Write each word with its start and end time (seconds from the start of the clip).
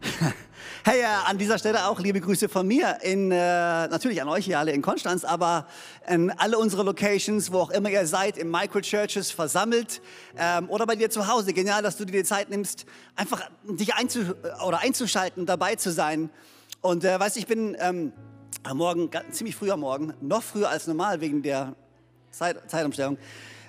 Hey, 0.82 1.00
äh, 1.00 1.04
an 1.26 1.36
dieser 1.36 1.58
Stelle 1.58 1.86
auch 1.88 2.00
liebe 2.00 2.22
Grüße 2.22 2.48
von 2.48 2.66
mir, 2.66 3.00
in, 3.02 3.30
äh, 3.30 3.36
natürlich 3.36 4.22
an 4.22 4.28
euch 4.28 4.46
hier 4.46 4.58
alle 4.58 4.72
in 4.72 4.80
Konstanz, 4.80 5.24
aber 5.24 5.66
in 6.08 6.30
alle 6.30 6.56
unsere 6.56 6.84
Locations, 6.84 7.52
wo 7.52 7.58
auch 7.58 7.70
immer 7.70 7.90
ihr 7.90 8.06
seid, 8.06 8.38
in 8.38 8.50
Microchurches 8.50 9.30
versammelt 9.30 10.00
ähm, 10.38 10.70
oder 10.70 10.86
bei 10.86 10.96
dir 10.96 11.10
zu 11.10 11.28
Hause. 11.28 11.52
Genial, 11.52 11.82
dass 11.82 11.98
du 11.98 12.06
dir 12.06 12.12
die 12.12 12.24
Zeit 12.24 12.48
nimmst, 12.48 12.86
einfach 13.14 13.42
dich 13.68 13.94
einzu 13.94 14.20
oder 14.66 14.80
einzuschalten, 14.80 15.44
dabei 15.44 15.74
zu 15.74 15.92
sein. 15.92 16.30
Und 16.80 17.04
äh, 17.04 17.20
weißt 17.20 17.36
du, 17.36 17.40
ich 17.40 17.46
bin 17.46 17.76
ähm, 17.78 18.14
am 18.62 18.78
Morgen, 18.78 19.10
ziemlich 19.32 19.56
früh 19.56 19.70
am 19.70 19.80
Morgen, 19.80 20.14
noch 20.22 20.42
früher 20.42 20.70
als 20.70 20.86
normal 20.86 21.20
wegen 21.20 21.42
der 21.42 21.74
Zeit, 22.30 22.70
Zeitumstellung. 22.70 23.18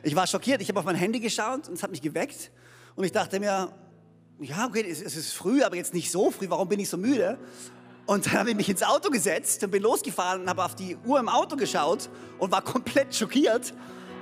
Ich 0.04 0.16
war 0.16 0.28
schockiert, 0.28 0.62
ich 0.62 0.70
habe 0.70 0.80
auf 0.80 0.86
mein 0.86 0.96
Handy 0.96 1.20
geschaut 1.20 1.68
und 1.68 1.74
es 1.74 1.84
hat 1.84 1.92
mich 1.92 2.02
geweckt. 2.02 2.52
Und 2.96 3.04
ich 3.04 3.12
dachte 3.12 3.38
mir, 3.42 3.74
ja, 4.42 4.66
okay, 4.66 4.86
es 4.90 5.02
ist 5.02 5.34
früh, 5.34 5.64
aber 5.64 5.76
jetzt 5.76 5.94
nicht 5.94 6.12
so 6.12 6.32
früh, 6.32 6.50
warum 6.50 6.68
bin 6.68 6.80
ich 6.80 6.90
so 6.90 6.98
müde? 6.98 7.38
Und 8.06 8.26
dann 8.26 8.34
habe 8.34 8.50
ich 8.50 8.56
mich 8.56 8.70
ins 8.70 8.84
Auto 8.84 9.10
gesetzt 9.10 9.64
und 9.64 9.72
bin 9.72 9.84
losgefahren 9.84 10.42
und 10.42 10.50
habe 10.50 10.66
auf 10.66 10.76
die 10.76 10.98
Uhr 11.06 11.20
im 11.20 11.30
Auto 11.30 11.56
geschaut 11.56 12.10
und 12.40 12.52
war 12.52 12.62
komplett 12.64 13.16
schockiert 13.16 13.74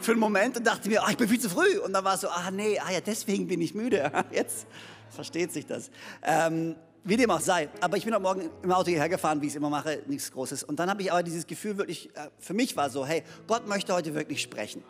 für 0.01 0.11
einen 0.11 0.19
Moment 0.19 0.57
und 0.57 0.67
dachte 0.67 0.89
mir, 0.89 1.03
ach, 1.03 1.11
ich 1.11 1.17
bin 1.17 1.27
viel 1.27 1.39
zu 1.39 1.49
früh. 1.49 1.79
Und 1.79 1.93
dann 1.93 2.03
war 2.03 2.15
es 2.15 2.21
so, 2.21 2.29
ah 2.29 2.51
nee, 2.51 2.79
ah 2.79 2.91
ja, 2.91 3.01
deswegen 3.01 3.47
bin 3.47 3.61
ich 3.61 3.73
müde. 3.73 4.11
Jetzt 4.31 4.67
versteht 5.09 5.51
sich 5.51 5.65
das. 5.65 5.89
Ähm, 6.21 6.75
wie 7.03 7.17
dem 7.17 7.31
auch 7.31 7.39
sei. 7.39 7.69
Aber 7.81 7.97
ich 7.97 8.03
bin 8.03 8.13
heute 8.13 8.21
Morgen 8.21 8.49
im 8.61 8.71
Auto 8.71 8.89
hierher 8.89 9.09
gefahren, 9.09 9.41
wie 9.41 9.47
ich 9.47 9.53
es 9.53 9.55
immer 9.55 9.69
mache, 9.69 10.03
nichts 10.07 10.31
Großes. 10.31 10.63
Und 10.63 10.79
dann 10.79 10.89
habe 10.89 11.01
ich 11.01 11.11
aber 11.11 11.23
dieses 11.23 11.47
Gefühl 11.47 11.77
wirklich, 11.77 12.09
äh, 12.15 12.29
für 12.39 12.53
mich 12.53 12.75
war 12.75 12.89
so, 12.89 13.05
hey, 13.05 13.23
Gott 13.47 13.67
möchte 13.67 13.93
heute 13.93 14.13
wirklich 14.13 14.41
sprechen. 14.41 14.83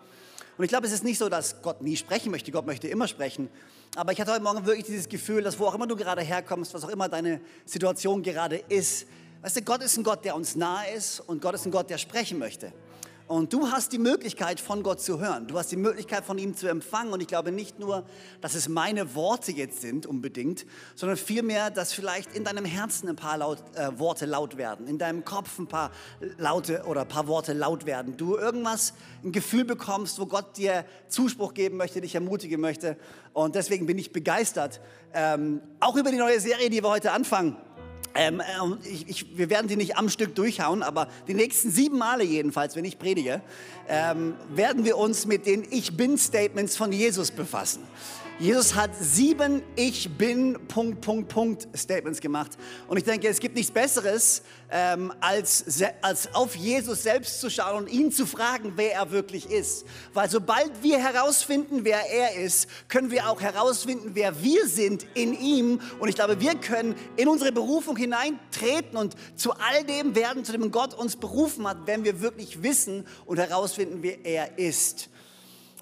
Und 0.59 0.65
ich 0.65 0.71
glaube, 0.71 0.88
es 0.88 0.91
ist 0.91 1.05
nicht 1.05 1.17
so, 1.17 1.29
dass 1.29 1.61
Gott 1.61 1.81
nie 1.81 1.95
sprechen 1.95 2.31
möchte. 2.31 2.52
Gott 2.52 2.65
möchte 2.65 2.89
immer 2.89 3.07
sprechen. 3.07 3.47
Aber 3.95 4.11
ich 4.11 4.19
hatte 4.19 4.33
heute 4.33 4.43
Morgen 4.43 4.65
wirklich 4.65 4.85
dieses 4.85 5.07
Gefühl, 5.07 5.41
dass 5.41 5.57
wo 5.57 5.65
auch 5.65 5.73
immer 5.73 5.88
du 5.88 5.95
gerade 5.95 6.21
herkommst, 6.21 6.73
was 6.73 6.83
auch 6.83 6.89
immer 6.89 7.07
deine 7.07 7.39
Situation 7.63 8.21
gerade 8.23 8.57
ist, 8.67 9.07
weißt 9.41 9.55
du, 9.55 9.61
Gott 9.61 9.81
ist 9.81 9.95
ein 9.95 10.03
Gott, 10.03 10.25
der 10.25 10.35
uns 10.35 10.57
nahe 10.57 10.91
ist 10.91 11.21
und 11.21 11.41
Gott 11.41 11.55
ist 11.55 11.65
ein 11.65 11.71
Gott, 11.71 11.89
der 11.89 11.97
sprechen 11.97 12.39
möchte. 12.39 12.73
Und 13.30 13.53
du 13.53 13.69
hast 13.69 13.91
die 13.94 13.99
Möglichkeit, 13.99 14.59
von 14.59 14.81
Gott 14.81 15.02
zu 15.02 15.19
hören. 15.19 15.45
Du 15.45 15.59
hast 15.59 15.72
die 15.72 15.75
Möglichkeit, 15.75 16.25
von 16.25 16.39
ihm 16.39 16.55
zu 16.55 16.67
empfangen. 16.67 17.13
Und 17.13 17.22
ich 17.22 17.27
glaube 17.27 17.52
nicht 17.52 17.77
nur, 17.77 18.03
dass 18.41 18.55
es 18.55 18.67
meine 18.67 19.13
Worte 19.13 19.52
jetzt 19.52 19.81
sind 19.81 20.08
unbedingt, 20.08 20.66
sondern 20.95 21.16
vielmehr, 21.16 21.69
dass 21.69 21.94
vielleicht 21.94 22.36
in 22.36 22.44
deinem 22.44 22.66
Herzen 22.66 23.08
ein 23.08 23.16
paar 23.16 23.38
laut, 23.38 23.63
äh, 23.75 23.99
Worte 23.99 24.25
laut 24.25 24.58
werden, 24.58 24.88
in 24.88 24.97
deinem 24.97 25.25
Kopf 25.25 25.59
ein 25.59 25.67
paar 25.67 25.91
Laute 26.39 26.86
oder 26.88 27.02
ein 27.02 27.08
paar 27.08 27.27
Worte 27.27 27.53
laut 27.53 27.86
werden. 27.86 28.17
Du 28.17 28.36
irgendwas, 28.36 28.95
ein 29.23 29.31
Gefühl 29.31 29.64
bekommst, 29.64 30.19
wo 30.19 30.25
Gott 30.25 30.58
dir 30.58 30.83
Zuspruch 31.08 31.53
geben 31.53 31.77
möchte, 31.77 32.02
dich 32.02 32.16
ermutigen 32.16 32.59
möchte. 32.59 32.97
Und 33.33 33.53
deswegen 33.53 33.86
bin 33.86 33.99
ich 33.99 34.11
begeistert, 34.11 34.81
ähm, 35.14 35.61
auch 35.80 35.95
über 35.95 36.09
die 36.09 36.17
neue 36.17 36.39
Serie, 36.39 36.71
die 36.71 36.81
wir 36.81 36.89
heute 36.89 37.11
anfangen. 37.11 37.58
Ähm, 38.20 38.42
ähm, 38.62 38.78
ich, 38.84 39.08
ich, 39.08 39.38
wir 39.38 39.50
werden 39.50 39.70
die 39.70 39.78
nicht 39.78 39.95
am 39.95 40.09
Stück 40.09 40.36
durchhauen, 40.36 40.84
aber 40.84 41.08
die 41.30 41.34
nächsten 41.34 41.72
sieben 41.72 41.98
Male 41.98 42.26
jedenfalls, 42.26 42.76
wenn 42.76 42.84
ich 42.84 43.00
predige, 43.00 43.42
ähm, 43.88 44.34
werden 44.50 44.84
wir 44.84 44.98
uns 44.98 45.26
mit 45.26 45.45
den 45.45 45.66
Ich 45.72 45.95
Bin-Statements 45.95 46.76
von 46.76 46.92
Jesus 46.92 47.32
befassen. 47.32 47.82
Jesus 48.39 48.73
hat 48.73 48.92
sieben 48.98 49.64
Ich 49.76 50.10
bin 50.17 50.58
Punkt, 50.70 51.02
Punkt, 51.02 51.27
Punkt 51.27 51.67
Statements 51.76 52.22
gemacht. 52.22 52.52
Und 52.88 52.95
ich 52.95 53.04
denke, 53.04 53.27
es 53.27 53.38
gibt 53.38 53.54
nichts 53.54 53.70
Besseres, 53.70 54.44
ähm, 54.72 55.11
als, 55.20 55.66
als 56.02 56.33
auf 56.33 56.55
Jesus 56.55 57.04
selbst 57.04 57.42
zu 57.42 57.49
schauen 57.49 57.83
und 57.83 57.92
ihn 57.92 58.14
zu 58.14 58.26
fragen, 58.26 58.72
wer 58.78 58.94
er 58.94 59.11
wirklich 59.11 59.52
ist. 59.52 59.86
Weil 60.14 60.30
sobald 60.30 60.72
wir 60.82 60.99
herausfinden, 60.99 61.83
wer 61.83 62.10
er 62.10 62.36
ist, 62.42 62.70
können 62.88 63.11
wir 63.11 63.30
auch 63.30 63.42
herausfinden, 63.42 64.11
wer 64.14 64.42
wir 64.42 64.67
sind 64.67 65.05
in 65.16 65.38
ihm. 65.38 65.82
Und 65.99 66.08
ich 66.08 66.16
glaube, 66.16 66.39
wir 66.39 66.55
können 66.55 66.95
in 67.17 67.28
unsere 67.28 67.52
Berufung 67.52 67.98
hineintreten 67.98 68.98
und 68.98 69.17
zu 69.36 69.52
all 69.52 69.83
dem 69.83 70.16
werden, 70.16 70.45
zu 70.45 70.54
dem 70.54 70.72
Gott 70.72 70.94
uns 70.94 71.17
berufen 71.17 71.67
hat, 71.67 71.88
wenn 71.88 72.05
wir 72.05 72.22
wirklich 72.22 72.64
wissen 72.64 73.05
und 73.26 73.38
herausfinden, 73.38 73.98
wer 74.02 74.23
er 74.23 74.58
ist 74.58 75.10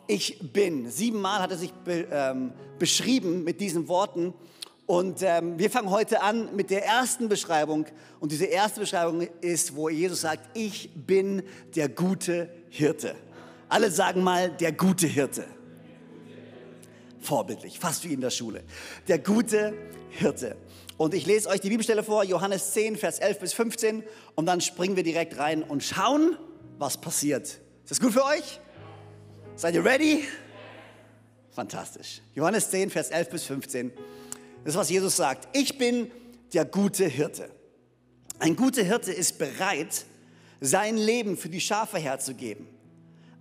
ich 0.07 0.39
bin. 0.53 0.89
Siebenmal 0.89 1.41
hat 1.41 1.51
er 1.51 1.57
sich 1.57 1.71
be, 1.71 2.07
ähm, 2.11 2.53
beschrieben 2.79 3.43
mit 3.43 3.61
diesen 3.61 3.87
Worten. 3.87 4.33
Und 4.85 5.21
ähm, 5.21 5.59
wir 5.59 5.69
fangen 5.69 5.89
heute 5.89 6.21
an 6.21 6.55
mit 6.55 6.69
der 6.69 6.85
ersten 6.85 7.27
Beschreibung. 7.27 7.85
Und 8.19 8.31
diese 8.31 8.45
erste 8.45 8.79
Beschreibung 8.79 9.27
ist, 9.41 9.75
wo 9.75 9.89
Jesus 9.89 10.21
sagt, 10.21 10.57
ich 10.57 10.89
bin 10.95 11.43
der 11.75 11.89
gute 11.89 12.49
Hirte. 12.69 13.15
Alle 13.69 13.91
sagen 13.91 14.23
mal, 14.23 14.49
der 14.49 14.71
gute 14.71 15.07
Hirte. 15.07 15.43
Vorbildlich, 17.19 17.79
fast 17.79 18.05
wie 18.05 18.13
in 18.13 18.21
der 18.21 18.29
Schule. 18.29 18.63
Der 19.09 19.19
gute 19.19 19.73
Hirte. 20.09 20.55
Und 20.95 21.13
ich 21.13 21.25
lese 21.25 21.49
euch 21.49 21.59
die 21.59 21.69
Bibelstelle 21.69 22.01
vor, 22.01 22.23
Johannes 22.23 22.71
10, 22.71 22.95
Vers 22.95 23.19
11 23.19 23.39
bis 23.39 23.53
15. 23.53 24.03
Und 24.35 24.45
dann 24.45 24.61
springen 24.61 24.95
wir 24.95 25.03
direkt 25.03 25.37
rein 25.37 25.63
und 25.63 25.83
schauen, 25.83 26.37
was 26.79 26.97
passiert. 26.97 27.43
Ist 27.43 27.91
das 27.91 27.99
gut 27.99 28.13
für 28.13 28.23
euch? 28.23 28.61
Seid 29.57 29.73
ihr 29.73 29.83
ready? 29.83 30.23
Fantastisch. 31.49 32.21
Johannes 32.35 32.69
10, 32.69 32.91
Vers 32.91 33.09
11 33.09 33.29
bis 33.31 33.43
15. 33.45 33.91
Das 34.63 34.75
ist, 34.75 34.79
was 34.79 34.89
Jesus 34.91 35.15
sagt. 35.15 35.47
Ich 35.57 35.79
bin 35.79 36.11
der 36.53 36.63
gute 36.63 37.07
Hirte. 37.07 37.49
Ein 38.37 38.55
guter 38.55 38.83
Hirte 38.83 39.11
ist 39.11 39.39
bereit, 39.39 40.05
sein 40.61 40.95
Leben 40.95 41.37
für 41.37 41.49
die 41.49 41.59
Schafe 41.59 41.97
herzugeben. 41.97 42.67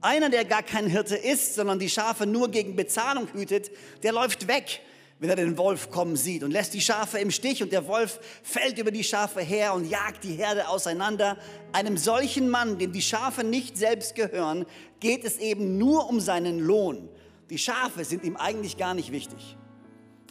Einer, 0.01 0.31
der 0.31 0.47
gar 0.47 0.63
kein 0.63 0.87
Hirte 0.87 1.17
ist, 1.17 1.55
sondern 1.55 1.79
die 1.79 1.91
Schafe 1.91 2.25
nur 2.25 2.51
gegen 2.51 2.77
Bezahlung 2.77 3.29
hütet, 3.35 3.71
der 4.03 4.13
läuft 4.13 4.49
weg, 4.49 4.81
wenn 5.19 5.31
er 5.31 5.37
den 5.37 5.57
Wolf 5.57 5.91
kommen 5.91 6.17
sieht 6.17 6.43
und 6.43 6.51
lässt 6.51 6.75
die 6.75 6.81
Schafe 6.81 7.19
im 7.19 7.31
Stich 7.31 7.63
und 7.63 7.73
der 7.73 7.87
Wolf 7.87 8.21
fällt 8.43 8.79
über 8.79 8.91
die 8.91 9.05
Schafe 9.05 9.41
her 9.41 9.73
und 9.73 9.87
jagt 9.87 10.25
die 10.25 10.35
Herde 10.35 10.69
auseinander. 10.69 11.39
Einem 11.73 11.97
solchen 11.97 12.51
Mann, 12.51 12.79
dem 12.79 12.93
die 12.93 13.03
Schafe 13.03 13.43
nicht 13.43 13.79
selbst 13.79 14.15
gehören, 14.15 14.67
geht 15.01 15.25
es 15.25 15.39
eben 15.39 15.79
nur 15.79 16.09
um 16.09 16.21
seinen 16.21 16.59
Lohn. 16.59 17.09
Die 17.49 17.59
Schafe 17.59 18.05
sind 18.05 18.25
ihm 18.25 18.37
eigentlich 18.37 18.77
gar 18.77 18.93
nicht 18.93 19.11
wichtig. 19.11 19.57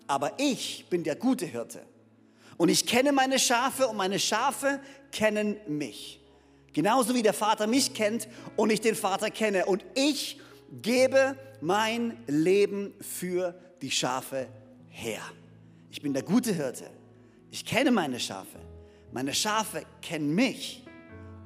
Aber 0.08 0.34
ich 0.38 0.86
bin 0.90 1.04
der 1.04 1.16
gute 1.16 1.48
Hirte 1.48 1.82
und 2.58 2.70
ich 2.70 2.86
kenne 2.86 3.12
meine 3.12 3.40
Schafe 3.40 3.88
und 3.88 3.98
meine 3.98 4.20
Schafe 4.20 4.80
kennen 5.12 5.58
mich. 5.68 6.22
Genauso 6.74 7.16
wie 7.16 7.24
der 7.24 7.34
Vater 7.34 7.66
mich 7.68 7.94
kennt 7.94 8.28
und 8.56 8.70
ich 8.70 8.82
den 8.82 8.96
Vater 8.96 9.32
kenne. 9.32 9.66
Und 9.66 9.84
ich 9.96 10.40
gebe 10.82 11.38
mein 11.62 12.18
Leben 12.28 12.94
für 13.00 13.56
die 13.82 13.92
Schafe 13.92 14.48
her. 14.96 15.22
Ich 15.92 16.02
bin 16.02 16.14
der 16.14 16.24
gute 16.24 16.54
Hirte. 16.54 16.90
Ich 17.52 17.66
kenne 17.66 17.92
meine 17.92 18.20
Schafe. 18.20 18.60
Meine 19.12 19.34
Schafe 19.34 19.84
kennen 20.02 20.34
mich. 20.34 20.86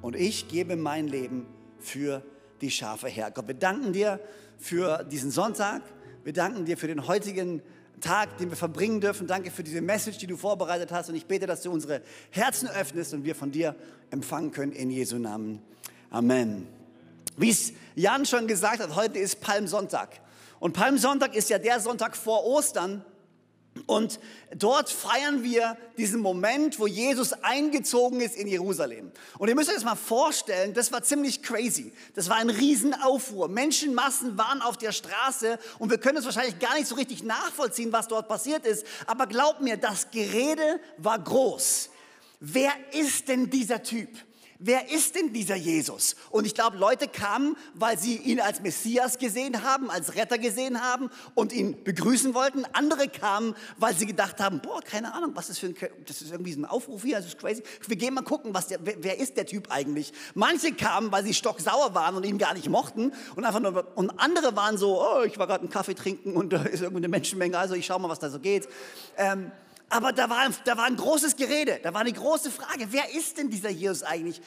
Und 0.01 0.15
ich 0.15 0.47
gebe 0.47 0.75
mein 0.75 1.07
Leben 1.07 1.45
für 1.79 2.23
die 2.61 2.71
Schafe 2.71 3.07
her. 3.07 3.31
Gott, 3.31 3.47
wir 3.47 3.55
danken 3.55 3.93
dir 3.93 4.19
für 4.57 5.03
diesen 5.03 5.31
Sonntag. 5.31 5.81
Wir 6.23 6.33
danken 6.33 6.65
dir 6.65 6.77
für 6.77 6.87
den 6.87 7.07
heutigen 7.07 7.61
Tag, 8.01 8.37
den 8.37 8.49
wir 8.49 8.57
verbringen 8.57 9.01
dürfen. 9.01 9.27
Danke 9.27 9.51
für 9.51 9.63
diese 9.63 9.81
Message, 9.81 10.19
die 10.19 10.27
du 10.27 10.37
vorbereitet 10.37 10.91
hast. 10.91 11.09
Und 11.09 11.15
ich 11.15 11.25
bete, 11.25 11.47
dass 11.47 11.61
du 11.61 11.71
unsere 11.71 12.01
Herzen 12.31 12.69
öffnest 12.69 13.13
und 13.13 13.23
wir 13.23 13.35
von 13.35 13.51
dir 13.51 13.75
empfangen 14.11 14.51
können 14.51 14.71
in 14.71 14.89
Jesu 14.89 15.17
Namen. 15.17 15.61
Amen. 16.09 16.67
Wie 17.37 17.49
es 17.49 17.73
Jan 17.95 18.25
schon 18.25 18.47
gesagt 18.47 18.79
hat, 18.79 18.95
heute 18.95 19.19
ist 19.19 19.41
Palmsonntag. 19.41 20.21
Und 20.59 20.73
Palmsonntag 20.73 21.35
ist 21.35 21.49
ja 21.49 21.57
der 21.57 21.79
Sonntag 21.79 22.15
vor 22.15 22.45
Ostern. 22.45 23.03
Und 23.89 24.19
dort 24.55 24.91
feiern 24.91 25.43
wir 25.43 25.75
diesen 25.97 26.19
Moment, 26.19 26.77
wo 26.77 26.85
Jesus 26.85 27.33
eingezogen 27.33 28.21
ist 28.21 28.35
in 28.35 28.45
Jerusalem. 28.45 29.11
Und 29.39 29.49
ihr 29.49 29.55
müsst 29.55 29.67
euch 29.67 29.77
das 29.77 29.83
mal 29.83 29.95
vorstellen, 29.95 30.75
das 30.75 30.91
war 30.91 31.01
ziemlich 31.01 31.41
crazy. 31.41 31.91
Das 32.13 32.29
war 32.29 32.35
ein 32.35 32.51
Riesenaufruhr. 32.51 33.47
Menschenmassen 33.47 34.37
waren 34.37 34.61
auf 34.61 34.77
der 34.77 34.91
Straße 34.91 35.57
und 35.79 35.89
wir 35.89 35.97
können 35.97 36.19
es 36.19 36.25
wahrscheinlich 36.25 36.59
gar 36.59 36.75
nicht 36.75 36.85
so 36.85 36.93
richtig 36.93 37.23
nachvollziehen, 37.23 37.91
was 37.91 38.07
dort 38.07 38.27
passiert 38.27 38.63
ist. 38.63 38.85
Aber 39.07 39.25
glaubt 39.25 39.61
mir, 39.61 39.75
das 39.75 40.11
Gerede 40.11 40.79
war 40.97 41.17
groß. 41.17 41.89
Wer 42.39 42.71
ist 42.91 43.27
denn 43.27 43.49
dieser 43.49 43.81
Typ? 43.81 44.09
Wer 44.61 44.91
ist 44.91 45.15
denn 45.15 45.31
dieser 45.31 45.55
Jesus? 45.55 46.17
Und 46.31 46.43
ich 46.43 46.53
glaube, 46.53 46.75
Leute 46.75 47.07
kamen, 47.07 47.55
weil 47.75 47.97
sie 47.97 48.17
ihn 48.17 48.41
als 48.41 48.59
Messias 48.59 49.17
gesehen 49.17 49.63
haben, 49.63 49.89
als 49.89 50.15
Retter 50.15 50.37
gesehen 50.37 50.81
haben 50.81 51.09
und 51.33 51.53
ihn 51.53 51.81
begrüßen 51.85 52.33
wollten. 52.33 52.65
Andere 52.73 53.07
kamen, 53.07 53.55
weil 53.77 53.95
sie 53.95 54.05
gedacht 54.05 54.41
haben, 54.41 54.59
boah, 54.59 54.81
keine 54.81 55.13
Ahnung, 55.13 55.31
was 55.33 55.49
ist 55.49 55.59
für 55.59 55.67
ein, 55.67 55.75
das 56.05 56.21
ist 56.21 56.33
irgendwie 56.33 56.51
so 56.51 56.59
ein 56.59 56.65
Aufruf 56.65 57.03
hier, 57.03 57.15
das 57.15 57.27
ist 57.27 57.39
crazy. 57.39 57.63
Wir 57.87 57.95
gehen 57.95 58.13
mal 58.13 58.21
gucken, 58.21 58.53
was 58.53 58.67
der, 58.67 58.79
wer, 58.83 59.17
ist 59.17 59.37
der 59.37 59.45
Typ 59.45 59.71
eigentlich? 59.71 60.11
Manche 60.33 60.73
kamen, 60.73 61.09
weil 61.09 61.23
sie 61.23 61.33
stocksauer 61.33 61.95
waren 61.95 62.17
und 62.17 62.25
ihn 62.25 62.37
gar 62.37 62.53
nicht 62.53 62.67
mochten 62.67 63.13
und 63.37 63.45
einfach 63.45 63.61
nur, 63.61 63.87
und 63.95 64.09
andere 64.19 64.57
waren 64.57 64.77
so, 64.77 65.01
oh, 65.01 65.23
ich 65.23 65.39
war 65.39 65.47
gerade 65.47 65.61
einen 65.61 65.69
Kaffee 65.69 65.95
trinken 65.95 66.35
und 66.35 66.51
da 66.51 66.63
ist 66.63 66.81
irgendeine 66.81 67.07
Menschenmenge, 67.07 67.57
also 67.57 67.75
ich 67.75 67.85
schau 67.85 67.97
mal, 67.97 68.09
was 68.09 68.19
da 68.19 68.29
so 68.29 68.39
geht. 68.39 68.67
Ähm, 69.15 69.53
aber 69.89 70.13
da 70.13 70.29
war, 70.29 70.49
da 70.65 70.77
war 70.77 70.85
ein 70.85 70.95
großes 70.95 71.35
Gerede, 71.35 71.79
da 71.81 71.93
war 71.93 72.01
eine 72.01 72.13
große 72.13 72.51
Frage, 72.51 72.87
wer 72.91 73.13
ist 73.13 73.37
denn 73.37 73.49
dieser 73.49 73.69
Jesus 73.69 74.03
eigentlich? 74.03 74.41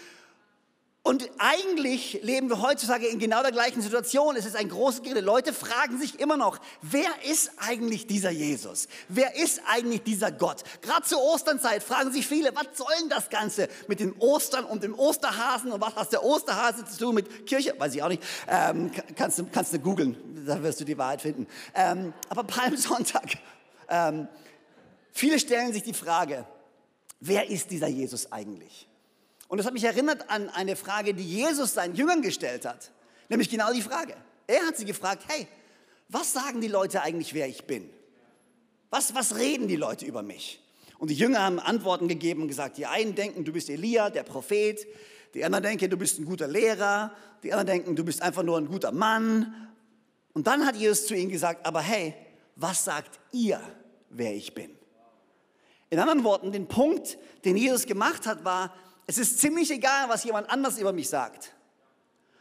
Und 1.04 1.28
eigentlich 1.38 2.20
leben 2.22 2.48
wir 2.48 2.62
heutzutage 2.62 3.08
in 3.08 3.18
genau 3.18 3.42
der 3.42 3.50
gleichen 3.50 3.82
Situation. 3.82 4.36
Es 4.36 4.46
ist 4.46 4.54
ein 4.54 4.68
großes 4.68 5.02
Gerede. 5.02 5.20
Leute 5.20 5.52
fragen 5.52 5.98
sich 5.98 6.20
immer 6.20 6.36
noch, 6.36 6.60
wer 6.80 7.10
ist 7.28 7.50
eigentlich 7.56 8.06
dieser 8.06 8.30
Jesus? 8.30 8.86
Wer 9.08 9.34
ist 9.34 9.60
eigentlich 9.66 10.04
dieser 10.04 10.30
Gott? 10.30 10.62
Gerade 10.80 11.02
zur 11.02 11.20
Osternzeit 11.20 11.82
fragen 11.82 12.12
sich 12.12 12.24
viele, 12.24 12.54
was 12.54 12.78
soll 12.78 12.92
denn 13.00 13.08
das 13.08 13.30
Ganze 13.30 13.68
mit 13.88 13.98
dem 13.98 14.14
Ostern 14.20 14.64
und 14.64 14.84
dem 14.84 14.96
Osterhasen? 14.96 15.72
Und 15.72 15.80
was 15.80 15.96
hat 15.96 16.12
der 16.12 16.22
Osterhase 16.22 16.84
zu 16.84 16.98
tun 16.98 17.16
mit 17.16 17.46
Kirche? 17.48 17.74
Weiß 17.76 17.96
ich 17.96 18.02
auch 18.04 18.08
nicht. 18.08 18.22
Ähm, 18.46 18.92
kannst, 19.16 19.40
du, 19.40 19.46
kannst 19.46 19.72
du 19.72 19.80
googeln, 19.80 20.16
da 20.46 20.62
wirst 20.62 20.78
du 20.78 20.84
die 20.84 20.96
Wahrheit 20.96 21.22
finden. 21.22 21.48
Ähm, 21.74 22.12
aber 22.28 22.44
Palmsonntag. 22.44 23.24
Ähm, 23.94 24.26
Viele 25.12 25.38
stellen 25.38 25.72
sich 25.72 25.82
die 25.82 25.94
Frage, 25.94 26.46
wer 27.20 27.48
ist 27.48 27.70
dieser 27.70 27.88
Jesus 27.88 28.32
eigentlich? 28.32 28.88
Und 29.48 29.58
das 29.58 29.66
hat 29.66 29.74
mich 29.74 29.84
erinnert 29.84 30.30
an 30.30 30.48
eine 30.48 30.76
Frage, 30.76 31.12
die 31.14 31.24
Jesus 31.24 31.74
seinen 31.74 31.94
Jüngern 31.94 32.22
gestellt 32.22 32.64
hat. 32.64 32.90
Nämlich 33.28 33.50
genau 33.50 33.72
die 33.72 33.82
Frage. 33.82 34.16
Er 34.46 34.66
hat 34.66 34.76
sie 34.76 34.86
gefragt, 34.86 35.24
hey, 35.28 35.46
was 36.08 36.32
sagen 36.32 36.60
die 36.60 36.68
Leute 36.68 37.02
eigentlich, 37.02 37.34
wer 37.34 37.46
ich 37.46 37.64
bin? 37.64 37.88
Was, 38.90 39.14
was 39.14 39.36
reden 39.36 39.68
die 39.68 39.76
Leute 39.76 40.04
über 40.04 40.22
mich? 40.22 40.60
Und 40.98 41.08
die 41.08 41.14
Jünger 41.14 41.42
haben 41.42 41.58
Antworten 41.58 42.08
gegeben 42.08 42.42
und 42.42 42.48
gesagt, 42.48 42.78
die 42.78 42.86
einen 42.86 43.14
denken, 43.14 43.44
du 43.44 43.52
bist 43.52 43.68
Elia, 43.68 44.10
der 44.10 44.22
Prophet. 44.22 44.86
Die 45.34 45.44
anderen 45.44 45.64
denken, 45.64 45.90
du 45.90 45.96
bist 45.96 46.18
ein 46.18 46.24
guter 46.24 46.46
Lehrer. 46.46 47.14
Die 47.42 47.52
anderen 47.52 47.78
denken, 47.78 47.96
du 47.96 48.04
bist 48.04 48.22
einfach 48.22 48.42
nur 48.42 48.58
ein 48.58 48.66
guter 48.66 48.92
Mann. 48.92 49.68
Und 50.32 50.46
dann 50.46 50.64
hat 50.64 50.76
Jesus 50.76 51.06
zu 51.06 51.14
ihnen 51.14 51.30
gesagt, 51.30 51.66
aber 51.66 51.80
hey, 51.80 52.14
was 52.56 52.84
sagt 52.84 53.18
ihr, 53.32 53.60
wer 54.10 54.34
ich 54.34 54.54
bin? 54.54 54.70
In 55.92 55.98
anderen 55.98 56.24
Worten, 56.24 56.52
den 56.52 56.68
Punkt, 56.68 57.18
den 57.44 57.54
Jesus 57.54 57.84
gemacht 57.84 58.26
hat, 58.26 58.46
war, 58.46 58.74
es 59.06 59.18
ist 59.18 59.40
ziemlich 59.40 59.70
egal, 59.70 60.08
was 60.08 60.24
jemand 60.24 60.48
anders 60.48 60.78
über 60.78 60.90
mich 60.90 61.10
sagt. 61.10 61.52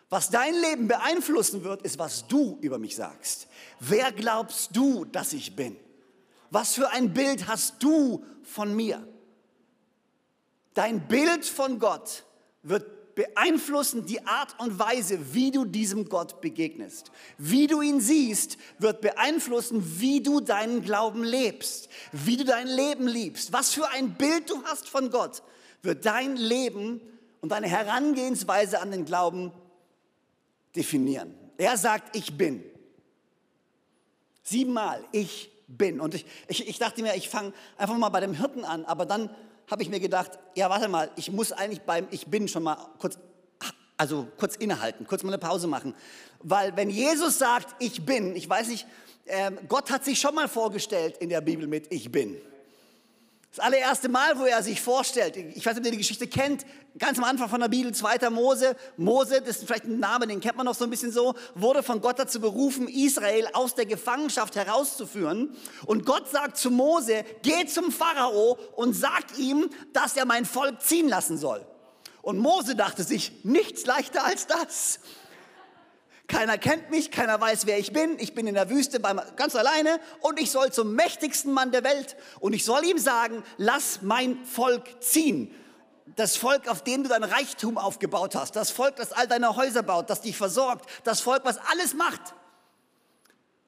Was 0.07 0.29
dein 0.29 0.53
Leben 0.53 0.87
beeinflussen 0.87 1.61
wird, 1.65 1.81
ist, 1.81 1.99
was 1.99 2.25
du 2.27 2.57
über 2.61 2.79
mich 2.79 2.95
sagst. 2.95 3.49
Wer 3.81 4.13
glaubst 4.13 4.73
du, 4.73 5.03
dass 5.03 5.33
ich 5.33 5.53
bin? 5.53 5.75
Was 6.49 6.75
für 6.75 6.91
ein 6.91 7.11
Bild 7.13 7.49
hast 7.49 7.83
du 7.83 8.23
von 8.41 8.73
mir? 8.73 9.05
Dein 10.73 11.05
Bild 11.09 11.43
von 11.43 11.77
Gott 11.77 12.23
wird 12.63 12.85
beeinflussen 13.15 14.05
die 14.05 14.25
Art 14.25 14.59
und 14.59 14.79
Weise, 14.79 15.33
wie 15.33 15.51
du 15.51 15.65
diesem 15.65 16.09
Gott 16.09 16.41
begegnest. 16.41 17.11
Wie 17.37 17.67
du 17.67 17.81
ihn 17.81 18.01
siehst, 18.01 18.57
wird 18.79 19.01
beeinflussen, 19.01 19.99
wie 19.99 20.21
du 20.21 20.39
deinen 20.39 20.81
Glauben 20.83 21.23
lebst, 21.23 21.89
wie 22.11 22.37
du 22.37 22.45
dein 22.45 22.67
Leben 22.67 23.07
liebst. 23.07 23.53
Was 23.53 23.73
für 23.73 23.89
ein 23.89 24.15
Bild 24.15 24.49
du 24.49 24.63
hast 24.63 24.87
von 24.89 25.09
Gott, 25.09 25.43
wird 25.81 26.05
dein 26.05 26.35
Leben 26.35 27.01
und 27.41 27.51
deine 27.51 27.67
Herangehensweise 27.67 28.79
an 28.81 28.91
den 28.91 29.05
Glauben 29.05 29.51
definieren. 30.75 31.35
Er 31.57 31.77
sagt, 31.77 32.15
ich 32.15 32.37
bin. 32.37 32.63
Siebenmal, 34.43 35.03
ich 35.11 35.51
bin. 35.67 35.99
Und 35.99 36.15
ich, 36.15 36.25
ich, 36.47 36.67
ich 36.67 36.79
dachte 36.79 37.01
mir, 37.01 37.15
ich 37.15 37.29
fange 37.29 37.53
einfach 37.77 37.97
mal 37.97 38.09
bei 38.09 38.19
dem 38.19 38.33
Hirten 38.33 38.65
an, 38.65 38.85
aber 38.85 39.05
dann 39.05 39.29
habe 39.69 39.83
ich 39.83 39.89
mir 39.89 39.99
gedacht, 39.99 40.31
ja, 40.55 40.69
warte 40.69 40.87
mal, 40.87 41.09
ich 41.15 41.31
muss 41.31 41.51
eigentlich 41.51 41.81
beim 41.81 42.07
Ich 42.11 42.27
bin 42.27 42.47
schon 42.47 42.63
mal 42.63 42.77
kurz, 42.99 43.17
also 43.97 44.27
kurz 44.37 44.55
innehalten, 44.55 45.07
kurz 45.07 45.23
mal 45.23 45.29
eine 45.29 45.37
Pause 45.37 45.67
machen. 45.67 45.95
Weil 46.39 46.75
wenn 46.75 46.89
Jesus 46.89 47.37
sagt, 47.37 47.75
ich 47.79 48.05
bin, 48.05 48.35
ich 48.35 48.49
weiß 48.49 48.67
nicht, 48.67 48.87
äh, 49.25 49.51
Gott 49.67 49.91
hat 49.91 50.03
sich 50.03 50.19
schon 50.19 50.35
mal 50.35 50.47
vorgestellt 50.47 51.17
in 51.17 51.29
der 51.29 51.41
Bibel 51.41 51.67
mit 51.67 51.91
Ich 51.91 52.11
bin. 52.11 52.37
Das 53.53 53.65
allererste 53.65 54.07
Mal, 54.07 54.39
wo 54.39 54.45
er 54.45 54.63
sich 54.63 54.79
vorstellt, 54.79 55.35
ich 55.35 55.65
weiß 55.65 55.73
nicht, 55.73 55.79
ob 55.79 55.85
ihr 55.85 55.91
die 55.91 55.97
Geschichte 55.97 56.25
kennt, 56.25 56.65
ganz 56.97 57.17
am 57.17 57.25
Anfang 57.25 57.49
von 57.49 57.59
der 57.59 57.67
Bibel, 57.67 57.93
2. 57.93 58.29
Mose, 58.29 58.77
Mose, 58.95 59.41
das 59.41 59.57
ist 59.57 59.65
vielleicht 59.65 59.83
ein 59.83 59.99
Name, 59.99 60.25
den 60.25 60.39
kennt 60.39 60.55
man 60.55 60.65
noch 60.65 60.73
so 60.73 60.85
ein 60.85 60.89
bisschen 60.89 61.11
so, 61.11 61.35
wurde 61.53 61.83
von 61.83 61.99
Gott 61.99 62.17
dazu 62.17 62.39
berufen, 62.39 62.87
Israel 62.87 63.49
aus 63.51 63.75
der 63.75 63.85
Gefangenschaft 63.85 64.55
herauszuführen. 64.55 65.53
Und 65.85 66.05
Gott 66.05 66.29
sagt 66.29 66.55
zu 66.55 66.71
Mose, 66.71 67.25
geh 67.41 67.65
zum 67.65 67.91
Pharao 67.91 68.57
und 68.77 68.93
sag 68.93 69.37
ihm, 69.37 69.69
dass 69.91 70.15
er 70.15 70.23
mein 70.23 70.45
Volk 70.45 70.81
ziehen 70.81 71.09
lassen 71.09 71.37
soll. 71.37 71.65
Und 72.21 72.37
Mose 72.37 72.77
dachte 72.77 73.03
sich, 73.03 73.43
nichts 73.43 73.85
leichter 73.85 74.23
als 74.23 74.47
das. 74.47 74.99
Keiner 76.27 76.57
kennt 76.57 76.89
mich, 76.91 77.11
keiner 77.11 77.39
weiß, 77.39 77.65
wer 77.65 77.77
ich 77.77 77.91
bin. 77.91 78.17
Ich 78.19 78.33
bin 78.33 78.47
in 78.47 78.55
der 78.55 78.69
Wüste 78.69 79.01
ganz 79.35 79.55
alleine 79.55 79.99
und 80.21 80.39
ich 80.39 80.51
soll 80.51 80.71
zum 80.71 80.95
mächtigsten 80.95 81.51
Mann 81.51 81.71
der 81.71 81.83
Welt. 81.83 82.15
Und 82.39 82.53
ich 82.53 82.63
soll 82.63 82.85
ihm 82.85 82.97
sagen, 82.97 83.43
lass 83.57 84.01
mein 84.01 84.43
Volk 84.45 85.03
ziehen. 85.03 85.53
Das 86.15 86.37
Volk, 86.37 86.67
auf 86.67 86.83
dem 86.83 87.03
du 87.03 87.09
dein 87.09 87.23
Reichtum 87.23 87.77
aufgebaut 87.77 88.35
hast. 88.35 88.55
Das 88.55 88.71
Volk, 88.71 88.95
das 88.95 89.11
all 89.11 89.27
deine 89.27 89.55
Häuser 89.55 89.83
baut, 89.83 90.09
das 90.09 90.21
dich 90.21 90.37
versorgt. 90.37 90.89
Das 91.03 91.21
Volk, 91.21 91.43
was 91.43 91.57
alles 91.71 91.93
macht. 91.93 92.33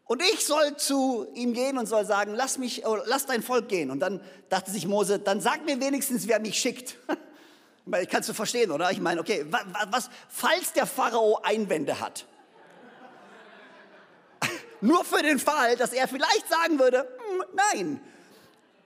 Und 0.06 0.22
ich 0.22 0.46
soll 0.46 0.76
zu 0.78 1.28
ihm 1.34 1.54
gehen 1.54 1.78
und 1.78 1.86
soll 1.86 2.06
sagen, 2.06 2.34
lass 2.36 2.58
mich, 2.58 2.86
oh, 2.86 2.98
lass 3.06 3.26
dein 3.26 3.42
Volk 3.42 3.70
gehen. 3.70 3.90
Und 3.90 4.00
dann 4.00 4.22
dachte 4.50 4.70
sich 4.72 4.86
Mose, 4.86 5.20
dann 5.20 5.42
sag 5.42 5.66
mir 5.66 5.80
wenigstens, 5.80 6.28
wer 6.28 6.40
mich 6.40 6.58
schickt. 6.58 6.98
Kannst 8.10 8.30
du 8.30 8.34
verstehen, 8.34 8.72
oder? 8.72 8.92
Ich 8.92 9.02
meine, 9.02 9.22
okay, 9.22 9.46
was, 9.90 10.10
falls 10.30 10.74
der 10.74 10.86
Pharao 10.86 11.40
Einwände 11.44 12.00
hat, 12.00 12.26
nur 14.84 15.06
für 15.06 15.24
den 15.24 15.40
Fall, 15.40 15.76
dass 15.78 15.94
er 15.94 16.08
vielleicht 16.08 16.48
sagen 16.50 16.78
würde, 16.78 17.00
hm, 17.00 17.44
nein. 17.54 18.02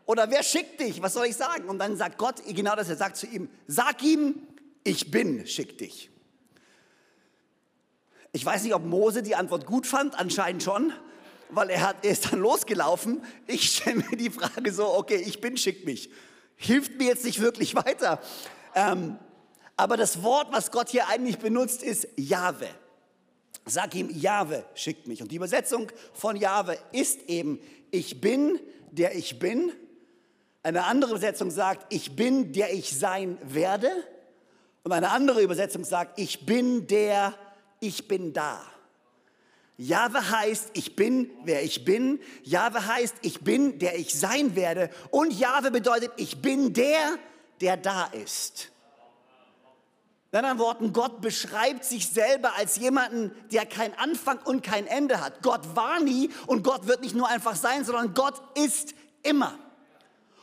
Oder 0.06 0.30
wer 0.30 0.44
schickt 0.44 0.80
dich? 0.80 1.02
Was 1.02 1.14
soll 1.14 1.26
ich 1.26 1.36
sagen? 1.36 1.68
Und 1.68 1.80
dann 1.80 1.98
sagt 1.98 2.18
Gott 2.18 2.36
genau 2.48 2.76
das. 2.76 2.88
Er 2.88 2.96
sagt 2.96 3.18
zu 3.18 3.28
ihm, 3.28 3.50
sag 3.68 4.02
ihm, 4.04 4.36
ich 4.84 5.12
bin, 5.12 5.46
schick 5.46 5.78
dich. 5.78 6.10
Ich 8.32 8.46
weiß 8.46 8.64
nicht, 8.64 8.74
ob 8.74 8.86
Mose 8.86 9.24
die 9.24 9.36
Antwort 9.36 9.66
gut 9.66 9.88
fand, 9.88 10.18
anscheinend 10.18 10.64
schon, 10.64 10.94
weil 11.50 11.70
er, 11.70 11.82
hat, 11.82 12.06
er 12.06 12.12
ist 12.12 12.32
dann 12.32 12.40
losgelaufen. 12.40 13.24
Ich 13.48 13.76
stelle 13.76 13.98
mir 13.98 14.18
die 14.18 14.30
Frage 14.30 14.72
so, 14.72 14.88
okay, 14.94 15.18
ich 15.26 15.42
bin, 15.42 15.58
schick 15.58 15.86
mich. 15.86 16.10
Hilft 16.56 16.98
mir 16.98 17.08
jetzt 17.08 17.26
nicht 17.26 17.42
wirklich 17.42 17.76
weiter. 17.76 18.22
Ähm, 18.76 19.18
aber 19.76 19.98
das 19.98 20.24
Wort, 20.24 20.50
was 20.52 20.72
Gott 20.72 20.90
hier 20.90 21.08
eigentlich 21.08 21.40
benutzt, 21.40 21.84
ist 21.84 22.08
Jahwe. 22.16 22.68
Sag 23.68 23.94
ihm, 23.96 24.10
Jahwe 24.10 24.64
schickt 24.76 25.08
mich. 25.08 25.22
Und 25.22 25.32
die 25.32 25.36
Übersetzung 25.36 25.92
von 26.14 26.36
Jahwe 26.38 26.78
ist 26.94 27.24
eben, 27.28 27.60
ich 27.92 28.22
bin, 28.22 28.60
der 28.92 29.16
ich 29.16 29.40
bin. 29.40 29.72
Eine 30.64 30.86
andere 30.86 31.12
Übersetzung 31.12 31.52
sagt, 31.52 31.94
ich 31.94 32.16
bin, 32.16 32.54
der 32.54 32.74
ich 32.74 32.98
sein 32.98 33.38
werde. 33.44 33.90
Und 34.84 34.94
eine 34.94 35.12
andere 35.12 35.42
Übersetzung 35.42 35.84
sagt, 35.84 36.18
ich 36.18 36.46
bin 36.46 36.88
der, 36.88 37.34
ich 37.82 38.08
bin 38.08 38.32
da. 38.32 38.62
Jahwe 39.78 40.32
heißt, 40.32 40.72
ich 40.74 40.96
bin, 40.96 41.30
wer 41.44 41.62
ich 41.62 41.86
bin. 41.86 42.20
Jahwe 42.44 42.88
heißt, 42.88 43.16
ich 43.22 43.42
bin, 43.42 43.80
der 43.80 44.00
ich 44.00 44.18
sein 44.18 44.56
werde. 44.56 44.90
Und 45.12 45.38
Jahwe 45.38 45.72
bedeutet, 45.72 46.12
ich 46.18 46.42
bin 46.42 46.74
der, 46.74 47.18
der 47.62 47.78
da 47.78 48.06
ist. 48.06 48.72
In 50.32 50.40
anderen 50.40 50.60
Worten, 50.60 50.94
Gott 50.94 51.22
beschreibt 51.22 51.86
sich 51.86 52.10
selber 52.10 52.52
als 52.58 52.76
jemanden, 52.78 53.32
der 53.52 53.66
kein 53.66 53.98
Anfang 53.98 54.40
und 54.44 54.62
kein 54.62 54.86
Ende 54.86 55.22
hat. 55.22 55.42
Gott 55.42 55.76
war 55.76 56.02
nie 56.02 56.30
und 56.48 56.64
Gott 56.64 56.88
wird 56.88 57.02
nicht 57.02 57.16
nur 57.16 57.30
einfach 57.30 57.56
sein, 57.56 57.86
sondern 57.86 58.14
Gott 58.14 58.42
ist 58.58 58.94
immer. 59.24 59.58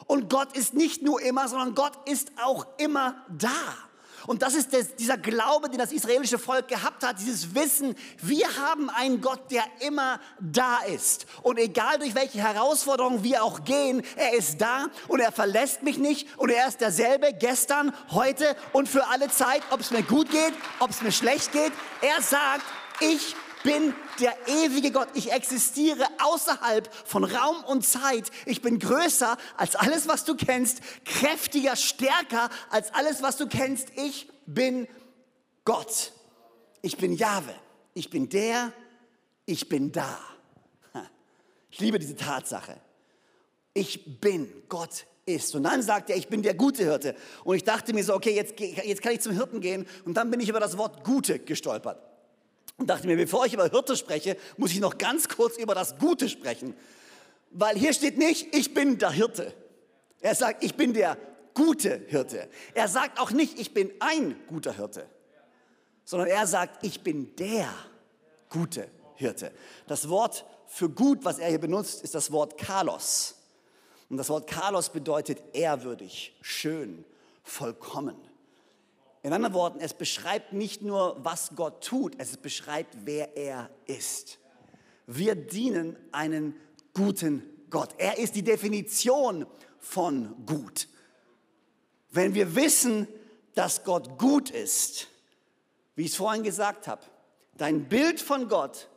Und 0.06 0.30
Gott 0.30 0.56
ist 0.56 0.74
nicht 0.74 1.02
nur 1.02 1.20
immer, 1.20 1.48
sondern 1.48 1.74
Gott 1.74 2.08
ist 2.08 2.32
auch 2.42 2.66
immer 2.78 3.24
da. 3.28 3.50
Und 4.26 4.42
das 4.42 4.54
ist 4.54 4.72
das, 4.72 4.94
dieser 4.96 5.18
Glaube, 5.18 5.68
den 5.68 5.78
das 5.78 5.92
israelische 5.92 6.38
Volk 6.38 6.68
gehabt 6.68 7.04
hat, 7.04 7.18
dieses 7.20 7.54
Wissen, 7.54 7.94
wir 8.22 8.46
haben 8.56 8.90
einen 8.90 9.20
Gott, 9.20 9.50
der 9.50 9.64
immer 9.80 10.20
da 10.40 10.78
ist. 10.80 11.26
Und 11.42 11.58
egal 11.58 11.98
durch 11.98 12.14
welche 12.14 12.38
Herausforderungen 12.38 13.22
wir 13.22 13.42
auch 13.42 13.64
gehen, 13.64 14.02
er 14.16 14.34
ist 14.34 14.60
da 14.60 14.86
und 15.08 15.20
er 15.20 15.32
verlässt 15.32 15.82
mich 15.82 15.98
nicht 15.98 16.28
und 16.38 16.50
er 16.50 16.68
ist 16.68 16.80
derselbe 16.80 17.32
gestern, 17.32 17.94
heute 18.10 18.56
und 18.72 18.88
für 18.88 19.06
alle 19.08 19.28
Zeit, 19.30 19.62
ob 19.70 19.80
es 19.80 19.90
mir 19.90 20.02
gut 20.02 20.30
geht, 20.30 20.52
ob 20.78 20.90
es 20.90 21.02
mir 21.02 21.12
schlecht 21.12 21.52
geht. 21.52 21.72
Er 22.00 22.22
sagt, 22.22 22.64
ich 23.00 23.34
bin 23.64 23.94
der 24.20 24.36
ewige 24.46 24.92
Gott. 24.92 25.08
Ich 25.14 25.32
existiere 25.32 26.06
außerhalb 26.22 26.88
von 27.04 27.24
Raum 27.24 27.64
und 27.64 27.84
Zeit. 27.84 28.30
Ich 28.46 28.62
bin 28.62 28.78
größer 28.78 29.36
als 29.56 29.74
alles, 29.74 30.06
was 30.06 30.24
du 30.24 30.36
kennst, 30.36 30.80
kräftiger, 31.04 31.74
stärker 31.74 32.50
als 32.70 32.94
alles, 32.94 33.22
was 33.22 33.36
du 33.36 33.48
kennst. 33.48 33.88
Ich 33.96 34.28
bin 34.46 34.86
Gott. 35.64 36.12
Ich 36.82 36.98
bin 36.98 37.14
Jahwe. 37.14 37.54
Ich 37.94 38.10
bin 38.10 38.28
der, 38.28 38.72
ich 39.46 39.68
bin 39.68 39.90
da. 39.90 40.18
Ich 41.70 41.80
liebe 41.80 41.98
diese 41.98 42.14
Tatsache. 42.14 42.76
Ich 43.72 44.20
bin, 44.20 44.48
Gott 44.68 45.06
ist. 45.26 45.54
Und 45.54 45.64
dann 45.64 45.82
sagt 45.82 46.10
er, 46.10 46.16
ich 46.16 46.28
bin 46.28 46.42
der 46.42 46.54
gute 46.54 46.84
Hirte. 46.84 47.16
Und 47.44 47.56
ich 47.56 47.64
dachte 47.64 47.92
mir 47.94 48.04
so, 48.04 48.14
okay, 48.14 48.34
jetzt, 48.34 48.60
jetzt 48.60 49.02
kann 49.02 49.12
ich 49.12 49.20
zum 49.20 49.32
Hirten 49.32 49.60
gehen. 49.60 49.86
Und 50.04 50.14
dann 50.14 50.30
bin 50.30 50.38
ich 50.38 50.48
über 50.48 50.60
das 50.60 50.76
Wort 50.76 51.02
Gute 51.02 51.38
gestolpert. 51.38 52.13
Und 52.76 52.88
dachte 52.88 53.06
mir, 53.06 53.16
bevor 53.16 53.46
ich 53.46 53.54
über 53.54 53.68
Hirte 53.68 53.96
spreche, 53.96 54.36
muss 54.56 54.72
ich 54.72 54.80
noch 54.80 54.98
ganz 54.98 55.28
kurz 55.28 55.56
über 55.56 55.74
das 55.74 55.98
Gute 55.98 56.28
sprechen. 56.28 56.74
Weil 57.50 57.76
hier 57.76 57.92
steht 57.92 58.18
nicht, 58.18 58.54
ich 58.54 58.74
bin 58.74 58.98
der 58.98 59.10
Hirte. 59.10 59.54
Er 60.20 60.34
sagt, 60.34 60.64
ich 60.64 60.74
bin 60.74 60.92
der 60.92 61.16
gute 61.54 62.04
Hirte. 62.08 62.48
Er 62.74 62.88
sagt 62.88 63.20
auch 63.20 63.30
nicht, 63.30 63.58
ich 63.58 63.72
bin 63.72 63.92
ein 64.00 64.36
guter 64.48 64.72
Hirte, 64.72 65.06
sondern 66.04 66.28
er 66.28 66.46
sagt, 66.46 66.84
ich 66.84 67.02
bin 67.02 67.34
der 67.36 67.68
gute 68.48 68.88
Hirte. 69.14 69.52
Das 69.86 70.08
Wort 70.08 70.44
für 70.66 70.88
gut, 70.88 71.24
was 71.24 71.38
er 71.38 71.48
hier 71.48 71.60
benutzt, 71.60 72.02
ist 72.02 72.14
das 72.14 72.32
Wort 72.32 72.58
Kalos. 72.58 73.36
Und 74.10 74.16
das 74.16 74.28
Wort 74.28 74.48
Kalos 74.48 74.90
bedeutet 74.90 75.42
ehrwürdig, 75.52 76.36
schön, 76.40 77.04
vollkommen. 77.42 78.16
In 79.24 79.32
anderen 79.32 79.54
Worten, 79.54 79.80
es 79.80 79.94
beschreibt 79.94 80.52
nicht 80.52 80.82
nur, 80.82 81.16
was 81.24 81.52
Gott 81.56 81.82
tut, 81.82 82.14
es 82.18 82.36
beschreibt, 82.36 82.94
wer 83.06 83.34
er 83.38 83.70
ist. 83.86 84.38
Wir 85.06 85.34
dienen 85.34 85.96
einen 86.12 86.54
guten 86.92 87.42
Gott. 87.70 87.94
Er 87.96 88.18
ist 88.18 88.34
die 88.36 88.42
Definition 88.42 89.46
von 89.78 90.44
gut. 90.44 90.88
Wenn 92.10 92.34
wir 92.34 92.54
wissen, 92.54 93.08
dass 93.54 93.82
Gott 93.82 94.18
gut 94.18 94.50
ist, 94.50 95.08
wie 95.96 96.02
ich 96.02 96.10
es 96.10 96.16
vorhin 96.16 96.42
gesagt 96.42 96.86
habe, 96.86 97.00
dein 97.56 97.88
Bild 97.88 98.20
von 98.20 98.46
Gott 98.48 98.90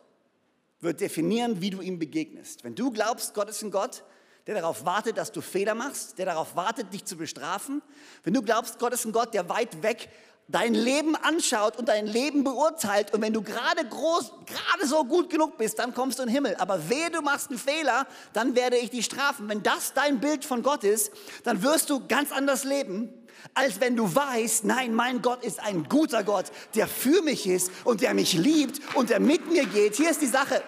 wird 0.81 0.99
definieren, 0.99 1.61
wie 1.61 1.69
du 1.69 1.79
ihm 1.79 1.99
begegnest. 1.99 2.65
Wenn 2.65 2.75
du 2.75 2.91
glaubst, 2.91 3.33
Gott 3.33 3.47
ist 3.49 3.63
ein 3.63 3.71
Gott, 3.71 4.03
der 4.47 4.55
darauf 4.55 4.85
wartet, 4.85 5.17
dass 5.17 5.31
du 5.31 5.41
Fehler 5.41 5.75
machst, 5.75 6.17
der 6.17 6.25
darauf 6.25 6.55
wartet, 6.55 6.93
dich 6.93 7.05
zu 7.05 7.17
bestrafen, 7.17 7.81
wenn 8.23 8.33
du 8.33 8.41
glaubst, 8.41 8.79
Gott 8.79 8.93
ist 8.93 9.05
ein 9.05 9.11
Gott, 9.11 9.33
der 9.33 9.49
weit 9.49 9.83
weg 9.83 10.09
dein 10.49 10.73
Leben 10.73 11.15
anschaut 11.17 11.77
und 11.77 11.89
dein 11.89 12.07
Leben 12.07 12.45
beurteilt 12.45 13.13
und 13.13 13.21
wenn 13.21 13.33
du 13.33 13.41
gerade 13.41 13.85
groß, 13.85 14.31
gerade 14.45 14.87
so 14.87 15.03
gut 15.03 15.29
genug 15.29 15.57
bist, 15.57 15.77
dann 15.79 15.93
kommst 15.93 16.19
du 16.19 16.23
in 16.23 16.29
den 16.29 16.35
Himmel. 16.35 16.55
Aber 16.55 16.89
wehe, 16.89 17.11
du 17.11 17.21
machst 17.21 17.49
einen 17.49 17.59
Fehler, 17.59 18.07
dann 18.31 18.55
werde 18.55 18.77
ich 18.77 18.89
dich 18.89 19.05
strafen. 19.05 19.49
Wenn 19.49 19.61
das 19.61 19.93
dein 19.93 20.21
Bild 20.21 20.45
von 20.45 20.63
Gott 20.63 20.85
ist, 20.85 21.11
dann 21.43 21.63
wirst 21.63 21.89
du 21.89 22.07
ganz 22.07 22.31
anders 22.31 22.63
leben, 22.63 23.13
als 23.53 23.81
wenn 23.81 23.97
du 23.97 24.15
weißt, 24.15 24.63
nein, 24.63 24.93
mein 24.93 25.21
Gott 25.21 25.43
ist 25.43 25.59
ein 25.59 25.83
guter 25.89 26.23
Gott, 26.23 26.45
der 26.75 26.87
für 26.87 27.21
mich 27.21 27.45
ist 27.45 27.69
und 27.83 27.99
der 27.99 28.13
mich 28.13 28.33
liebt 28.33 28.79
und 28.95 29.09
der 29.09 29.19
mit 29.19 29.51
mir 29.51 29.65
geht. 29.65 29.95
Hier 29.95 30.09
ist 30.09 30.21
die 30.21 30.27
Sache. 30.27 30.63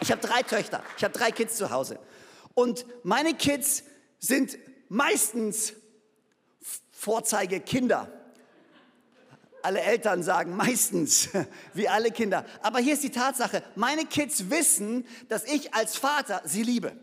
Ich 0.00 0.10
habe 0.10 0.20
drei 0.20 0.42
Töchter, 0.42 0.82
ich 0.96 1.04
habe 1.04 1.16
drei 1.16 1.30
Kids 1.30 1.56
zu 1.56 1.70
Hause. 1.70 1.98
Und 2.56 2.86
meine 3.04 3.34
Kids 3.34 3.84
sind 4.18 4.56
meistens 4.88 5.74
Vorzeigekinder. 6.90 8.10
Alle 9.62 9.80
Eltern 9.80 10.22
sagen 10.22 10.56
meistens, 10.56 11.28
wie 11.74 11.86
alle 11.86 12.10
Kinder. 12.10 12.46
Aber 12.62 12.78
hier 12.78 12.94
ist 12.94 13.02
die 13.02 13.10
Tatsache, 13.10 13.62
meine 13.74 14.06
Kids 14.06 14.48
wissen, 14.48 15.06
dass 15.28 15.44
ich 15.44 15.74
als 15.74 15.98
Vater 15.98 16.40
sie 16.46 16.62
liebe. 16.62 16.96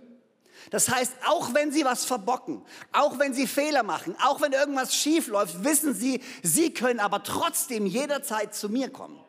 Das 0.72 0.90
heißt, 0.90 1.14
auch 1.28 1.54
wenn 1.54 1.72
sie 1.72 1.86
was 1.86 2.04
verbocken, 2.04 2.66
auch 2.92 3.20
wenn 3.20 3.36
sie 3.36 3.46
Fehler 3.46 3.84
machen, 3.84 4.16
auch 4.24 4.42
wenn 4.42 4.54
irgendwas 4.54 4.96
schief 4.96 5.28
läuft, 5.28 5.64
wissen 5.64 5.94
sie, 5.94 6.24
sie 6.42 6.74
können 6.74 7.00
aber 7.00 7.22
trotzdem 7.22 7.86
jederzeit 7.86 8.56
zu 8.56 8.70
mir 8.70 8.90
kommen. 8.90 9.24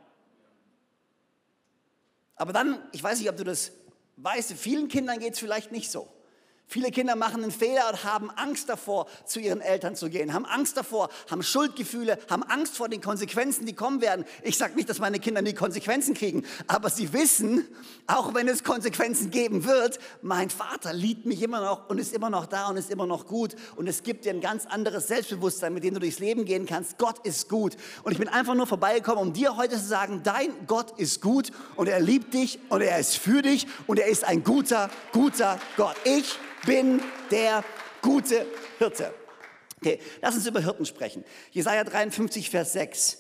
Aber 2.36 2.54
dann, 2.54 2.82
ich 2.92 3.02
weiß 3.02 3.18
nicht, 3.18 3.28
ob 3.28 3.36
du 3.36 3.44
das 3.44 3.72
weißt, 4.16 4.52
vielen 4.52 4.88
Kindern 4.88 5.18
geht 5.18 5.34
es 5.34 5.38
vielleicht 5.38 5.72
nicht 5.72 5.90
so. 5.90 6.08
Viele 6.66 6.90
Kinder 6.90 7.14
machen 7.14 7.42
einen 7.42 7.52
Fehler 7.52 7.90
und 7.90 8.04
haben 8.04 8.30
Angst 8.30 8.68
davor, 8.68 9.06
zu 9.26 9.38
ihren 9.38 9.60
Eltern 9.60 9.94
zu 9.96 10.08
gehen, 10.08 10.32
haben 10.32 10.46
Angst 10.46 10.76
davor, 10.76 11.10
haben 11.30 11.42
Schuldgefühle, 11.42 12.18
haben 12.28 12.42
Angst 12.42 12.76
vor 12.76 12.88
den 12.88 13.00
Konsequenzen, 13.00 13.66
die 13.66 13.74
kommen 13.74 14.00
werden. 14.00 14.24
Ich 14.42 14.56
sage 14.56 14.74
nicht, 14.74 14.88
dass 14.88 14.98
meine 14.98 15.20
Kinder 15.20 15.42
nie 15.42 15.52
Konsequenzen 15.52 16.14
kriegen, 16.14 16.44
aber 16.66 16.90
sie 16.90 17.12
wissen, 17.12 17.68
auch 18.06 18.34
wenn 18.34 18.48
es 18.48 18.64
Konsequenzen 18.64 19.30
geben 19.30 19.64
wird, 19.64 19.98
mein 20.22 20.50
Vater 20.50 20.92
liebt 20.92 21.26
mich 21.26 21.42
immer 21.42 21.60
noch 21.60 21.88
und 21.90 21.98
ist 21.98 22.14
immer 22.14 22.30
noch 22.30 22.46
da 22.46 22.68
und 22.68 22.76
ist 22.76 22.90
immer 22.90 23.06
noch 23.06 23.26
gut 23.26 23.54
und 23.76 23.86
es 23.86 24.02
gibt 24.02 24.24
dir 24.24 24.32
ein 24.32 24.40
ganz 24.40 24.66
anderes 24.66 25.06
Selbstbewusstsein, 25.06 25.74
mit 25.74 25.84
dem 25.84 25.94
du 25.94 26.00
durchs 26.00 26.18
Leben 26.18 26.44
gehen 26.44 26.66
kannst. 26.66 26.98
Gott 26.98 27.24
ist 27.24 27.48
gut 27.48 27.76
und 28.02 28.12
ich 28.12 28.18
bin 28.18 28.28
einfach 28.28 28.54
nur 28.54 28.66
vorbeigekommen, 28.66 29.22
um 29.22 29.32
dir 29.32 29.56
heute 29.56 29.76
zu 29.76 29.86
sagen, 29.86 30.22
dein 30.24 30.50
Gott 30.66 30.98
ist 30.98 31.20
gut 31.20 31.52
und 31.76 31.88
er 31.88 32.00
liebt 32.00 32.34
dich 32.34 32.58
und 32.70 32.80
er 32.80 32.98
ist 32.98 33.16
für 33.16 33.42
dich 33.42 33.66
und 33.86 33.98
er 33.98 34.06
ist 34.06 34.24
ein 34.24 34.42
guter, 34.42 34.90
guter 35.12 35.60
Gott. 35.76 35.94
Ich 36.04 36.38
bin 36.66 37.02
der 37.30 37.64
gute 38.02 38.46
Hirte. 38.78 39.12
Okay, 39.80 40.00
lass 40.22 40.34
uns 40.34 40.46
über 40.46 40.60
Hirten 40.60 40.86
sprechen. 40.86 41.24
Jesaja 41.50 41.84
53, 41.84 42.48
Vers 42.50 42.72
6. 42.72 43.18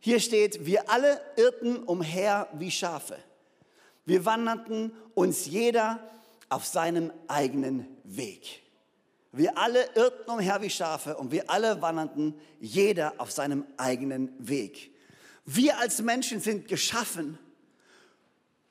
Hier 0.00 0.20
steht, 0.20 0.66
wir 0.66 0.90
alle 0.90 1.20
irrten 1.36 1.78
umher 1.78 2.48
wie 2.54 2.70
Schafe. 2.70 3.16
Wir 4.04 4.24
wanderten 4.24 4.92
uns 5.14 5.46
jeder 5.46 5.98
auf 6.50 6.66
seinem 6.66 7.10
eigenen 7.26 7.86
Weg. 8.04 8.62
Wir 9.32 9.58
alle 9.58 9.88
irrten 9.94 10.30
umher 10.30 10.60
wie 10.62 10.70
Schafe 10.70 11.16
und 11.16 11.32
wir 11.32 11.50
alle 11.50 11.82
wanderten 11.82 12.38
jeder 12.60 13.14
auf 13.18 13.32
seinem 13.32 13.64
eigenen 13.76 14.32
Weg. 14.38 14.92
Wir 15.46 15.78
als 15.78 16.00
Menschen 16.00 16.40
sind 16.40 16.68
geschaffen, 16.68 17.38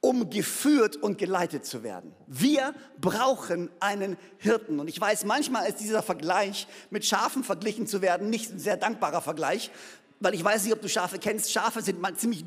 um 0.03 0.29
geführt 0.29 0.97
und 0.97 1.17
geleitet 1.17 1.65
zu 1.65 1.81
werden. 1.81 2.13
Wir 2.27 2.75
brauchen 2.99 3.69
einen 3.79 4.17
Hirten. 4.37 4.81
Und 4.81 4.89
ich 4.89 4.99
weiß, 4.99 5.23
manchmal 5.23 5.65
ist 5.65 5.79
dieser 5.79 6.03
Vergleich 6.03 6.67
mit 6.89 7.05
Schafen 7.05 7.41
verglichen 7.41 7.87
zu 7.87 8.01
werden 8.01 8.29
nicht 8.29 8.51
ein 8.51 8.59
sehr 8.59 8.75
dankbarer 8.75 9.21
Vergleich, 9.21 9.71
weil 10.19 10.33
ich 10.33 10.43
weiß 10.43 10.65
nicht, 10.65 10.73
ob 10.73 10.81
du 10.81 10.89
Schafe 10.89 11.19
kennst. 11.19 11.53
Schafe 11.53 11.81
sind 11.81 12.01
mal 12.01 12.13
ziemlich 12.17 12.43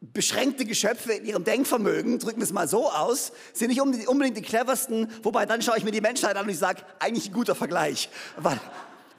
beschränkte 0.00 0.64
Geschöpfe 0.64 1.12
in 1.12 1.26
ihrem 1.26 1.44
Denkvermögen, 1.44 2.18
drücken 2.18 2.38
wir 2.38 2.44
es 2.44 2.54
mal 2.54 2.66
so 2.66 2.90
aus, 2.90 3.32
sind 3.52 3.68
nicht 3.68 4.08
unbedingt 4.08 4.38
die 4.38 4.42
cleversten, 4.42 5.12
wobei 5.22 5.44
dann 5.44 5.60
schaue 5.60 5.76
ich 5.76 5.84
mir 5.84 5.90
die 5.90 6.00
Menschheit 6.00 6.36
an 6.36 6.44
und 6.44 6.50
ich 6.50 6.58
sage, 6.58 6.82
eigentlich 7.00 7.28
ein 7.28 7.34
guter 7.34 7.54
Vergleich, 7.54 8.08
weil 8.38 8.58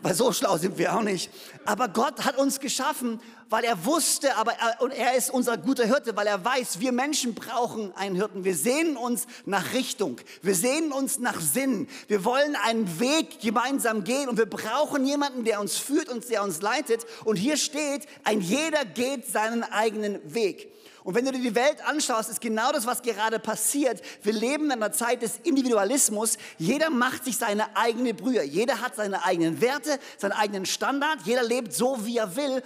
weil 0.01 0.15
so 0.15 0.31
schlau 0.31 0.57
sind 0.57 0.77
wir 0.77 0.95
auch 0.95 1.03
nicht. 1.03 1.29
Aber 1.65 1.87
Gott 1.87 2.25
hat 2.25 2.37
uns 2.37 2.59
geschaffen, 2.59 3.19
weil 3.49 3.63
er 3.63 3.85
wusste, 3.85 4.35
aber 4.37 4.53
er, 4.53 4.81
und 4.81 4.91
er 4.91 5.15
ist 5.15 5.29
unser 5.29 5.57
guter 5.57 5.85
Hirte, 5.85 6.15
weil 6.15 6.25
er 6.25 6.43
weiß, 6.43 6.79
wir 6.79 6.91
Menschen 6.91 7.35
brauchen 7.35 7.93
einen 7.95 8.15
Hirten. 8.15 8.43
Wir 8.43 8.55
sehnen 8.55 8.97
uns 8.97 9.27
nach 9.45 9.73
Richtung. 9.73 10.17
Wir 10.41 10.55
sehnen 10.55 10.91
uns 10.91 11.19
nach 11.19 11.39
Sinn. 11.39 11.87
Wir 12.07 12.23
wollen 12.23 12.55
einen 12.55 12.99
Weg 12.99 13.41
gemeinsam 13.41 14.03
gehen 14.03 14.29
und 14.29 14.37
wir 14.37 14.45
brauchen 14.45 15.05
jemanden, 15.05 15.43
der 15.43 15.59
uns 15.59 15.77
führt 15.77 16.09
und 16.09 16.27
der 16.29 16.43
uns 16.43 16.61
leitet. 16.61 17.05
Und 17.25 17.35
hier 17.35 17.57
steht, 17.57 18.07
ein 18.23 18.41
jeder 18.41 18.85
geht 18.85 19.27
seinen 19.27 19.63
eigenen 19.63 20.19
Weg. 20.33 20.71
Und 21.03 21.15
wenn 21.15 21.25
du 21.25 21.31
dir 21.31 21.41
die 21.41 21.55
Welt 21.55 21.77
anschaust, 21.87 22.29
ist 22.29 22.41
genau 22.41 22.71
das, 22.71 22.85
was 22.85 23.01
gerade 23.01 23.39
passiert. 23.39 24.01
Wir 24.21 24.33
leben 24.33 24.65
in 24.65 24.73
einer 24.73 24.91
Zeit 24.91 25.21
des 25.21 25.37
Individualismus. 25.43 26.37
Jeder 26.57 26.89
macht 26.89 27.25
sich 27.25 27.37
seine 27.37 27.75
eigene 27.75 28.13
Brühe. 28.13 28.43
Jeder 28.43 28.81
hat 28.81 28.95
seine 28.95 29.25
eigenen 29.25 29.61
Werte, 29.61 29.99
seinen 30.17 30.33
eigenen 30.33 30.65
Standard. 30.65 31.19
Jeder 31.25 31.43
lebt 31.43 31.73
so, 31.73 32.05
wie 32.05 32.17
er 32.17 32.35
will. 32.35 32.61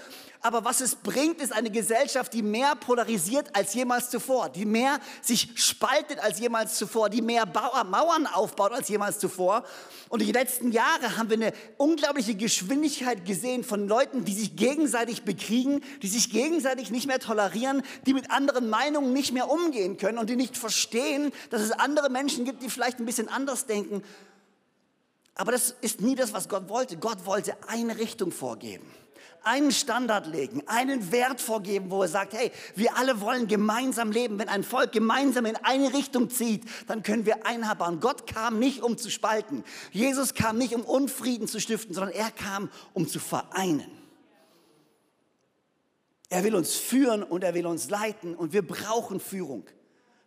Aber 0.46 0.64
was 0.64 0.80
es 0.80 0.96
bringt, 0.96 1.42
ist 1.42 1.52
eine 1.52 1.72
Gesellschaft, 1.72 2.32
die 2.32 2.44
mehr 2.44 2.76
polarisiert 2.76 3.56
als 3.56 3.74
jemals 3.74 4.12
zuvor, 4.12 4.50
die 4.50 4.66
mehr 4.66 5.00
sich 5.24 5.50
spaltet 5.56 6.20
als 6.20 6.38
jemals 6.38 6.76
zuvor, 6.76 7.10
die 7.10 7.24
mehr 7.24 7.48
Mauern 7.48 8.28
aufbaut 8.28 8.72
als 8.72 8.88
jemals 8.88 9.18
zuvor. 9.18 9.64
Und 10.08 10.22
die 10.22 10.32
letzten 10.32 10.72
Jahre 10.72 11.18
haben 11.18 11.32
wir 11.32 11.38
eine 11.38 11.54
unglaubliche 11.78 12.36
Geschwindigkeit 12.36 13.26
gesehen 13.26 13.64
von 13.64 13.88
Leuten, 13.88 14.24
die 14.24 14.36
sich 14.36 14.56
gegenseitig 14.56 15.24
bekriegen, 15.24 15.84
die 16.04 16.08
sich 16.08 16.30
gegenseitig 16.30 16.92
nicht 16.92 17.08
mehr 17.08 17.20
tolerieren, 17.20 17.82
die 18.06 18.14
mit 18.14 18.30
anderen 18.30 18.70
Meinungen 18.70 19.14
nicht 19.14 19.34
mehr 19.34 19.50
umgehen 19.50 19.98
können 19.98 20.20
und 20.20 20.30
die 20.30 20.36
nicht 20.36 20.60
verstehen, 20.60 21.32
dass 21.50 21.64
es 21.64 21.72
andere 21.72 22.12
Menschen 22.12 22.46
gibt, 22.46 22.62
die 22.62 22.70
vielleicht 22.70 23.00
ein 23.00 23.08
bisschen 23.08 23.30
anders 23.30 23.66
denken. 23.66 24.04
Aber 25.34 25.52
das 25.52 25.76
ist 25.82 26.02
nie 26.02 26.14
das, 26.14 26.34
was 26.34 26.48
Gott 26.50 26.70
wollte. 26.70 26.98
Gott 26.98 27.26
wollte 27.26 27.58
eine 27.68 27.98
Richtung 27.98 28.32
vorgeben 28.32 28.86
einen 29.46 29.72
Standard 29.72 30.28
legen, 30.28 30.64
einen 30.68 31.12
Wert 31.12 31.42
vorgeben, 31.42 31.92
wo 31.92 32.02
er 32.02 32.08
sagt, 32.08 32.34
hey, 32.34 32.52
wir 32.76 32.98
alle 32.98 33.22
wollen 33.22 33.48
gemeinsam 33.48 34.12
leben. 34.12 34.40
Wenn 34.40 34.50
ein 34.50 34.64
Volk 34.64 34.92
gemeinsam 34.92 35.46
in 35.46 35.56
eine 35.58 35.94
Richtung 35.94 36.30
zieht, 36.30 36.64
dann 36.88 37.04
können 37.04 37.26
wir 37.26 37.46
Einheit. 37.46 37.78
Gott 38.00 38.28
kam 38.28 38.60
nicht, 38.60 38.82
um 38.82 38.98
zu 38.98 39.10
spalten. 39.10 39.64
Jesus 39.92 40.34
kam 40.34 40.58
nicht, 40.58 40.74
um 40.74 40.82
Unfrieden 40.82 41.48
zu 41.48 41.60
stiften, 41.60 41.94
sondern 41.94 42.14
er 42.14 42.32
kam, 42.32 42.70
um 42.94 43.08
zu 43.08 43.20
vereinen. 43.20 43.92
Er 46.30 46.44
will 46.44 46.56
uns 46.56 46.76
führen 46.76 47.24
und 47.24 47.44
er 47.44 47.54
will 47.54 47.66
uns 47.66 47.90
leiten 47.90 48.36
und 48.36 48.54
wir 48.54 48.66
brauchen 48.66 49.20
Führung. 49.20 49.66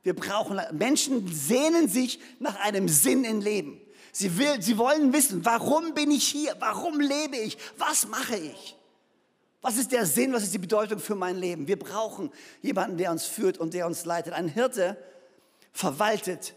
Wir 0.03 0.15
brauchen, 0.15 0.61
Menschen 0.73 1.27
sehnen 1.33 1.89
sich 1.89 2.21
nach 2.39 2.57
einem 2.61 2.89
Sinn 2.89 3.25
im 3.25 3.41
Leben. 3.41 3.81
Sie, 4.13 4.39
will, 4.39 4.63
sie 4.63 4.79
wollen 4.79 5.13
wissen, 5.13 5.45
warum 5.45 5.95
bin 5.95 6.11
ich 6.11 6.27
hier? 6.27 6.57
Warum 6.61 7.01
lebe 7.01 7.37
ich? 7.37 7.59
Was 7.77 8.09
mache 8.09 8.37
ich? 8.37 8.78
Was 9.69 9.77
ist 9.77 9.93
der 9.93 10.07
Sinn? 10.07 10.33
Was 10.33 10.45
ist 10.45 10.55
die 10.55 10.59
Bedeutung 10.59 10.99
für 10.99 11.15
mein 11.15 11.37
Leben? 11.37 11.69
Wir 11.69 11.79
brauchen 11.79 12.31
jemanden, 12.63 12.97
der 12.97 13.11
uns 13.11 13.27
führt 13.27 13.59
und 13.59 13.75
der 13.75 13.87
uns 13.87 14.07
leitet. 14.07 14.33
Ein 14.33 14.49
Hirte 14.49 14.97
verwaltet 15.75 16.55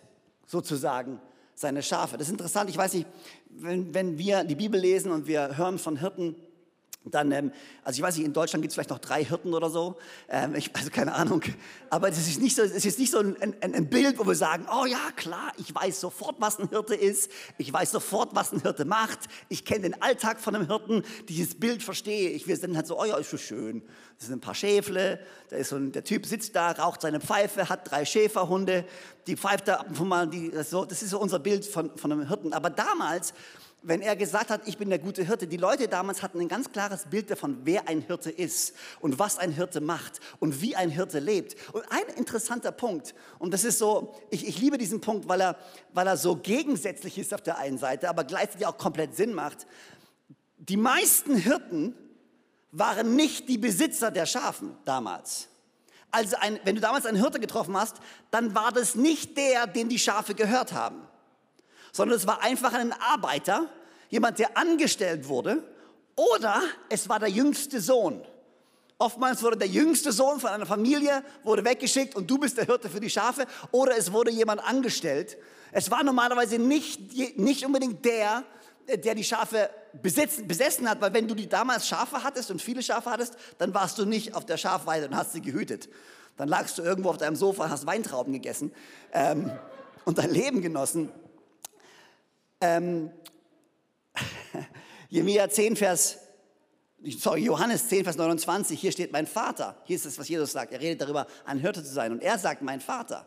sozusagen 0.48 1.20
seine 1.54 1.84
Schafe. 1.84 2.18
Das 2.18 2.28
ist 2.28 2.32
interessant. 2.32 2.70
Ich 2.70 2.78
weiß 2.78 2.94
nicht, 2.94 3.08
wenn, 3.50 3.94
wenn 3.94 4.18
wir 4.18 4.46
die 4.46 4.56
Bibel 4.56 4.80
lesen 4.80 5.12
und 5.12 5.28
wir 5.28 5.58
hören 5.58 5.78
von 5.78 5.98
Hirten, 5.98 6.38
dann, 7.04 7.32
ähm, 7.32 7.52
also 7.84 7.98
ich 7.98 8.04
weiß 8.04 8.16
nicht, 8.18 8.28
in 8.28 8.34
Deutschland 8.34 8.62
gibt 8.62 8.72
es 8.72 8.76
vielleicht 8.76 8.92
noch 8.92 9.00
drei 9.00 9.26
Hirten 9.26 9.56
oder 9.56 9.72
so. 9.72 9.98
Ähm, 10.30 10.54
ich, 10.54 10.76
also 10.76 10.92
keine 10.92 11.14
Ahnung. 11.14 11.42
Aber 11.90 12.08
es 12.10 12.18
ist 12.20 12.40
nicht 12.40 12.56
so, 12.56 12.62
es 12.62 12.86
ist 12.86 13.00
nicht 13.00 13.12
so 13.12 13.18
ein, 13.18 13.36
ein, 13.42 13.56
ein, 13.74 13.90
Bild, 13.90 14.20
wo 14.20 14.28
wir 14.28 14.36
sagen, 14.36 14.68
oh 14.72 14.86
ja, 14.86 15.00
klar, 15.16 15.52
ich 15.58 15.74
weiß 15.74 16.00
sofort, 16.00 16.36
was 16.40 16.60
ein 16.60 16.70
Hirte 16.70 16.94
ist. 16.94 17.32
Ich 17.58 17.74
weiß 17.74 17.92
sofort, 17.92 18.36
was 18.36 18.54
ein 18.54 18.62
Hirte 18.62 18.86
macht. 18.86 19.20
Ich 19.50 19.66
kenne 19.66 19.82
den 19.82 20.02
Alltag 20.02 20.40
von 20.40 20.56
einem 20.56 20.68
Hirten. 20.68 21.04
Dieses 21.28 21.56
Bild 21.56 21.82
verstehe 21.82 22.30
ich. 22.30 22.48
Wir 22.48 22.56
sind 22.56 22.76
halt 22.76 22.86
so, 22.86 23.00
oh 23.00 23.06
ja, 23.06 23.18
ist 23.18 23.32
so 23.32 23.38
schön. 23.38 23.82
Das 24.20 24.28
sind 24.28 24.38
ein 24.38 24.42
paar 24.42 24.54
Schäfle. 24.54 25.20
Da 25.50 25.56
ist 25.56 25.70
so 25.70 25.78
ein, 25.78 25.92
der 25.92 26.04
Typ 26.04 26.28
sitzt 26.28 26.56
da, 26.56 26.72
raucht 26.72 27.02
seine 27.02 27.20
Pfeife, 27.20 27.68
hat 27.68 27.90
drei 27.90 28.06
Schäferhunde. 28.06 28.86
Die 29.26 29.36
pfeift 29.36 29.68
da 29.68 29.78
ab 29.78 29.88
und 29.90 29.98
zu 29.98 30.06
mal. 30.06 30.28
Die, 30.28 30.52
das, 30.52 30.70
so, 30.70 30.86
das 30.86 31.02
ist 31.02 31.10
so 31.10 31.20
unser 31.20 31.40
Bild 31.40 31.66
von, 31.66 31.98
von 31.98 32.12
einem 32.12 32.28
Hirten. 32.28 32.54
Aber 32.54 32.70
damals 32.70 33.34
wenn 33.84 34.02
er 34.02 34.16
gesagt 34.16 34.52
hat, 34.52 34.68
ich 34.68 34.78
bin 34.78 34.90
der 34.90 35.00
gute 35.00 35.24
Hirte, 35.24 35.48
die 35.48 35.58
Leute 35.58 35.88
damals 35.88 36.22
hatten 36.22 36.40
ein 36.40 36.48
ganz 36.48 36.72
klares 36.72 37.06
Bild 37.06 37.32
davon, 37.32 37.62
wer 37.64 37.88
ein 37.88 38.02
Hirte 38.02 38.30
ist 38.30 38.76
und 39.00 39.18
was 39.18 39.40
ein 39.40 39.52
Hirte 39.52 39.82
macht 39.82 40.20
und 40.40 40.62
wie 40.62 40.76
ein 40.76 40.92
Hirte 40.92 41.20
lebt. 41.20 41.56
Und 41.74 41.84
ein 41.90 42.16
interessanter 42.16 42.72
Punkt, 42.72 43.16
und 43.40 43.54
das 43.54 43.64
ist 43.64 43.80
so, 43.80 44.14
ich, 44.30 44.48
ich 44.48 44.60
liebe 44.60 44.78
diesen 44.78 45.02
Punkt, 45.02 45.28
weil 45.28 45.42
er, 45.42 45.58
weil 45.94 46.06
er 46.06 46.16
so 46.18 46.36
gegensätzlich 46.36 47.18
ist 47.18 47.34
auf 47.34 47.42
der 47.42 47.58
einen 47.58 47.80
Seite, 47.80 48.08
aber 48.10 48.24
gleichzeitig 48.24 48.68
auch 48.68 48.78
komplett 48.78 49.16
Sinn 49.16 49.34
macht. 49.34 49.66
Die 50.58 50.78
meisten 50.78 51.36
Hirten 51.36 51.96
waren 52.72 53.16
nicht 53.16 53.50
die 53.50 53.58
Besitzer 53.58 54.12
der 54.12 54.28
Schafen 54.28 54.78
damals. 54.86 55.48
Also 56.12 56.36
ein, 56.40 56.60
wenn 56.66 56.76
du 56.76 56.82
damals 56.82 57.06
einen 57.08 57.18
Hirte 57.18 57.40
getroffen 57.40 57.76
hast, 57.76 57.98
dann 58.30 58.54
war 58.54 58.72
das 58.72 58.94
nicht 58.96 59.38
der, 59.38 59.66
dem 59.66 59.90
die 59.90 59.98
Schafe 59.98 60.36
gehört 60.36 60.74
haben 60.74 61.08
sondern 61.92 62.18
es 62.18 62.28
war 62.28 62.42
einfach 62.42 62.74
ein 62.74 62.94
Arbeiter, 62.94 63.68
jemand, 64.10 64.40
der 64.40 64.58
angestellt 64.58 65.28
wurde, 65.28 65.64
oder 66.16 66.62
es 66.90 67.10
war 67.10 67.20
der 67.20 67.30
jüngste 67.30 67.80
Sohn. 67.80 68.22
Oftmals 69.00 69.42
wurde 69.42 69.58
der 69.58 69.68
jüngste 69.68 70.12
Sohn 70.12 70.40
von 70.40 70.52
einer 70.52 70.66
Familie 70.66 71.24
wurde 71.44 71.66
weggeschickt 71.66 72.16
und 72.16 72.30
du 72.30 72.38
bist 72.38 72.58
der 72.58 72.66
Hirte 72.66 72.90
für 72.90 73.00
die 73.00 73.10
Schafe, 73.10 73.48
oder 73.72 73.98
es 73.98 74.12
wurde 74.12 74.30
jemand 74.30 74.64
angestellt. 74.64 75.38
Es 75.72 75.90
war 75.90 76.04
normalerweise 76.04 76.60
nicht, 76.60 77.38
nicht 77.38 77.66
unbedingt 77.66 78.06
der, 78.06 78.44
der 78.88 79.16
die 79.16 79.24
Schafe 79.24 79.70
besitzen, 80.02 80.48
besessen 80.48 80.90
hat, 80.90 81.02
weil 81.02 81.14
wenn 81.14 81.28
du 81.28 81.36
die 81.36 81.48
damals 81.48 81.88
Schafe 81.88 82.24
hattest 82.24 82.52
und 82.52 82.62
viele 82.62 82.84
Schafe 82.84 83.10
hattest, 83.10 83.36
dann 83.58 83.74
warst 83.74 83.98
du 83.98 84.06
nicht 84.06 84.36
auf 84.36 84.46
der 84.46 84.58
Schafweide 84.58 85.08
und 85.08 85.16
hast 85.16 85.34
sie 85.34 85.42
gehütet. 85.42 85.90
Dann 86.38 86.48
lagst 86.48 86.78
du 86.78 86.82
irgendwo 86.82 87.10
auf 87.10 87.18
deinem 87.18 87.36
Sofa 87.36 87.66
und 87.66 87.72
hast 87.72 87.86
Weintrauben 87.86 88.34
gegessen 88.34 88.72
ähm, 89.14 89.52
und 90.06 90.18
dein 90.18 90.32
Leben 90.32 90.62
genossen. 90.62 91.12
Ähm, 92.62 93.10
Jeremia 95.10 95.50
10, 95.50 95.76
Vers, 95.76 96.20
sorry, 97.18 97.44
Johannes 97.44 97.88
10, 97.88 98.04
Vers 98.04 98.18
29, 98.18 98.80
hier 98.80 98.92
steht 98.92 99.12
mein 99.12 99.26
Vater. 99.26 99.82
Hier 99.86 99.96
ist 99.96 100.06
es, 100.06 100.18
was 100.20 100.30
Jesus 100.30 100.52
sagt. 100.52 100.72
Er 100.72 100.80
redet 100.80 101.02
darüber, 101.02 101.26
ein 101.44 101.60
Hirte 101.60 101.84
zu 101.84 101.92
sein. 101.92 102.12
Und 102.12 102.22
er 102.22 102.38
sagt, 102.38 102.62
mein 102.62 102.80
Vater, 102.80 103.26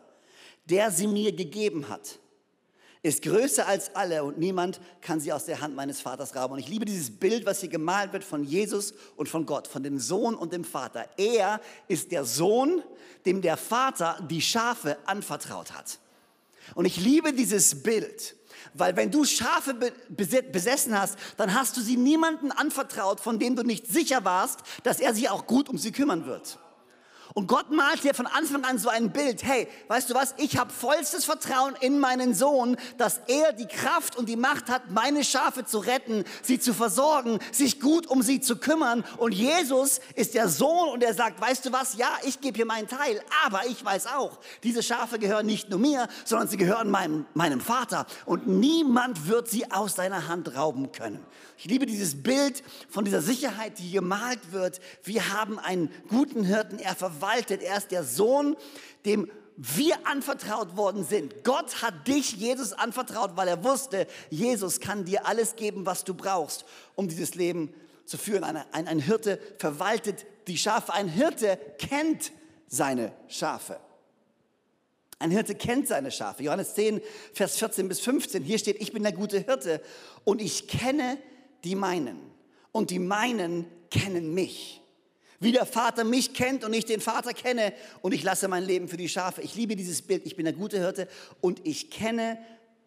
der 0.65 0.89
sie 0.89 1.07
mir 1.07 1.35
gegeben 1.35 1.89
hat, 1.89 2.19
ist 3.03 3.21
größer 3.21 3.67
als 3.67 3.93
alle 3.95 4.23
und 4.23 4.39
niemand 4.39 4.79
kann 4.99 5.19
sie 5.19 5.31
aus 5.31 5.45
der 5.45 5.61
Hand 5.61 5.75
meines 5.75 6.01
Vaters 6.01 6.35
rauben. 6.35 6.53
Und 6.53 6.59
ich 6.59 6.69
liebe 6.69 6.85
dieses 6.85 7.11
Bild, 7.11 7.45
was 7.45 7.59
hier 7.59 7.69
gemalt 7.69 8.13
wird 8.13 8.23
von 8.23 8.43
Jesus 8.43 8.95
und 9.15 9.29
von 9.29 9.45
Gott, 9.45 9.67
von 9.67 9.83
dem 9.83 9.99
Sohn 9.99 10.33
und 10.33 10.53
dem 10.53 10.63
Vater. 10.63 11.07
Er 11.17 11.61
ist 11.87 12.11
der 12.11 12.25
Sohn, 12.25 12.81
dem 13.27 13.43
der 13.43 13.57
Vater 13.57 14.25
die 14.27 14.41
Schafe 14.41 14.97
anvertraut 15.05 15.73
hat. 15.73 15.99
Und 16.73 16.85
ich 16.85 16.97
liebe 16.97 17.31
dieses 17.31 17.83
Bild, 17.83 18.35
weil 18.73 18.95
wenn 18.95 19.11
du 19.11 19.25
Schafe 19.25 19.75
besessen 20.09 20.99
hast, 20.99 21.17
dann 21.37 21.53
hast 21.53 21.77
du 21.77 21.81
sie 21.81 21.97
niemandem 21.97 22.51
anvertraut, 22.51 23.19
von 23.19 23.39
dem 23.39 23.55
du 23.55 23.63
nicht 23.63 23.87
sicher 23.87 24.25
warst, 24.25 24.59
dass 24.83 24.99
er 24.99 25.13
sich 25.13 25.29
auch 25.29 25.47
gut 25.47 25.69
um 25.69 25.77
sie 25.77 25.91
kümmern 25.91 26.25
wird. 26.25 26.59
Und 27.35 27.47
Gott 27.47 27.69
malt 27.69 28.01
dir 28.05 28.13
von 28.13 28.27
Anfang 28.27 28.63
an 28.63 28.79
so 28.79 28.87
ein 28.87 29.11
Bild. 29.11 29.43
Hey, 29.43 29.67
weißt 29.89 30.09
du 30.09 30.13
was? 30.13 30.33
Ich 30.37 30.57
habe 30.57 30.71
vollstes 30.71 31.25
Vertrauen 31.25 31.75
in 31.81 31.99
meinen 31.99 32.33
Sohn, 32.33 32.77
dass 32.97 33.19
er 33.27 33.51
die 33.51 33.67
Kraft 33.67 34.15
und 34.15 34.29
die 34.29 34.37
Macht 34.37 34.69
hat, 34.69 34.89
meine 34.89 35.21
Schafe 35.21 35.65
zu 35.65 35.79
retten, 35.79 36.23
sie 36.41 36.61
zu 36.61 36.73
versorgen, 36.73 37.39
sich 37.51 37.81
gut 37.81 38.07
um 38.07 38.21
sie 38.21 38.39
zu 38.39 38.55
kümmern. 38.55 39.03
Und 39.17 39.33
Jesus 39.33 39.99
ist 40.15 40.33
der 40.33 40.47
Sohn 40.47 40.87
und 40.87 41.03
er 41.03 41.13
sagt, 41.13 41.41
weißt 41.41 41.65
du 41.65 41.73
was? 41.73 41.97
Ja, 41.97 42.07
ich 42.23 42.39
gebe 42.39 42.55
hier 42.55 42.65
meinen 42.65 42.87
Teil, 42.87 43.21
aber 43.45 43.65
ich 43.65 43.83
weiß 43.83 44.07
auch, 44.15 44.39
diese 44.63 44.81
Schafe 44.81 45.19
gehören 45.19 45.45
nicht 45.45 45.69
nur 45.69 45.79
mir, 45.79 46.07
sondern 46.23 46.47
sie 46.47 46.55
gehören 46.55 46.89
meinem, 46.89 47.25
meinem 47.33 47.59
Vater. 47.59 48.05
Und 48.25 48.47
niemand 48.47 49.27
wird 49.27 49.49
sie 49.49 49.69
aus 49.73 49.95
deiner 49.95 50.29
Hand 50.29 50.55
rauben 50.55 50.93
können. 50.93 51.19
Ich 51.57 51.65
liebe 51.65 51.85
dieses 51.85 52.21
Bild 52.21 52.63
von 52.89 53.05
dieser 53.05 53.21
Sicherheit, 53.21 53.79
die 53.79 53.91
gemalt 53.91 54.51
wird. 54.51 54.79
Wir 55.03 55.33
haben 55.33 55.57
einen 55.59 55.89
guten 56.09 56.43
Hirten, 56.43 56.79
er 56.79 56.95
verwaltet, 56.95 57.61
er 57.61 57.77
ist 57.77 57.91
der 57.91 58.03
Sohn, 58.03 58.55
dem 59.05 59.29
wir 59.57 60.05
anvertraut 60.05 60.75
worden 60.75 61.05
sind. 61.05 61.43
Gott 61.43 61.81
hat 61.81 62.07
dich 62.07 62.33
Jesus 62.33 62.73
anvertraut, 62.73 63.37
weil 63.37 63.47
er 63.47 63.63
wusste, 63.63 64.05
Jesus 64.29 64.81
kann 64.81 65.05
dir 65.05 65.25
alles 65.25 65.55
geben, 65.55 65.85
was 65.85 66.03
du 66.03 66.13
brauchst, 66.13 66.65
um 66.95 67.07
dieses 67.07 67.35
Leben 67.35 67.73
zu 68.05 68.17
führen. 68.17 68.43
Ein, 68.43 68.57
ein, 68.73 68.87
ein 68.87 68.99
Hirte 68.99 69.39
verwaltet 69.57 70.25
die 70.47 70.57
Schafe. 70.57 70.93
Ein 70.93 71.07
Hirte 71.07 71.57
kennt 71.77 72.33
seine 72.67 73.13
Schafe. 73.27 73.79
Ein 75.19 75.31
Hirte 75.31 75.55
kennt 75.55 75.87
seine 75.87 76.11
Schafe. 76.11 76.43
Johannes 76.43 76.75
10, 76.75 77.01
Vers 77.33 77.57
14 77.57 77.87
bis 77.87 78.01
15. 78.01 78.43
Hier 78.43 78.59
steht, 78.59 78.81
ich 78.81 78.91
bin 78.91 79.03
der 79.03 79.13
gute 79.13 79.39
Hirte 79.39 79.81
und 80.25 80.41
ich 80.41 80.67
kenne 80.67 81.17
die 81.65 81.75
meinen. 81.75 82.19
Und 82.71 82.91
die 82.91 82.99
meinen 82.99 83.65
kennen 83.89 84.33
mich. 84.33 84.81
Wie 85.39 85.51
der 85.51 85.65
Vater 85.65 86.03
mich 86.03 86.33
kennt 86.33 86.63
und 86.63 86.73
ich 86.73 86.85
den 86.85 87.01
Vater 87.01 87.33
kenne 87.33 87.73
und 88.01 88.13
ich 88.13 88.23
lasse 88.23 88.47
mein 88.47 88.63
Leben 88.63 88.87
für 88.87 88.97
die 88.97 89.09
Schafe. 89.09 89.41
Ich 89.41 89.55
liebe 89.55 89.75
dieses 89.75 90.01
Bild. 90.01 90.25
Ich 90.25 90.35
bin 90.35 90.45
der 90.45 90.53
gute 90.53 90.77
Hirte 90.77 91.07
und 91.41 91.65
ich 91.65 91.91
kenne 91.91 92.37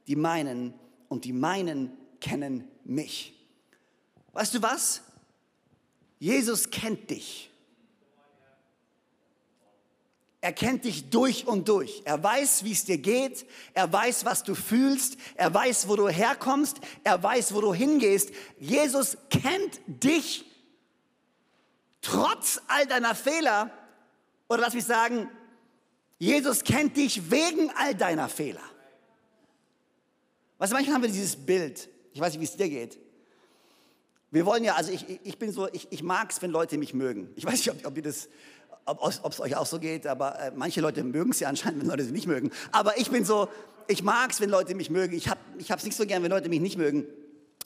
die 0.06 0.16
meinen 0.16 0.72
und 1.08 1.24
die 1.24 1.32
meinen 1.32 1.92
kennen 2.20 2.64
mich. 2.84 3.34
Weißt 4.32 4.54
du 4.54 4.62
was? 4.62 5.02
Jesus 6.18 6.70
kennt 6.70 7.10
dich. 7.10 7.50
Er 10.48 10.54
kennt 10.54 10.86
dich 10.86 11.10
durch 11.10 11.46
und 11.46 11.68
durch. 11.68 12.00
Er 12.06 12.22
weiß, 12.22 12.64
wie 12.64 12.72
es 12.72 12.86
dir 12.86 12.96
geht. 12.96 13.44
Er 13.74 13.92
weiß, 13.92 14.24
was 14.24 14.44
du 14.44 14.54
fühlst. 14.54 15.18
Er 15.34 15.52
weiß, 15.52 15.88
wo 15.88 15.94
du 15.94 16.08
herkommst. 16.08 16.78
Er 17.04 17.22
weiß, 17.22 17.52
wo 17.52 17.60
du 17.60 17.74
hingehst. 17.74 18.30
Jesus 18.58 19.18
kennt 19.28 19.78
dich 19.86 20.46
trotz 22.00 22.62
all 22.66 22.86
deiner 22.86 23.14
Fehler. 23.14 23.70
Oder 24.48 24.62
lass 24.62 24.72
mich 24.72 24.86
sagen, 24.86 25.28
Jesus 26.18 26.64
kennt 26.64 26.96
dich 26.96 27.30
wegen 27.30 27.70
all 27.76 27.94
deiner 27.94 28.30
Fehler. 28.30 28.64
Weißt 30.56 30.72
du, 30.72 30.76
manchmal 30.76 30.94
haben 30.94 31.02
wir 31.02 31.10
dieses 31.10 31.36
Bild. 31.36 31.90
Ich 32.14 32.20
weiß 32.22 32.32
nicht, 32.32 32.40
wie 32.40 32.44
es 32.44 32.56
dir 32.56 32.70
geht. 32.70 32.98
Wir 34.30 34.46
wollen 34.46 34.64
ja, 34.64 34.76
also 34.76 34.92
ich, 34.92 35.04
ich 35.24 35.38
bin 35.38 35.52
so, 35.52 35.68
ich, 35.72 35.88
ich 35.90 36.02
mag 36.02 36.30
es, 36.30 36.40
wenn 36.40 36.50
Leute 36.50 36.78
mich 36.78 36.94
mögen. 36.94 37.30
Ich 37.36 37.44
weiß 37.44 37.52
nicht, 37.52 37.70
ob, 37.70 37.84
ob 37.84 37.96
ihr 37.98 38.02
das 38.02 38.30
ob 38.88 39.32
es 39.32 39.40
euch 39.40 39.56
auch 39.56 39.66
so 39.66 39.78
geht, 39.78 40.06
aber 40.06 40.38
äh, 40.38 40.52
manche 40.54 40.80
Leute 40.80 41.04
mögen 41.04 41.30
es 41.30 41.40
ja 41.40 41.48
anscheinend, 41.48 41.82
wenn 41.82 41.88
Leute 41.88 42.04
sie 42.04 42.12
nicht 42.12 42.26
mögen. 42.26 42.50
Aber 42.72 42.98
ich 42.98 43.10
bin 43.10 43.24
so, 43.24 43.48
ich 43.86 44.02
mag 44.02 44.30
es, 44.30 44.40
wenn 44.40 44.50
Leute 44.50 44.74
mich 44.74 44.90
mögen. 44.90 45.14
Ich 45.14 45.28
habe 45.28 45.40
es 45.58 45.84
nicht 45.84 45.96
so 45.96 46.06
gern, 46.06 46.22
wenn 46.22 46.30
Leute 46.30 46.48
mich 46.48 46.60
nicht 46.60 46.78
mögen. 46.78 47.06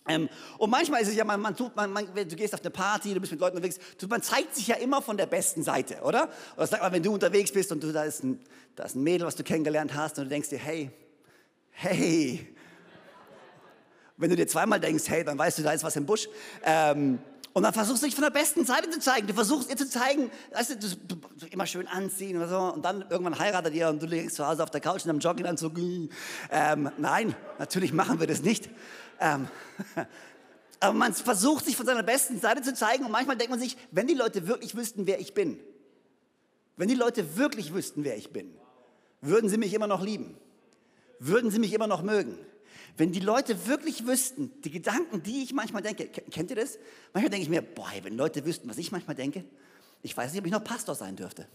Ähm, 0.08 0.28
und 0.58 0.70
manchmal 0.70 1.02
ist 1.02 1.08
es 1.08 1.14
ja, 1.14 1.24
man, 1.24 1.40
man 1.40 1.56
tut, 1.56 1.76
man, 1.76 1.92
man, 1.92 2.06
du 2.14 2.36
gehst 2.36 2.54
auf 2.54 2.60
eine 2.60 2.70
Party, 2.70 3.14
du 3.14 3.20
bist 3.20 3.32
mit 3.32 3.40
Leuten 3.40 3.56
unterwegs, 3.56 3.78
du, 3.98 4.08
man 4.08 4.20
zeigt 4.20 4.54
sich 4.54 4.66
ja 4.66 4.76
immer 4.76 5.00
von 5.00 5.16
der 5.16 5.26
besten 5.26 5.62
Seite, 5.62 6.00
oder? 6.02 6.28
Oder 6.56 6.66
sag 6.66 6.80
mal, 6.80 6.90
wenn 6.90 7.04
du 7.04 7.12
unterwegs 7.12 7.52
bist 7.52 7.70
und 7.70 7.82
du, 7.82 7.92
da, 7.92 8.02
ist 8.02 8.24
ein, 8.24 8.40
da 8.74 8.84
ist 8.84 8.96
ein 8.96 9.02
Mädel, 9.04 9.26
was 9.26 9.36
du 9.36 9.44
kennengelernt 9.44 9.94
hast 9.94 10.18
und 10.18 10.24
du 10.24 10.30
denkst 10.30 10.48
dir, 10.48 10.58
hey, 10.58 10.90
hey. 11.70 12.48
Wenn 14.16 14.30
du 14.30 14.36
dir 14.36 14.46
zweimal 14.48 14.80
denkst, 14.80 15.04
hey, 15.06 15.24
dann 15.24 15.38
weißt 15.38 15.58
du, 15.58 15.62
da 15.62 15.72
ist 15.72 15.84
was 15.84 15.94
im 15.94 16.06
Busch. 16.06 16.28
Ähm, 16.64 17.18
und 17.54 17.64
dann 17.64 17.74
versuchst 17.74 18.02
du 18.02 18.06
dich 18.06 18.14
von 18.14 18.24
der 18.24 18.30
besten 18.30 18.64
Seite 18.64 18.88
zu 18.88 18.98
zeigen. 18.98 19.26
Du 19.26 19.34
versuchst 19.34 19.68
ihr 19.68 19.76
zu 19.76 19.88
zeigen, 19.88 20.30
weißt 20.52 20.82
du, 20.82 20.96
du, 20.96 21.46
immer 21.50 21.66
schön 21.66 21.86
anziehen 21.86 22.36
oder 22.38 22.48
so. 22.48 22.58
Und 22.74 22.84
dann 22.84 23.04
irgendwann 23.10 23.38
heiratet 23.38 23.74
ihr 23.74 23.88
und 23.88 24.02
du 24.02 24.06
liegst 24.06 24.36
zu 24.36 24.46
Hause 24.46 24.62
auf 24.62 24.70
der 24.70 24.80
Couch 24.80 25.04
in 25.04 25.10
einem 25.10 25.18
Jogginganzug. 25.18 25.78
Ähm, 26.50 26.90
nein, 26.96 27.34
natürlich 27.58 27.92
machen 27.92 28.20
wir 28.20 28.26
das 28.26 28.42
nicht. 28.42 28.70
Ähm, 29.20 29.48
Aber 30.80 30.94
man 30.94 31.14
versucht, 31.14 31.66
sich 31.66 31.76
von 31.76 31.86
seiner 31.86 32.02
besten 32.02 32.40
Seite 32.40 32.62
zu 32.62 32.74
zeigen 32.74 33.04
und 33.04 33.12
manchmal 33.12 33.36
denkt 33.36 33.50
man 33.50 33.60
sich, 33.60 33.76
wenn 33.92 34.08
die 34.08 34.14
Leute 34.14 34.48
wirklich 34.48 34.74
wüssten, 34.74 35.06
wer 35.06 35.20
ich 35.20 35.32
bin, 35.32 35.60
wenn 36.76 36.88
die 36.88 36.96
Leute 36.96 37.36
wirklich 37.36 37.72
wüssten, 37.72 38.02
wer 38.02 38.16
ich 38.16 38.32
bin, 38.32 38.52
würden 39.20 39.48
sie 39.48 39.58
mich 39.58 39.74
immer 39.74 39.86
noch 39.86 40.02
lieben, 40.02 40.36
würden 41.20 41.52
sie 41.52 41.60
mich 41.60 41.72
immer 41.72 41.86
noch 41.86 42.02
mögen. 42.02 42.36
Wenn 42.96 43.12
die 43.12 43.20
Leute 43.20 43.66
wirklich 43.66 44.06
wüssten, 44.06 44.52
die 44.62 44.70
Gedanken, 44.70 45.22
die 45.22 45.42
ich 45.42 45.52
manchmal 45.52 45.82
denke, 45.82 46.08
kennt 46.08 46.50
ihr 46.50 46.56
das? 46.56 46.78
Manchmal 47.12 47.30
denke 47.30 47.44
ich 47.44 47.48
mir, 47.48 47.62
boah, 47.62 47.90
wenn 48.02 48.16
Leute 48.16 48.44
wüssten, 48.44 48.68
was 48.68 48.78
ich 48.78 48.92
manchmal 48.92 49.16
denke, 49.16 49.44
ich 50.02 50.16
weiß 50.16 50.32
nicht, 50.32 50.40
ob 50.40 50.46
ich 50.46 50.52
noch 50.52 50.64
Pastor 50.64 50.94
sein 50.94 51.16
dürfte. 51.16 51.48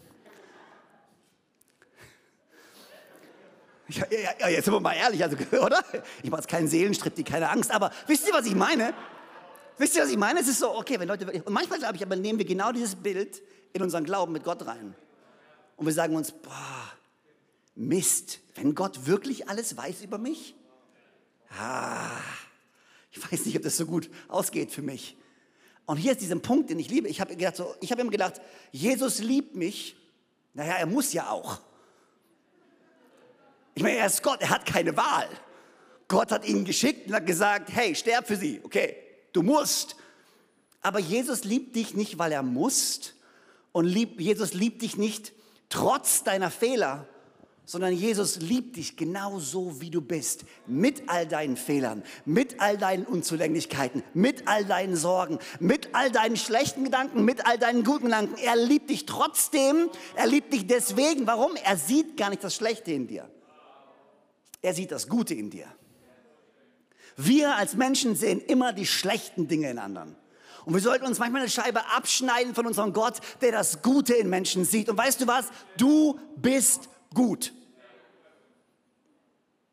Ja, 3.89 4.06
ja, 4.10 4.30
ja, 4.39 4.47
jetzt 4.50 4.65
sind 4.65 4.73
wir 4.73 4.80
mal 4.80 4.93
ehrlich, 4.93 5.23
also, 5.23 5.38
oder? 5.63 5.84
Ich 6.21 6.30
mache 6.30 6.41
jetzt 6.41 6.50
keinen 6.50 6.67
Seelenstrip, 6.67 7.15
die 7.15 7.23
keine 7.23 7.50
Angst, 7.50 7.71
aber 7.71 7.91
wisst 8.08 8.28
ihr, 8.28 8.34
was 8.34 8.45
ich 8.45 8.56
meine? 8.56 8.93
Wisst 9.78 9.95
ihr, 9.95 10.04
was 10.04 10.10
ich 10.10 10.17
meine? 10.17 10.39
Es 10.39 10.47
ist 10.47 10.60
so, 10.60 10.76
okay, 10.76 11.00
wenn 11.00 11.08
Leute 11.08 11.26
wirklich, 11.26 11.45
und 11.45 11.54
manchmal 11.54 11.80
glaube 11.80 11.95
ich, 11.95 12.04
aber 12.04 12.15
nehmen 12.15 12.39
wir 12.39 12.45
genau 12.45 12.71
dieses 12.71 12.95
Bild 12.95 13.41
in 13.73 13.82
unseren 13.82 14.04
Glauben 14.04 14.34
mit 14.34 14.43
Gott 14.43 14.65
rein. 14.65 14.95
Und 15.76 15.86
wir 15.86 15.93
sagen 15.93 16.15
uns, 16.15 16.32
boah, 16.32 16.91
Mist, 17.76 18.39
wenn 18.56 18.73
Gott 18.73 19.06
wirklich 19.06 19.47
alles 19.47 19.78
weiß 19.78 20.02
über 20.02 20.17
mich? 20.17 20.56
Ah, 21.49 22.19
ich 23.12 23.31
weiß 23.31 23.45
nicht, 23.45 23.55
ob 23.55 23.63
das 23.63 23.77
so 23.77 23.86
gut 23.86 24.10
ausgeht 24.27 24.71
für 24.71 24.81
mich. 24.81 25.17
Und 25.86 25.97
hier 25.97 26.12
ist 26.12 26.21
dieser 26.21 26.36
Punkt, 26.38 26.69
den 26.69 26.79
ich 26.79 26.89
liebe. 26.89 27.07
Ich 27.07 27.21
habe 27.21 27.36
gedacht, 27.36 27.55
so, 27.55 27.73
ich 27.79 27.91
immer 27.91 28.12
gedacht, 28.12 28.41
Jesus 28.71 29.19
liebt 29.19 29.55
mich. 29.55 29.95
Naja, 30.53 30.73
er 30.73 30.86
muss 30.86 31.13
ja 31.13 31.29
auch. 31.29 31.62
Ich 33.73 33.83
meine, 33.83 33.97
er 33.97 34.07
ist 34.07 34.21
Gott, 34.21 34.41
er 34.41 34.49
hat 34.49 34.65
keine 34.65 34.97
Wahl. 34.97 35.29
Gott 36.07 36.31
hat 36.31 36.45
ihn 36.45 36.65
geschickt 36.65 37.07
und 37.07 37.13
hat 37.13 37.25
gesagt, 37.25 37.69
hey, 37.71 37.95
sterb 37.95 38.27
für 38.27 38.36
sie. 38.36 38.60
Okay, 38.63 38.97
du 39.33 39.43
musst. 39.43 39.95
Aber 40.81 40.99
Jesus 40.99 41.43
liebt 41.43 41.75
dich 41.75 41.93
nicht, 41.93 42.17
weil 42.17 42.31
er 42.31 42.43
muss. 42.43 43.13
Und 43.71 43.86
lieb, 43.86 44.19
Jesus 44.19 44.53
liebt 44.53 44.81
dich 44.81 44.97
nicht 44.97 45.33
trotz 45.69 46.23
deiner 46.23 46.49
Fehler, 46.49 47.07
sondern 47.67 47.91
Jesus 47.91 48.38
liebt 48.38 48.77
dich 48.77 48.95
genauso, 48.95 49.82
wie 49.82 49.91
du 49.91 49.99
bist, 49.99 50.45
mit 50.67 51.10
all 51.10 51.27
deinen 51.27 51.58
Fehlern, 51.58 52.01
mit 52.23 52.62
all 52.62 52.77
deinen 52.77 53.06
Unzulänglichkeiten, 53.06 54.03
mit 54.13 54.47
all 54.47 54.63
deinen 54.63 54.95
Sorgen, 54.95 55.38
mit 55.60 55.93
all 55.93 56.10
deinen 56.10 56.38
schlechten 56.38 56.86
Gedanken, 56.86 57.25
mit 57.25 57.45
all 57.45 57.60
deinen 57.60 57.84
guten 57.84 58.06
Gedanken. 58.06 58.36
Er 58.41 58.56
liebt 58.56 58.89
dich 58.89 59.06
trotzdem, 59.06 59.89
er 60.15 60.27
liebt 60.27 60.53
dich 60.53 60.65
deswegen. 60.65 61.27
Warum? 61.27 61.58
Er 61.62 61.75
sieht 61.75 62.15
gar 62.15 62.30
nicht 62.30 62.41
das 62.41 62.56
Schlechte 62.56 62.93
in 62.93 63.06
dir. 63.06 63.30
Er 64.62 64.73
sieht 64.73 64.93
das 64.93 65.10
Gute 65.10 65.34
in 65.34 65.49
dir. 65.49 65.67
Wir 67.17 67.53
als 67.58 67.75
Menschen 67.75 68.15
sehen 68.15 68.39
immer 68.39 68.71
die 68.71 68.86
schlechten 68.86 69.49
Dinge 69.49 69.69
in 69.69 69.77
anderen. 69.77 70.15
Und 70.63 70.73
wir 70.73 70.82
sollten 70.82 71.06
uns 71.06 71.19
manchmal 71.19 71.41
eine 71.41 71.51
Scheibe 71.51 71.82
abschneiden 71.93 72.56
von 72.56 72.65
unserem 72.65 72.93
Gott, 72.93 73.19
der 73.41 73.51
das 73.51 73.82
Gute 73.82 74.13
in 74.13 74.30
Menschen 74.30 74.63
sieht. 74.63 74.88
Und 74.88 74.97
weißt 74.97 75.19
du 75.19 75.27
was? 75.27 75.47
Du 75.77 76.17
bist 76.38 76.88
gut. 77.13 77.54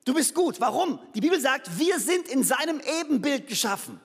Du 0.05 0.13
bist 0.13 0.35
gut. 0.35 0.61
Warum? 0.61 0.99
Die 1.15 1.21
Bibel 1.21 1.41
sagt, 1.41 1.79
wir 1.79 1.99
sind 1.99 2.29
in 2.29 2.43
seinem 2.43 2.81
Ebenbild 3.01 3.49
geschaffen. 3.49 4.01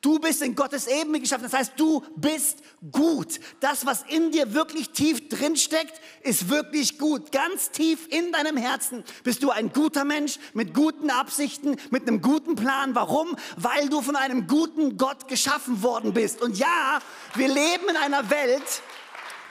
Du 0.00 0.18
bist 0.18 0.42
in 0.42 0.54
Gottes 0.54 0.86
Ebenbild 0.86 1.22
geschaffen. 1.22 1.44
Das 1.44 1.54
heißt, 1.54 1.72
du 1.76 2.02
bist 2.16 2.58
gut. 2.92 3.40
Das, 3.60 3.86
was 3.86 4.02
in 4.02 4.32
dir 4.32 4.52
wirklich 4.52 4.90
tief 4.90 5.30
drin 5.30 5.56
steckt, 5.56 5.98
ist 6.22 6.50
wirklich 6.50 6.98
gut. 6.98 7.32
Ganz 7.32 7.70
tief 7.70 8.06
in 8.10 8.30
deinem 8.32 8.56
Herzen 8.56 9.02
bist 9.22 9.42
du 9.42 9.50
ein 9.50 9.72
guter 9.72 10.04
Mensch 10.04 10.38
mit 10.52 10.74
guten 10.74 11.10
Absichten, 11.10 11.76
mit 11.90 12.06
einem 12.06 12.20
guten 12.20 12.54
Plan. 12.54 12.94
Warum? 12.94 13.36
Weil 13.56 13.88
du 13.88 14.02
von 14.02 14.16
einem 14.16 14.46
guten 14.46 14.98
Gott 14.98 15.26
geschaffen 15.28 15.82
worden 15.82 16.12
bist. 16.12 16.42
Und 16.42 16.58
ja, 16.58 17.00
wir 17.34 17.48
leben 17.48 17.88
in 17.88 17.96
einer 17.96 18.28
Welt, 18.28 18.82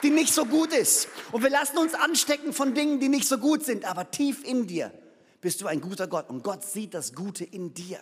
die 0.04 0.10
nicht 0.10 0.34
so 0.34 0.46
gut 0.46 0.74
ist. 0.74 1.08
Und 1.32 1.44
wir 1.44 1.50
lassen 1.50 1.78
uns 1.78 1.94
anstecken 1.94 2.54
von 2.54 2.74
Dingen, 2.74 3.00
die 3.00 3.10
nicht 3.10 3.28
so 3.28 3.38
gut 3.38 3.64
sind. 3.64 3.86
Aber 3.86 4.12
tief 4.12 4.44
in 4.44 4.68
dir 4.68 4.92
bist 5.42 5.62
du 5.62 5.68
ein 5.68 5.82
guter 5.82 6.08
Gott. 6.08 6.30
Und 6.30 6.44
Gott 6.44 6.64
sieht 6.64 6.94
das 6.94 7.14
Gute 7.14 7.44
in 7.44 7.74
dir. 7.74 8.00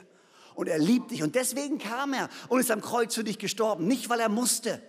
Und 0.56 0.68
er 0.68 0.80
liebt 0.80 1.12
dich. 1.12 1.24
Und 1.24 1.36
deswegen 1.36 1.80
kam 1.80 2.14
er 2.14 2.30
und 2.50 2.60
ist 2.60 2.72
am 2.72 2.82
Kreuz 2.82 3.16
für 3.16 3.24
dich 3.24 3.40
gestorben, 3.40 3.88
nicht 3.88 4.10
weil 4.10 4.20
er 4.20 4.30
musste, 4.30 4.82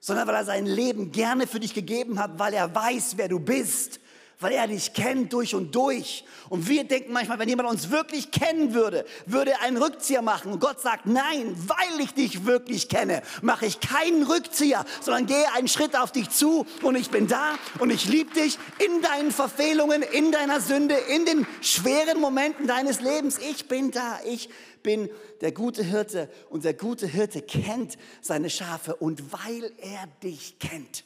sondern 0.00 0.28
weil 0.28 0.34
er 0.34 0.44
sein 0.44 0.66
Leben 0.66 1.12
gerne 1.12 1.46
für 1.46 1.60
dich 1.60 1.74
gegeben 1.74 2.18
hat, 2.18 2.38
weil 2.38 2.54
er 2.54 2.74
weiß, 2.74 3.14
wer 3.16 3.28
du 3.28 3.40
bist 3.40 4.00
weil 4.40 4.52
er 4.52 4.68
dich 4.68 4.92
kennt 4.92 5.32
durch 5.32 5.54
und 5.54 5.74
durch. 5.74 6.24
Und 6.48 6.68
wir 6.68 6.84
denken 6.84 7.12
manchmal, 7.12 7.38
wenn 7.38 7.48
jemand 7.48 7.68
uns 7.68 7.90
wirklich 7.90 8.30
kennen 8.30 8.72
würde, 8.72 9.04
würde 9.26 9.50
er 9.50 9.62
einen 9.62 9.76
Rückzieher 9.76 10.22
machen. 10.22 10.52
Und 10.52 10.60
Gott 10.60 10.80
sagt, 10.80 11.06
nein, 11.06 11.56
weil 11.66 12.00
ich 12.00 12.14
dich 12.14 12.46
wirklich 12.46 12.88
kenne, 12.88 13.22
mache 13.42 13.66
ich 13.66 13.80
keinen 13.80 14.22
Rückzieher, 14.22 14.84
sondern 15.00 15.26
gehe 15.26 15.52
einen 15.54 15.68
Schritt 15.68 15.96
auf 15.96 16.12
dich 16.12 16.30
zu 16.30 16.66
und 16.82 16.96
ich 16.96 17.10
bin 17.10 17.26
da 17.26 17.54
und 17.80 17.90
ich 17.90 18.08
liebe 18.08 18.32
dich 18.32 18.58
in 18.84 19.02
deinen 19.02 19.32
Verfehlungen, 19.32 20.02
in 20.02 20.30
deiner 20.30 20.60
Sünde, 20.60 20.94
in 20.94 21.24
den 21.24 21.46
schweren 21.60 22.20
Momenten 22.20 22.66
deines 22.66 23.00
Lebens. 23.00 23.38
Ich 23.38 23.66
bin 23.66 23.90
da, 23.90 24.20
ich 24.24 24.48
bin 24.82 25.10
der 25.40 25.52
gute 25.52 25.82
Hirte 25.82 26.30
und 26.48 26.64
der 26.64 26.74
gute 26.74 27.06
Hirte 27.06 27.42
kennt 27.42 27.98
seine 28.20 28.50
Schafe 28.50 28.94
und 28.94 29.32
weil 29.32 29.72
er 29.78 30.06
dich 30.22 30.58
kennt, 30.60 31.04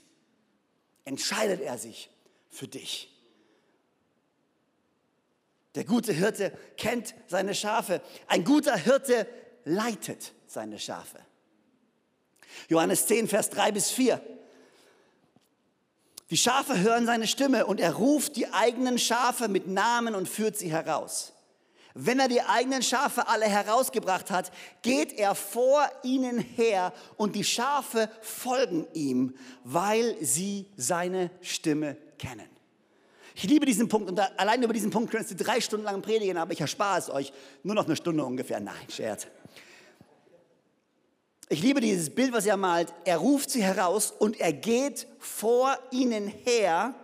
entscheidet 1.05 1.63
er 1.63 1.79
sich 1.79 2.11
für 2.51 2.69
dich. 2.69 3.12
Der 5.75 5.85
gute 5.85 6.13
Hirte 6.13 6.53
kennt 6.77 7.15
seine 7.29 7.55
Schafe. 7.55 8.03
Ein 8.27 8.45
guter 8.45 8.77
Hirte 8.77 9.27
leitet 9.65 10.33
seine 10.47 10.79
Schafe. 10.79 11.19
Johannes 12.69 13.07
10, 13.07 13.29
Vers 13.29 13.51
3 13.51 13.73
bis 13.73 13.91
4. 13.91 14.21
Die 16.31 16.37
Schafe 16.37 16.79
hören 16.79 17.07
seine 17.07 17.27
Stimme 17.27 17.67
und 17.67 17.81
er 17.81 17.95
ruft 17.95 18.37
die 18.37 18.53
eigenen 18.53 18.99
Schafe 18.99 19.49
mit 19.49 19.67
Namen 19.67 20.15
und 20.15 20.29
führt 20.29 20.57
sie 20.57 20.71
heraus. 20.71 21.33
Wenn 21.95 22.21
er 22.21 22.29
die 22.29 22.41
eigenen 22.41 22.83
Schafe 22.83 23.29
alle 23.29 23.45
herausgebracht 23.45 24.31
hat, 24.31 24.51
geht 24.81 25.13
er 25.13 25.35
vor 25.35 25.87
ihnen 26.03 26.39
her 26.39 26.93
und 27.17 27.37
die 27.37 27.45
Schafe 27.45 28.09
folgen 28.23 28.87
ihm, 28.95 29.37
weil 29.65 30.17
sie 30.23 30.71
seine 30.77 31.31
Stimme 31.43 31.97
kennen. 32.19 32.49
Ich 33.35 33.45
liebe 33.45 33.67
diesen 33.67 33.89
Punkt 33.89 34.09
und 34.09 34.17
da, 34.17 34.29
allein 34.37 34.63
über 34.63 34.73
diesen 34.73 34.91
Punkt 34.91 35.11
könntest 35.11 35.39
du 35.39 35.45
drei 35.45 35.61
Stunden 35.61 35.85
lang 35.85 36.03
predigen, 36.03 36.37
aber 36.37 36.53
ich 36.53 36.61
erspare 36.61 36.99
es 36.99 37.11
euch. 37.11 37.33
Nur 37.63 37.75
noch 37.75 37.87
eine 37.87 37.97
Stunde 37.97 38.25
ungefähr. 38.25 38.61
Nein, 38.61 38.75
Scherz. 38.89 39.27
Ich 41.49 41.63
liebe 41.63 41.81
dieses 41.81 42.15
Bild, 42.15 42.33
was 42.33 42.47
er 42.47 42.57
malt. 42.57 42.93
Er 43.05 43.19
ruft 43.19 43.51
sie 43.51 43.63
heraus 43.63 44.11
und 44.11 44.41
er 44.41 44.53
geht 44.53 45.07
vor 45.19 45.79
ihnen 45.91 46.29
her 46.29 46.95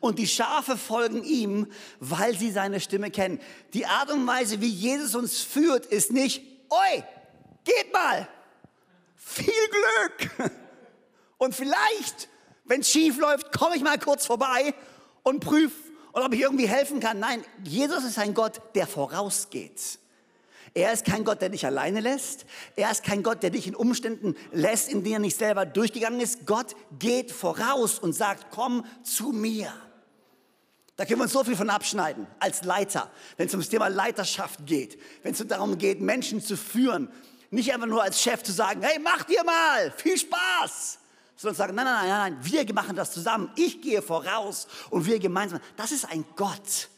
und 0.00 0.18
die 0.18 0.26
Schafe 0.26 0.76
folgen 0.76 1.22
ihm, 1.24 1.66
weil 2.00 2.36
sie 2.36 2.50
seine 2.50 2.80
Stimme 2.80 3.10
kennen. 3.10 3.40
Die 3.74 3.86
Art 3.86 4.10
und 4.10 4.26
Weise, 4.26 4.60
wie 4.60 4.68
Jesus 4.68 5.14
uns 5.14 5.40
führt, 5.40 5.86
ist 5.86 6.12
nicht, 6.12 6.42
oi, 6.70 7.02
geht 7.64 7.92
mal, 7.92 8.28
viel 9.16 9.52
Glück. 9.52 10.52
Und 11.38 11.56
vielleicht, 11.56 12.28
wenn 12.64 12.82
es 12.82 12.90
schief 12.90 13.18
läuft, 13.18 13.50
komme 13.50 13.74
ich 13.74 13.82
mal 13.82 13.98
kurz 13.98 14.26
vorbei 14.26 14.74
und 15.22 15.40
prüfe, 15.40 15.74
ob 16.12 16.32
ich 16.32 16.40
irgendwie 16.40 16.68
helfen 16.68 17.00
kann. 17.00 17.18
Nein, 17.18 17.44
Jesus 17.64 18.04
ist 18.04 18.18
ein 18.18 18.34
Gott, 18.34 18.60
der 18.74 18.86
vorausgeht. 18.86 19.98
Er 20.74 20.92
ist 20.92 21.04
kein 21.04 21.24
Gott, 21.24 21.42
der 21.42 21.50
dich 21.50 21.66
alleine 21.66 22.00
lässt. 22.00 22.46
Er 22.76 22.90
ist 22.90 23.04
kein 23.04 23.22
Gott, 23.22 23.42
der 23.42 23.50
dich 23.50 23.66
in 23.66 23.74
Umständen 23.74 24.34
lässt, 24.52 24.88
in 24.88 25.04
denen 25.04 25.16
er 25.16 25.18
nicht 25.20 25.38
selber 25.38 25.66
durchgegangen 25.66 26.20
ist. 26.20 26.46
Gott 26.46 26.74
geht 26.98 27.30
voraus 27.30 27.98
und 27.98 28.14
sagt, 28.14 28.46
komm 28.50 28.86
zu 29.02 29.32
mir. 29.32 29.72
Da 30.96 31.04
können 31.04 31.20
wir 31.20 31.24
uns 31.24 31.32
so 31.32 31.44
viel 31.44 31.56
von 31.56 31.68
abschneiden 31.68 32.26
als 32.38 32.64
Leiter, 32.64 33.10
wenn 33.36 33.48
es 33.48 33.52
ums 33.52 33.68
Thema 33.68 33.88
Leiterschaft 33.88 34.66
geht, 34.66 34.98
wenn 35.22 35.32
es 35.32 35.46
darum 35.46 35.78
geht, 35.78 36.00
Menschen 36.00 36.40
zu 36.40 36.56
führen, 36.56 37.10
nicht 37.50 37.72
einfach 37.72 37.86
nur 37.86 38.02
als 38.02 38.20
Chef 38.20 38.42
zu 38.42 38.52
sagen, 38.52 38.82
hey, 38.82 38.98
macht 38.98 39.30
ihr 39.30 39.42
mal, 39.44 39.90
viel 39.96 40.16
Spaß, 40.16 40.98
sondern 41.36 41.56
sagen, 41.56 41.74
nein, 41.74 41.84
nein, 41.84 42.08
nein, 42.08 42.32
nein, 42.34 42.66
wir 42.66 42.74
machen 42.74 42.96
das 42.96 43.12
zusammen. 43.12 43.50
Ich 43.56 43.82
gehe 43.82 44.02
voraus 44.02 44.66
und 44.90 45.06
wir 45.06 45.18
gemeinsam. 45.18 45.60
Das 45.76 45.92
ist 45.92 46.04
ein 46.04 46.24
Gott, 46.36 46.88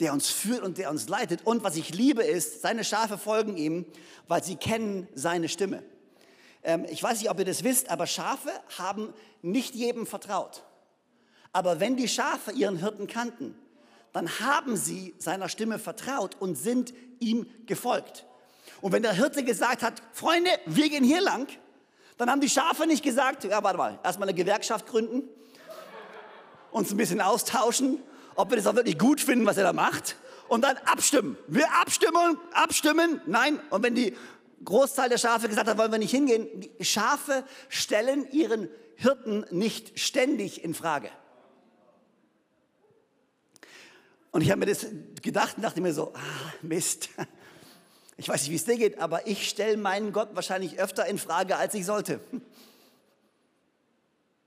der 0.00 0.12
uns 0.12 0.28
führt 0.28 0.62
und 0.62 0.78
der 0.78 0.90
uns 0.90 1.08
leitet. 1.08 1.46
Und 1.46 1.62
was 1.62 1.76
ich 1.76 1.94
liebe 1.94 2.22
ist, 2.22 2.62
seine 2.62 2.84
Schafe 2.84 3.18
folgen 3.18 3.56
ihm, 3.56 3.86
weil 4.28 4.42
sie 4.42 4.56
kennen 4.56 5.08
seine 5.14 5.48
Stimme. 5.48 5.82
Ähm, 6.62 6.86
ich 6.90 7.02
weiß 7.02 7.20
nicht, 7.20 7.30
ob 7.30 7.38
ihr 7.38 7.44
das 7.44 7.64
wisst, 7.64 7.90
aber 7.90 8.06
Schafe 8.06 8.50
haben 8.78 9.12
nicht 9.42 9.74
jedem 9.74 10.06
vertraut. 10.06 10.64
Aber 11.52 11.78
wenn 11.78 11.96
die 11.96 12.08
Schafe 12.08 12.52
ihren 12.52 12.78
Hirten 12.78 13.06
kannten, 13.06 13.54
dann 14.12 14.28
haben 14.40 14.76
sie 14.76 15.14
seiner 15.18 15.48
Stimme 15.48 15.78
vertraut 15.78 16.36
und 16.40 16.56
sind 16.56 16.92
ihm 17.20 17.46
gefolgt. 17.66 18.26
Und 18.80 18.92
wenn 18.92 19.02
der 19.02 19.12
Hirte 19.12 19.44
gesagt 19.44 19.82
hat, 19.82 20.02
Freunde, 20.12 20.50
wir 20.66 20.88
gehen 20.88 21.04
hier 21.04 21.20
lang, 21.20 21.48
dann 22.16 22.30
haben 22.30 22.40
die 22.40 22.48
Schafe 22.48 22.86
nicht 22.86 23.02
gesagt, 23.02 23.44
ja, 23.44 23.62
warte 23.62 23.78
mal, 23.78 23.98
erstmal 24.02 24.28
eine 24.28 24.36
Gewerkschaft 24.36 24.86
gründen, 24.86 25.28
uns 26.70 26.90
ein 26.90 26.96
bisschen 26.96 27.20
austauschen, 27.20 28.02
ob 28.36 28.50
wir 28.50 28.56
das 28.56 28.66
auch 28.66 28.74
wirklich 28.74 28.98
gut 28.98 29.20
finden, 29.20 29.46
was 29.46 29.56
er 29.56 29.64
da 29.64 29.72
macht, 29.72 30.16
und 30.48 30.62
dann 30.62 30.76
abstimmen. 30.84 31.36
Wir 31.46 31.72
abstimmen, 31.72 32.38
abstimmen, 32.52 33.20
nein. 33.26 33.58
Und 33.70 33.82
wenn 33.82 33.94
die 33.94 34.14
Großteil 34.64 35.08
der 35.08 35.18
Schafe 35.18 35.48
gesagt 35.48 35.68
hat, 35.68 35.78
wollen 35.78 35.92
wir 35.92 35.98
nicht 35.98 36.10
hingehen. 36.10 36.48
Die 36.60 36.84
Schafe 36.84 37.44
stellen 37.68 38.30
ihren 38.30 38.68
Hirten 38.96 39.46
nicht 39.50 39.98
ständig 39.98 40.62
in 40.62 40.74
Frage. 40.74 41.10
Und 44.32 44.40
ich 44.40 44.50
habe 44.50 44.60
mir 44.60 44.66
das 44.66 44.86
gedacht 45.22 45.56
und 45.56 45.62
dachte 45.62 45.80
mir 45.80 45.94
so, 45.94 46.12
ah, 46.14 46.52
Mist. 46.62 47.08
Ich 48.16 48.28
weiß 48.28 48.42
nicht, 48.42 48.50
wie 48.50 48.56
es 48.56 48.64
dir 48.64 48.76
geht, 48.76 48.98
aber 48.98 49.26
ich 49.26 49.48
stelle 49.48 49.76
meinen 49.76 50.12
Gott 50.12 50.30
wahrscheinlich 50.34 50.78
öfter 50.78 51.06
in 51.06 51.18
Frage, 51.18 51.56
als 51.56 51.74
ich 51.74 51.84
sollte. 51.84 52.20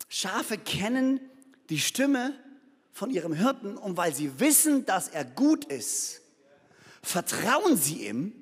Schafe 0.09 0.57
kennen 0.57 1.19
die 1.69 1.79
Stimme 1.79 2.33
von 2.93 3.09
ihrem 3.09 3.33
Hirten 3.33 3.77
und 3.77 3.97
weil 3.97 4.13
sie 4.13 4.39
wissen, 4.39 4.85
dass 4.85 5.09
er 5.09 5.25
gut 5.25 5.65
ist, 5.65 6.21
vertrauen 7.01 7.77
sie 7.77 8.07
ihm. 8.07 8.33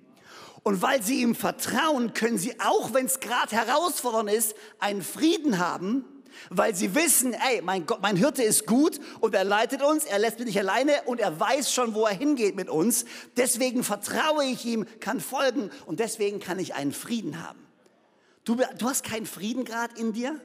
Und 0.64 0.82
weil 0.82 1.04
sie 1.04 1.22
ihm 1.22 1.36
vertrauen, 1.36 2.16
können 2.16 2.40
sie, 2.40 2.60
auch 2.60 2.94
wenn 2.94 3.06
es 3.06 3.20
gerade 3.20 3.56
herausfordernd 3.56 4.32
ist, 4.32 4.56
einen 4.80 5.04
Frieden 5.04 5.60
haben, 5.60 6.06
weil 6.50 6.76
sie 6.76 6.96
wissen, 6.96 7.34
ey, 7.34 7.62
mein 7.62 7.86
Gott, 7.86 8.02
mein 8.02 8.16
Hirte 8.16 8.44
ist 8.44 8.66
gut 8.66 9.00
und 9.20 9.36
er 9.36 9.44
leitet 9.44 9.82
uns, 9.82 10.06
er 10.06 10.20
lässt 10.20 10.40
mich 10.40 10.48
nicht 10.48 10.60
alleine 10.60 10.94
und 11.06 11.20
er 11.20 11.40
weiß 11.40 11.74
schon, 11.74 11.94
wo 11.94 12.06
er 12.06 12.14
hingeht 12.14 12.56
mit 12.56 12.70
uns. 12.70 13.06
Deswegen 13.38 13.84
vertraue 13.84 14.46
ich 14.46 14.66
ihm, 14.66 14.86
kann 15.00 15.20
folgen 15.20 15.70
und 15.86 16.00
deswegen 16.00 16.40
kann 16.40 16.60
ich 16.60 16.74
einen 16.74 16.92
Frieden 16.92 17.44
haben. 17.46 17.60
Du, 18.44 18.56
du 18.56 18.90
hast 18.90 19.04
keinen 19.04 19.26
Frieden 19.26 19.66
gerade 19.66 20.00
in 20.00 20.14
dir? 20.14 20.40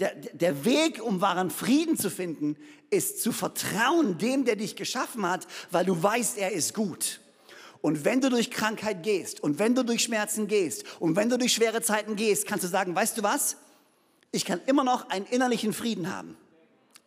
Der, 0.00 0.14
der 0.14 0.64
Weg, 0.64 1.02
um 1.02 1.20
wahren 1.20 1.50
Frieden 1.50 1.96
zu 1.96 2.10
finden, 2.10 2.56
ist 2.90 3.22
zu 3.22 3.32
vertrauen 3.32 4.18
dem, 4.18 4.44
der 4.44 4.56
dich 4.56 4.74
geschaffen 4.74 5.28
hat, 5.28 5.46
weil 5.70 5.84
du 5.84 6.00
weißt, 6.02 6.38
er 6.38 6.52
ist 6.52 6.74
gut. 6.74 7.20
Und 7.80 8.04
wenn 8.04 8.20
du 8.20 8.30
durch 8.30 8.50
Krankheit 8.50 9.02
gehst 9.02 9.40
und 9.40 9.58
wenn 9.58 9.74
du 9.74 9.84
durch 9.84 10.02
Schmerzen 10.04 10.48
gehst 10.48 10.84
und 11.00 11.16
wenn 11.16 11.28
du 11.28 11.36
durch 11.36 11.52
schwere 11.52 11.82
Zeiten 11.82 12.16
gehst, 12.16 12.46
kannst 12.46 12.64
du 12.64 12.68
sagen, 12.68 12.94
weißt 12.94 13.18
du 13.18 13.22
was? 13.22 13.56
Ich 14.34 14.44
kann 14.44 14.60
immer 14.66 14.84
noch 14.84 15.08
einen 15.10 15.26
innerlichen 15.26 15.72
Frieden 15.72 16.14
haben. 16.14 16.36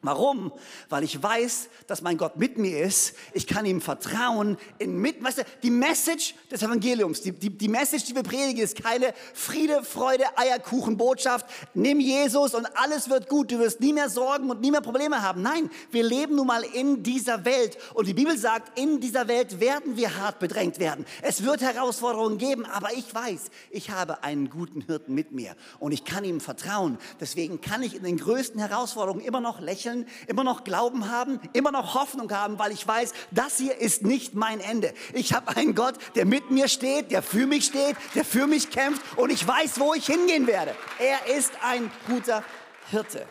Warum? 0.03 0.51
Weil 0.89 1.03
ich 1.03 1.21
weiß, 1.23 1.69
dass 1.87 2.03
mein 2.03 2.17
Gott 2.17 2.37
mit 2.37 2.59
mir 2.59 2.81
ist. 2.83 3.15
Ich 3.33 3.47
kann 3.47 3.65
ihm 3.65 3.81
vertrauen. 3.81 4.57
In 4.77 4.99
mit, 4.99 5.23
weißt 5.23 5.39
du, 5.39 5.43
die 5.63 5.71
Message 5.71 6.35
des 6.51 6.61
Evangeliums, 6.61 7.21
die, 7.21 7.31
die, 7.31 7.49
die 7.49 7.67
Message, 7.67 8.05
die 8.05 8.13
wir 8.13 8.21
predigen, 8.21 8.61
ist 8.61 8.81
keine 8.81 9.11
Friede, 9.33 9.83
Freude, 9.83 10.23
Eierkuchen, 10.37 10.97
Botschaft. 10.97 11.47
Nimm 11.73 11.99
Jesus 11.99 12.53
und 12.53 12.67
alles 12.77 13.09
wird 13.09 13.27
gut. 13.27 13.51
Du 13.51 13.57
wirst 13.57 13.79
nie 13.79 13.91
mehr 13.91 14.07
Sorgen 14.07 14.51
und 14.51 14.61
nie 14.61 14.69
mehr 14.69 14.81
Probleme 14.81 15.23
haben. 15.23 15.41
Nein, 15.41 15.67
wir 15.89 16.03
leben 16.03 16.35
nun 16.35 16.45
mal 16.45 16.61
in 16.61 17.01
dieser 17.01 17.43
Welt. 17.43 17.79
Und 17.95 18.07
die 18.07 18.13
Bibel 18.13 18.37
sagt, 18.37 18.77
in 18.77 18.99
dieser 18.99 19.27
Welt 19.27 19.59
werden 19.59 19.97
wir 19.97 20.15
hart 20.15 20.37
bedrängt 20.37 20.77
werden. 20.77 21.07
Es 21.23 21.43
wird 21.43 21.61
Herausforderungen 21.61 22.37
geben, 22.37 22.67
aber 22.67 22.93
ich 22.93 23.15
weiß, 23.15 23.49
ich 23.71 23.89
habe 23.89 24.23
einen 24.23 24.51
guten 24.51 24.81
Hirten 24.81 25.15
mit 25.15 25.31
mir. 25.31 25.55
Und 25.79 25.91
ich 25.91 26.05
kann 26.05 26.23
ihm 26.23 26.39
vertrauen. 26.39 26.99
Deswegen 27.19 27.61
kann 27.61 27.81
ich 27.81 27.95
in 27.95 28.03
den 28.03 28.17
größten 28.17 28.59
Herausforderungen 28.59 29.21
immer 29.21 29.41
noch 29.41 29.59
lächeln 29.59 29.86
lächeln, 29.87 30.07
immer 30.27 30.43
noch 30.43 30.63
Glauben 30.63 31.09
haben, 31.09 31.39
immer 31.53 31.71
noch 31.71 31.93
Hoffnung 31.93 32.31
haben, 32.31 32.59
weil 32.59 32.71
ich 32.71 32.87
weiß, 32.87 33.13
das 33.31 33.57
hier 33.57 33.77
ist 33.77 34.03
nicht 34.03 34.35
mein 34.35 34.59
Ende. 34.59 34.93
Ich 35.13 35.33
habe 35.33 35.55
einen 35.55 35.75
Gott, 35.75 35.95
der 36.15 36.25
mit 36.25 36.51
mir 36.51 36.67
steht, 36.67 37.11
der 37.11 37.21
für 37.21 37.47
mich 37.47 37.65
steht, 37.65 37.95
der 38.15 38.25
für 38.25 38.47
mich 38.47 38.69
kämpft 38.69 39.01
und 39.17 39.31
ich 39.31 39.45
weiß, 39.47 39.79
wo 39.79 39.93
ich 39.93 40.05
hingehen 40.05 40.47
werde. 40.47 40.75
Er 40.99 41.37
ist 41.37 41.51
ein 41.63 41.91
guter 42.07 42.43
Hirte. 42.89 43.25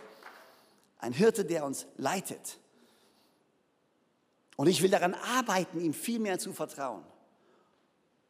Ein 0.99 1.12
Hirte, 1.12 1.45
der 1.45 1.64
uns 1.64 1.87
leitet. 1.97 2.59
Und 4.57 4.69
ich 4.69 4.83
will 4.83 4.90
daran 4.90 5.14
arbeiten, 5.14 5.81
ihm 5.81 5.92
viel 5.92 6.19
mehr 6.19 6.38
zu 6.38 6.53
vertrauen. 6.53 7.05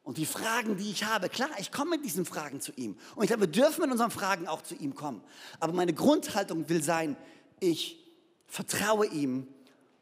Und 0.03 0.17
die 0.17 0.25
Fragen, 0.25 0.77
die 0.77 0.89
ich 0.89 1.03
habe, 1.03 1.27
klar, 1.27 1.49
ich 1.57 1.71
komme 1.71 1.91
mit 1.91 2.05
diesen 2.05 2.25
Fragen 2.25 2.61
zu 2.61 2.71
ihm. 2.73 2.97
Und 3.15 3.23
ich 3.23 3.27
glaube, 3.27 3.41
wir 3.41 3.47
dürfen 3.51 3.81
mit 3.81 3.91
unseren 3.91 4.11
Fragen 4.11 4.47
auch 4.47 4.61
zu 4.61 4.75
ihm 4.75 4.95
kommen. 4.95 5.21
Aber 5.59 5.73
meine 5.73 5.93
Grundhaltung 5.93 6.69
will 6.69 6.81
sein, 6.81 7.17
ich 7.59 8.06
vertraue 8.47 9.05
ihm, 9.07 9.47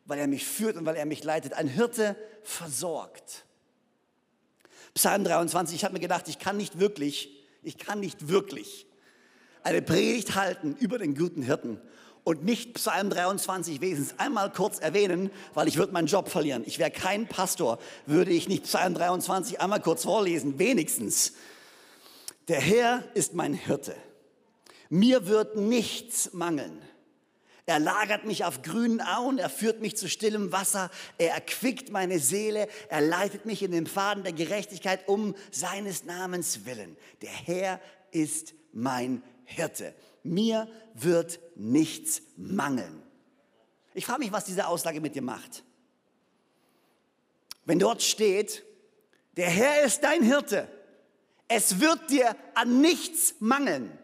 weil 0.06 0.20
er 0.20 0.28
mich 0.28 0.46
führt 0.46 0.78
und 0.78 0.86
weil 0.86 0.96
er 0.96 1.06
mich 1.06 1.24
leitet. 1.24 1.54
Ein 1.54 1.68
Hirte 1.68 2.16
versorgt. 2.44 3.46
Psalm 4.94 5.24
23, 5.24 5.76
ich 5.76 5.84
habe 5.84 5.94
mir 5.94 6.00
gedacht, 6.00 6.28
ich 6.28 6.40
kann 6.40 6.58
nicht 6.58 6.80
wirklich, 6.80 7.30
ich 7.64 7.78
kann 7.78 8.00
nicht 8.00 8.30
wirklich 8.30 8.86
eine 9.64 9.82
Predigt 9.82 10.36
halten 10.36 10.76
über 10.80 11.00
den 11.00 11.16
guten 11.16 11.42
Hirten 11.42 11.82
und 12.24 12.44
nicht 12.44 12.74
Psalm 12.76 13.10
23 13.10 13.82
wesens 13.82 14.16
einmal 14.20 14.52
kurz 14.52 14.80
erwähnen, 14.80 15.32
weil 15.54 15.68
ich 15.68 15.78
würde 15.78 15.92
meinen 15.92 16.08
Job 16.08 16.30
verlieren. 16.30 16.64
Ich 16.66 16.80
wäre 16.80 16.92
kein 16.92 17.28
Pastor, 17.28 17.80
würde 18.06 18.32
ich 18.32 18.48
nicht 18.48 18.64
Psalm 18.64 18.94
23 18.94 19.60
einmal 19.60 19.82
kurz 19.82 20.04
vorlesen, 20.04 20.60
wenigstens. 20.60 21.34
Der 22.48 22.62
Herr 22.62 23.04
ist 23.16 23.34
mein 23.34 23.54
Hirte. 23.54 23.96
Mir 24.90 25.28
wird 25.28 25.56
nichts 25.56 26.34
mangeln. 26.34 26.80
Er 27.68 27.80
lagert 27.80 28.26
mich 28.26 28.46
auf 28.46 28.62
grünen 28.62 29.02
Auen, 29.02 29.40
er 29.40 29.50
führt 29.50 29.82
mich 29.82 29.98
zu 29.98 30.08
stillem 30.08 30.52
Wasser, 30.52 30.92
er 31.18 31.32
erquickt 31.34 31.90
meine 31.90 32.20
Seele, 32.20 32.68
er 32.90 33.02
leitet 33.02 33.46
mich 33.46 33.64
in 33.64 33.72
den 33.72 33.88
Pfaden 33.88 34.24
der 34.24 34.34
Gerechtigkeit 34.34 35.08
um 35.08 35.36
seines 35.52 36.04
Namens 36.04 36.66
willen. 36.66 36.96
Der 37.24 37.32
Herr 37.32 37.82
ist 38.12 38.54
mein 38.72 39.24
Hirte. 39.46 39.96
Mir 40.22 40.68
wird 40.94 41.40
nichts 41.56 42.22
mangeln. 42.38 43.02
Ich 43.96 44.06
frage 44.06 44.20
mich, 44.20 44.32
was 44.32 44.46
diese 44.46 44.68
Aussage 44.68 45.02
mit 45.02 45.16
dir 45.16 45.22
macht. 45.24 45.64
Wenn 47.66 47.80
dort 47.80 48.04
steht, 48.04 48.64
der 49.38 49.50
Herr 49.50 49.84
ist 49.84 50.04
dein 50.04 50.22
Hirte, 50.22 50.68
es 51.48 51.80
wird 51.80 52.12
dir 52.12 52.36
an 52.54 52.82
nichts 52.82 53.36
mangeln. 53.40 53.98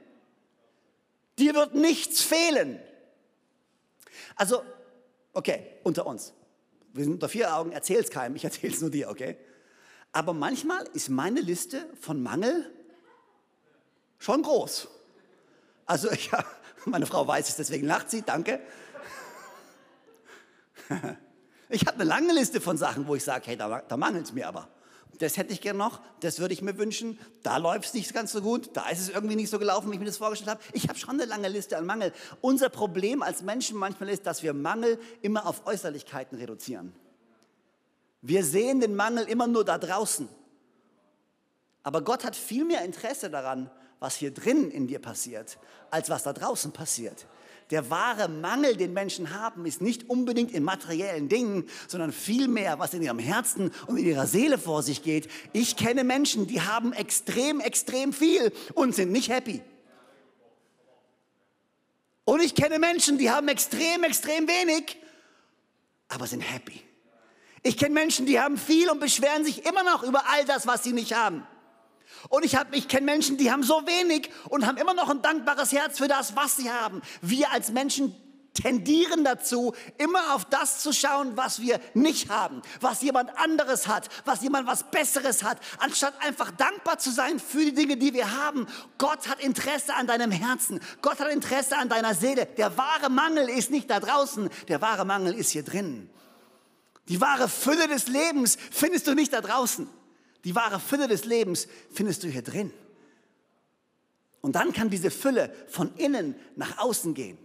Dir 1.37 1.53
wird 1.53 1.75
nichts 1.75 2.21
fehlen. 2.21 2.79
Also, 4.35 4.63
okay, 5.33 5.79
unter 5.83 6.05
uns. 6.05 6.33
Wir 6.93 7.03
sind 7.03 7.13
unter 7.13 7.29
vier 7.29 7.55
Augen, 7.55 7.71
erzähl's 7.71 8.09
keinem, 8.09 8.35
ich 8.35 8.43
erzähl's 8.43 8.81
nur 8.81 8.89
dir, 8.89 9.09
okay? 9.09 9.37
Aber 10.11 10.33
manchmal 10.33 10.85
ist 10.93 11.09
meine 11.09 11.39
Liste 11.39 11.87
von 11.99 12.21
Mangel 12.21 12.69
schon 14.19 14.41
groß. 14.41 14.87
Also, 15.85 16.11
ich, 16.11 16.31
meine 16.85 17.05
Frau 17.05 17.27
weiß 17.27 17.49
es, 17.49 17.55
deswegen 17.55 17.87
lacht 17.87 18.09
sie, 18.09 18.21
danke. 18.21 18.59
Ich 21.73 21.87
habe 21.87 22.01
eine 22.01 22.03
lange 22.03 22.33
Liste 22.33 22.59
von 22.59 22.75
Sachen, 22.75 23.07
wo 23.07 23.15
ich 23.15 23.23
sage, 23.23 23.45
hey, 23.47 23.55
da, 23.55 23.79
da 23.79 23.95
mangelt 23.95 24.25
es 24.25 24.33
mir 24.33 24.45
aber 24.45 24.67
das 25.19 25.37
hätte 25.37 25.53
ich 25.53 25.61
gern 25.61 25.77
noch, 25.77 26.01
das 26.21 26.39
würde 26.39 26.53
ich 26.53 26.61
mir 26.61 26.77
wünschen, 26.77 27.19
da 27.43 27.57
läuft 27.57 27.85
es 27.85 27.93
nicht 27.93 28.13
ganz 28.13 28.31
so 28.31 28.41
gut, 28.41 28.71
da 28.73 28.89
ist 28.89 28.99
es 28.99 29.09
irgendwie 29.09 29.35
nicht 29.35 29.49
so 29.49 29.59
gelaufen, 29.59 29.89
wie 29.91 29.95
ich 29.95 29.99
mir 29.99 30.05
das 30.05 30.17
vorgestellt 30.17 30.49
habe. 30.49 30.61
Ich 30.73 30.89
habe 30.89 30.97
schon 30.97 31.11
eine 31.11 31.25
lange 31.25 31.47
Liste 31.47 31.77
an 31.77 31.85
Mangel. 31.85 32.13
Unser 32.41 32.69
Problem 32.69 33.21
als 33.21 33.41
Menschen 33.41 33.77
manchmal 33.77 34.09
ist, 34.09 34.25
dass 34.25 34.41
wir 34.41 34.53
Mangel 34.53 34.99
immer 35.21 35.45
auf 35.45 35.67
Äußerlichkeiten 35.67 36.37
reduzieren. 36.37 36.93
Wir 38.21 38.43
sehen 38.43 38.79
den 38.79 38.95
Mangel 38.95 39.25
immer 39.25 39.47
nur 39.47 39.65
da 39.65 39.77
draußen. 39.77 40.27
Aber 41.83 42.01
Gott 42.01 42.23
hat 42.23 42.35
viel 42.35 42.65
mehr 42.65 42.83
Interesse 42.85 43.29
daran, 43.29 43.69
was 43.99 44.15
hier 44.15 44.31
drinnen 44.33 44.71
in 44.71 44.87
dir 44.87 44.99
passiert, 44.99 45.57
als 45.89 46.09
was 46.09 46.23
da 46.23 46.33
draußen 46.33 46.71
passiert. 46.71 47.27
Der 47.71 47.89
wahre 47.89 48.27
Mangel, 48.27 48.75
den 48.75 48.91
Menschen 48.91 49.33
haben, 49.33 49.65
ist 49.65 49.81
nicht 49.81 50.09
unbedingt 50.09 50.51
in 50.51 50.63
materiellen 50.63 51.29
Dingen, 51.29 51.67
sondern 51.87 52.11
vielmehr, 52.11 52.79
was 52.79 52.93
in 52.93 53.01
ihrem 53.01 53.17
Herzen 53.17 53.71
und 53.87 53.97
in 53.97 54.05
ihrer 54.05 54.27
Seele 54.27 54.57
vor 54.57 54.83
sich 54.83 55.03
geht. 55.03 55.29
Ich 55.53 55.77
kenne 55.77 56.03
Menschen, 56.03 56.47
die 56.47 56.61
haben 56.61 56.91
extrem, 56.91 57.61
extrem 57.61 58.11
viel 58.11 58.51
und 58.73 58.93
sind 58.93 59.13
nicht 59.13 59.29
happy. 59.29 59.61
Und 62.25 62.41
ich 62.41 62.55
kenne 62.55 62.77
Menschen, 62.77 63.17
die 63.17 63.31
haben 63.31 63.47
extrem, 63.47 64.03
extrem 64.03 64.49
wenig, 64.49 64.97
aber 66.09 66.27
sind 66.27 66.41
happy. 66.41 66.81
Ich 67.63 67.77
kenne 67.77 67.93
Menschen, 67.93 68.25
die 68.25 68.39
haben 68.39 68.57
viel 68.57 68.89
und 68.89 68.99
beschweren 68.99 69.45
sich 69.45 69.65
immer 69.65 69.83
noch 69.83 70.03
über 70.03 70.23
all 70.29 70.43
das, 70.45 70.67
was 70.67 70.83
sie 70.83 70.93
nicht 70.93 71.13
haben. 71.13 71.47
Und 72.29 72.45
ich, 72.45 72.57
ich 72.71 72.87
kenne 72.87 73.05
Menschen, 73.05 73.37
die 73.37 73.51
haben 73.51 73.63
so 73.63 73.85
wenig 73.85 74.29
und 74.49 74.65
haben 74.65 74.77
immer 74.77 74.93
noch 74.93 75.09
ein 75.09 75.21
dankbares 75.21 75.71
Herz 75.71 75.97
für 75.97 76.07
das, 76.07 76.35
was 76.35 76.57
sie 76.57 76.71
haben. 76.71 77.01
Wir 77.21 77.51
als 77.51 77.71
Menschen 77.71 78.15
tendieren 78.53 79.23
dazu, 79.23 79.73
immer 79.97 80.35
auf 80.35 80.45
das 80.45 80.81
zu 80.81 80.91
schauen, 80.91 81.37
was 81.37 81.61
wir 81.61 81.79
nicht 81.93 82.29
haben, 82.29 82.61
was 82.79 83.01
jemand 83.01 83.37
anderes 83.37 83.87
hat, 83.87 84.09
was 84.25 84.41
jemand 84.41 84.67
was 84.67 84.89
Besseres 84.91 85.43
hat, 85.43 85.57
anstatt 85.79 86.13
einfach 86.21 86.51
dankbar 86.51 86.97
zu 86.97 87.11
sein 87.11 87.39
für 87.39 87.63
die 87.63 87.73
Dinge, 87.73 87.97
die 87.97 88.13
wir 88.13 88.31
haben. 88.43 88.67
Gott 88.97 89.27
hat 89.27 89.39
Interesse 89.39 89.95
an 89.95 90.07
deinem 90.07 90.31
Herzen. 90.31 90.79
Gott 91.01 91.19
hat 91.19 91.31
Interesse 91.31 91.77
an 91.77 91.89
deiner 91.89 92.13
Seele. 92.13 92.45
Der 92.45 92.77
wahre 92.77 93.09
Mangel 93.09 93.49
ist 93.49 93.71
nicht 93.71 93.89
da 93.89 93.99
draußen, 93.99 94.49
der 94.67 94.81
wahre 94.81 95.05
Mangel 95.05 95.33
ist 95.33 95.51
hier 95.51 95.63
drin. 95.63 96.09
Die 97.07 97.19
wahre 97.19 97.49
Fülle 97.49 97.87
des 97.87 98.07
Lebens 98.07 98.57
findest 98.71 99.07
du 99.07 99.15
nicht 99.15 99.33
da 99.33 99.41
draußen. 99.41 99.89
Die 100.43 100.55
wahre 100.55 100.79
Fülle 100.79 101.07
des 101.07 101.25
Lebens 101.25 101.67
findest 101.91 102.23
du 102.23 102.27
hier 102.27 102.41
drin. 102.41 102.71
Und 104.41 104.55
dann 104.55 104.73
kann 104.73 104.89
diese 104.89 105.11
Fülle 105.11 105.53
von 105.67 105.95
innen 105.97 106.35
nach 106.55 106.79
außen 106.79 107.13
gehen. 107.13 107.37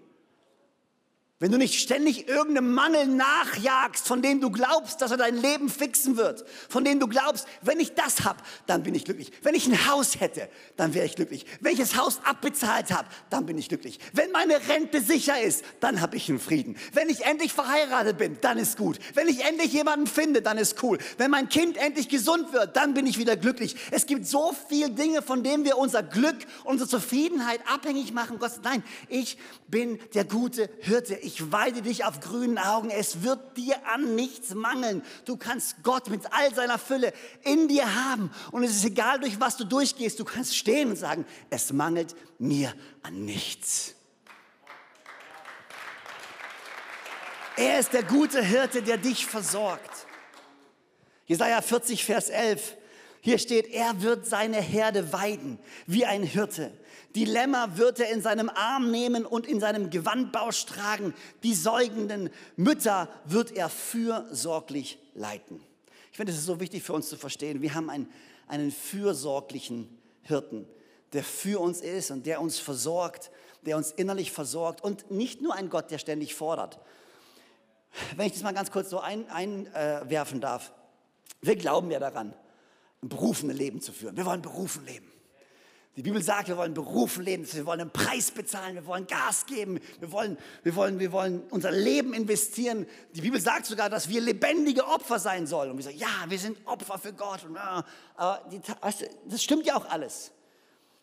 Wenn 1.38 1.53
du 1.53 1.59
nicht 1.59 1.79
ständig 1.79 2.29
irgendeinem 2.29 2.72
Mangel 2.72 3.07
nachjagst, 3.09 4.09
von 4.09 4.22
dem 4.22 4.40
du 4.40 4.51
glaubst, 4.51 5.03
dass 5.03 5.11
er 5.11 5.18
dein 5.18 5.37
Leben 5.37 5.68
fixen 5.68 6.16
wird, 6.16 6.46
von 6.70 6.83
dem 6.83 6.99
du 6.99 7.09
glaubst, 7.09 7.46
wenn 7.61 7.79
ich 7.79 7.92
das 7.92 8.25
habe, 8.25 8.42
dann 8.66 8.83
bin 8.83 8.94
ich 8.94 9.05
glücklich. 9.05 9.31
Wenn 9.42 9.55
ich 9.55 9.66
ein 9.66 9.87
Haus 9.87 10.18
hätte, 10.18 10.49
dann 10.79 10.94
wäre 10.94 11.05
ich 11.05 11.14
glücklich. 11.14 11.44
Wenn 11.61 11.75
ich 11.75 11.79
das 11.79 11.99
Haus 11.99 12.20
abbezahlt 12.25 12.90
habe, 12.90 13.07
dann 13.29 13.44
bin 13.44 13.59
ich 13.59 13.68
glücklich. 13.68 13.99
Wenn 14.14 14.31
meine 14.31 14.55
Rente 14.66 15.03
sicher 15.03 15.38
ist, 15.38 15.62
dann 15.81 16.01
habe 16.01 16.16
ich 16.16 16.27
einen 16.31 16.38
Frieden. 16.38 16.79
Wenn 16.94 17.11
ich 17.11 17.27
endlich 17.27 17.53
verheiratet 17.53 18.16
bin, 18.16 18.38
dann 18.40 18.57
ist 18.57 18.79
gut. 18.79 18.99
Wenn 19.12 19.29
ich 19.29 19.44
endlich 19.44 19.75
jemanden 19.75 20.07
finde, 20.07 20.40
dann 20.40 20.57
ist 20.57 20.83
cool. 20.83 20.96
Wenn 21.18 21.31
mein 21.31 21.51
Kind 21.51 21.77
endlich 21.77 22.09
gesund 22.09 22.55
wird, 22.55 22.79
dann 22.79 22.94
bin 22.94 23.07
ich 23.07 23.18
wieder 23.18 23.37
glücklich. 23.37 23.77
Es 23.90 24.07
gibt 24.07 24.27
so 24.27 24.55
viele 24.70 24.88
Dinge, 24.88 25.20
von 25.20 25.44
denen 25.44 25.66
wir 25.66 25.77
unser 25.77 26.03
Glück, 26.03 26.38
unsere 26.64 26.88
Zufriedenheit 26.88 27.61
abhängig 27.70 28.14
machen. 28.14 28.38
Gott, 28.38 28.53
nein, 28.64 28.83
ich 29.11 29.37
bin 29.68 29.99
der 30.14 30.25
gute 30.25 30.70
Hirte 30.81 31.26
ich 31.27 31.51
weide 31.51 31.83
dich 31.83 32.05
auf 32.05 32.21
grünen 32.21 32.57
Augen, 32.57 32.91
es 32.91 33.23
wird 33.23 33.57
dir 33.57 33.75
an 33.87 34.15
nichts 34.15 34.55
mangeln. 34.55 35.03
Du 35.25 35.37
kannst 35.37 35.83
Gott 35.83 36.09
mit 36.09 36.33
all 36.33 36.55
seiner 36.55 36.79
Fülle 36.79 37.12
in 37.43 37.67
dir 37.67 37.95
haben 37.95 38.31
und 38.53 38.62
es 38.62 38.77
ist 38.77 38.85
egal, 38.85 39.19
durch 39.19 39.41
was 39.41 39.57
du 39.57 39.65
durchgehst, 39.65 40.21
du 40.21 40.25
kannst 40.25 40.57
stehen 40.57 40.91
und 40.91 40.97
sagen, 40.97 41.27
es 41.51 41.73
mangelt 41.73 42.15
mir 42.39 42.73
an 43.03 43.25
nichts. 43.25 43.95
Er 47.57 47.81
ist 47.81 47.93
der 47.93 48.05
gute 48.05 48.43
Hirte, 48.43 48.83
der 48.83 48.99
dich 48.99 49.27
versorgt. 49.27 50.07
Jesaja 51.27 51.61
40, 51.61 52.05
Vers 52.05 52.29
11. 52.29 52.77
Hier 53.21 53.39
steht, 53.39 53.67
er 53.73 54.03
wird 54.03 54.27
seine 54.27 54.61
Herde 54.61 55.12
weiden 55.12 55.59
wie 55.87 56.05
ein 56.05 56.23
Hirte. 56.23 56.73
Die 57.16 57.24
Lämmer 57.24 57.79
wird 57.79 57.98
er 57.98 58.11
in 58.11 58.20
seinem 58.20 58.50
Arm 58.50 58.90
nehmen 58.90 59.24
und 59.24 59.46
in 59.46 59.59
seinem 59.59 59.88
Gewandbausch 59.88 60.66
tragen. 60.66 61.14
Die 61.42 61.55
säugenden 61.55 62.29
Mütter 62.57 63.09
wird 63.24 63.52
er 63.52 63.70
fürsorglich 63.70 64.98
leiten. 65.14 65.62
Ich 66.11 66.18
finde, 66.18 66.33
es 66.33 66.38
ist 66.38 66.44
so 66.44 66.61
wichtig 66.61 66.83
für 66.83 66.92
uns 66.92 67.09
zu 67.09 67.16
verstehen. 67.16 67.62
Wir 67.62 67.74
haben 67.74 67.88
einen, 67.88 68.12
einen 68.48 68.70
fürsorglichen 68.70 69.88
Hirten, 70.20 70.68
der 71.14 71.24
für 71.24 71.59
uns 71.59 71.81
ist 71.81 72.11
und 72.11 72.26
der 72.26 72.38
uns 72.38 72.59
versorgt, 72.59 73.31
der 73.62 73.79
uns 73.79 73.92
innerlich 73.92 74.31
versorgt 74.31 74.85
und 74.85 75.11
nicht 75.11 75.40
nur 75.40 75.55
ein 75.55 75.70
Gott, 75.70 75.90
der 75.90 75.98
ständig 75.98 76.35
fordert. 76.35 76.79
Wenn 78.16 78.26
ich 78.26 78.35
das 78.35 78.42
mal 78.42 78.52
ganz 78.52 78.70
kurz 78.70 78.90
so 78.90 79.00
einwerfen 79.00 79.72
ein, 79.72 80.38
äh, 80.38 80.40
darf. 80.40 80.70
Wir 81.40 81.57
glauben 81.57 81.90
ja 81.90 81.98
daran, 81.98 82.35
ein 83.02 83.09
berufenes 83.09 83.57
Leben 83.57 83.81
zu 83.81 83.94
führen. 83.94 84.18
Wir 84.18 84.26
wollen 84.26 84.42
berufen 84.42 84.85
leben. 84.85 85.15
Die 85.96 86.02
Bibel 86.02 86.22
sagt, 86.22 86.48
wir 86.48 86.59
wollen 86.59 86.74
berufen 86.74 87.24
leben, 87.24 87.50
wir 87.50 87.64
wollen 87.64 87.80
einen 87.80 87.90
Preis 87.90 88.30
bezahlen, 88.30 88.74
wir 88.74 88.85
wollen 88.85 89.06
Gas 89.06 89.46
geben, 89.46 89.80
wir 89.98 90.12
wollen, 90.12 90.37
wir 90.62 90.76
wollen, 90.76 90.98
wir 90.98 91.11
wollen 91.11 91.42
unser 91.48 91.70
Leben 91.70 92.12
investieren. 92.12 92.87
Die 93.14 93.22
Bibel 93.22 93.40
sagt 93.40 93.64
sogar, 93.64 93.88
dass 93.88 94.11
wir 94.11 94.20
lebendige 94.20 94.87
Opfer 94.87 95.18
sein 95.18 95.46
sollen. 95.46 95.70
Und 95.70 95.78
wir 95.78 95.85
sagen, 95.85 95.96
ja, 95.96 96.26
wir 96.28 96.38
sind 96.38 96.59
Opfer 96.66 96.98
für 96.98 97.14
Gott. 97.14 97.44
Und, 97.44 97.54
ja, 97.54 97.82
aber 98.14 98.42
die, 98.50 98.61
das 99.26 99.42
stimmt 99.42 99.64
ja 99.64 99.74
auch 99.74 99.87
alles. 99.88 100.32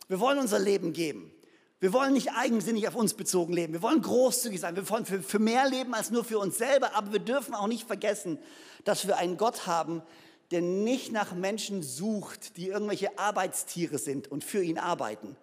Wir 0.06 0.20
wollen 0.20 0.38
unser 0.38 0.60
Leben 0.60 0.92
geben. 0.92 1.32
Wir 1.80 1.92
wollen 1.92 2.12
nicht 2.12 2.30
eigensinnig 2.32 2.86
auf 2.86 2.94
uns 2.94 3.14
bezogen 3.14 3.52
leben. 3.52 3.72
Wir 3.72 3.82
wollen 3.82 4.00
großzügig 4.00 4.60
sein. 4.60 4.76
Wir 4.76 4.88
wollen 4.88 5.04
für, 5.04 5.22
für 5.22 5.40
mehr 5.40 5.68
leben 5.68 5.92
als 5.92 6.12
nur 6.12 6.24
für 6.24 6.38
uns 6.38 6.56
selber. 6.56 6.94
Aber 6.94 7.12
wir 7.12 7.18
dürfen 7.18 7.52
auch 7.54 7.66
nicht 7.66 7.84
vergessen, 7.84 8.38
dass 8.84 9.08
wir 9.08 9.16
einen 9.16 9.38
Gott 9.38 9.66
haben, 9.66 10.02
der 10.50 10.60
nicht 10.60 11.12
nach 11.12 11.34
Menschen 11.34 11.82
sucht, 11.82 12.56
die 12.56 12.68
irgendwelche 12.68 13.18
Arbeitstiere 13.18 13.98
sind 13.98 14.30
und 14.30 14.44
für 14.44 14.62
ihn 14.62 14.78
arbeiten, 14.78 15.36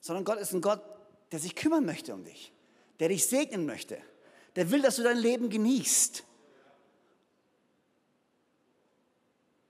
sondern 0.00 0.24
Gott 0.24 0.38
ist 0.38 0.52
ein 0.52 0.60
Gott, 0.60 0.80
der 1.32 1.38
sich 1.38 1.54
kümmern 1.54 1.84
möchte 1.84 2.14
um 2.14 2.24
dich, 2.24 2.52
der 3.00 3.08
dich 3.08 3.26
segnen 3.26 3.66
möchte, 3.66 3.98
der 4.54 4.70
will, 4.70 4.80
dass 4.80 4.96
du 4.96 5.02
dein 5.02 5.18
Leben 5.18 5.50
genießt. 5.50 6.24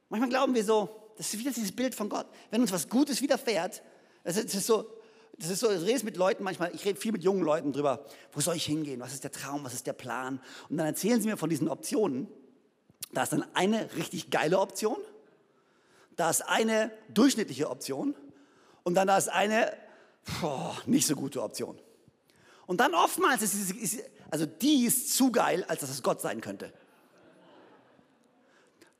Manchmal 0.09 0.31
glauben 0.31 0.55
wir 0.55 0.65
so, 0.65 0.89
das 1.17 1.33
ist 1.33 1.41
wieder 1.41 1.51
dieses 1.51 1.73
Bild 1.73 1.95
von 1.95 2.09
Gott. 2.09 2.27
Wenn 2.51 2.61
uns 2.61 2.71
was 2.71 2.89
Gutes 2.89 3.21
widerfährt, 3.23 3.83
das 4.23 4.37
ist 4.37 4.67
so, 4.67 4.89
das 5.39 5.51
ist 5.51 5.61
so, 5.61 5.71
ich 5.71 5.83
rede 5.83 6.05
mit 6.05 6.17
Leuten 6.17 6.45
manchmal, 6.45 6.75
ich 6.75 6.85
rede 6.85 7.01
viel 7.01 7.13
mit 7.13 7.23
jungen 7.23 7.43
Leuten 7.43 7.73
drüber, 7.73 8.05
wo 8.33 8.41
soll 8.41 8.57
ich 8.57 8.67
hingehen, 8.67 9.01
was 9.01 9.13
ist 9.13 9.25
der 9.25 9.33
Traum, 9.33 9.65
was 9.65 9.75
ist 9.75 9.87
der 9.87 9.93
Plan? 9.93 10.41
Und 10.69 10.77
dann 10.77 10.87
erzählen 10.87 11.21
sie 11.21 11.29
mir 11.29 11.37
von 11.37 11.51
diesen 11.51 11.69
Optionen 11.69 12.29
da 13.13 13.23
ist 13.23 13.33
dann 13.33 13.45
eine 13.55 13.95
richtig 13.95 14.31
geile 14.31 14.59
Option, 14.59 14.99
da 16.17 16.31
ist 16.31 16.43
eine 16.43 16.91
durchschnittliche 17.09 17.69
Option 17.71 18.15
und 18.85 18.95
dann 18.95 19.07
da 19.07 19.17
ist 19.17 19.29
eine 19.29 19.73
boah, 20.41 20.77
nicht 20.87 21.07
so 21.07 21.15
gute 21.15 21.43
Option. 21.43 21.79
Und 22.67 22.81
dann 22.81 22.95
oftmals 22.95 23.43
ist, 23.43 23.55
es, 23.55 23.99
also 24.31 24.47
die 24.47 24.85
ist 24.85 25.15
zu 25.15 25.31
geil, 25.31 25.65
als 25.69 25.81
dass 25.81 25.91
es 25.91 26.03
Gott 26.03 26.21
sein 26.21 26.41
könnte. 26.41 26.73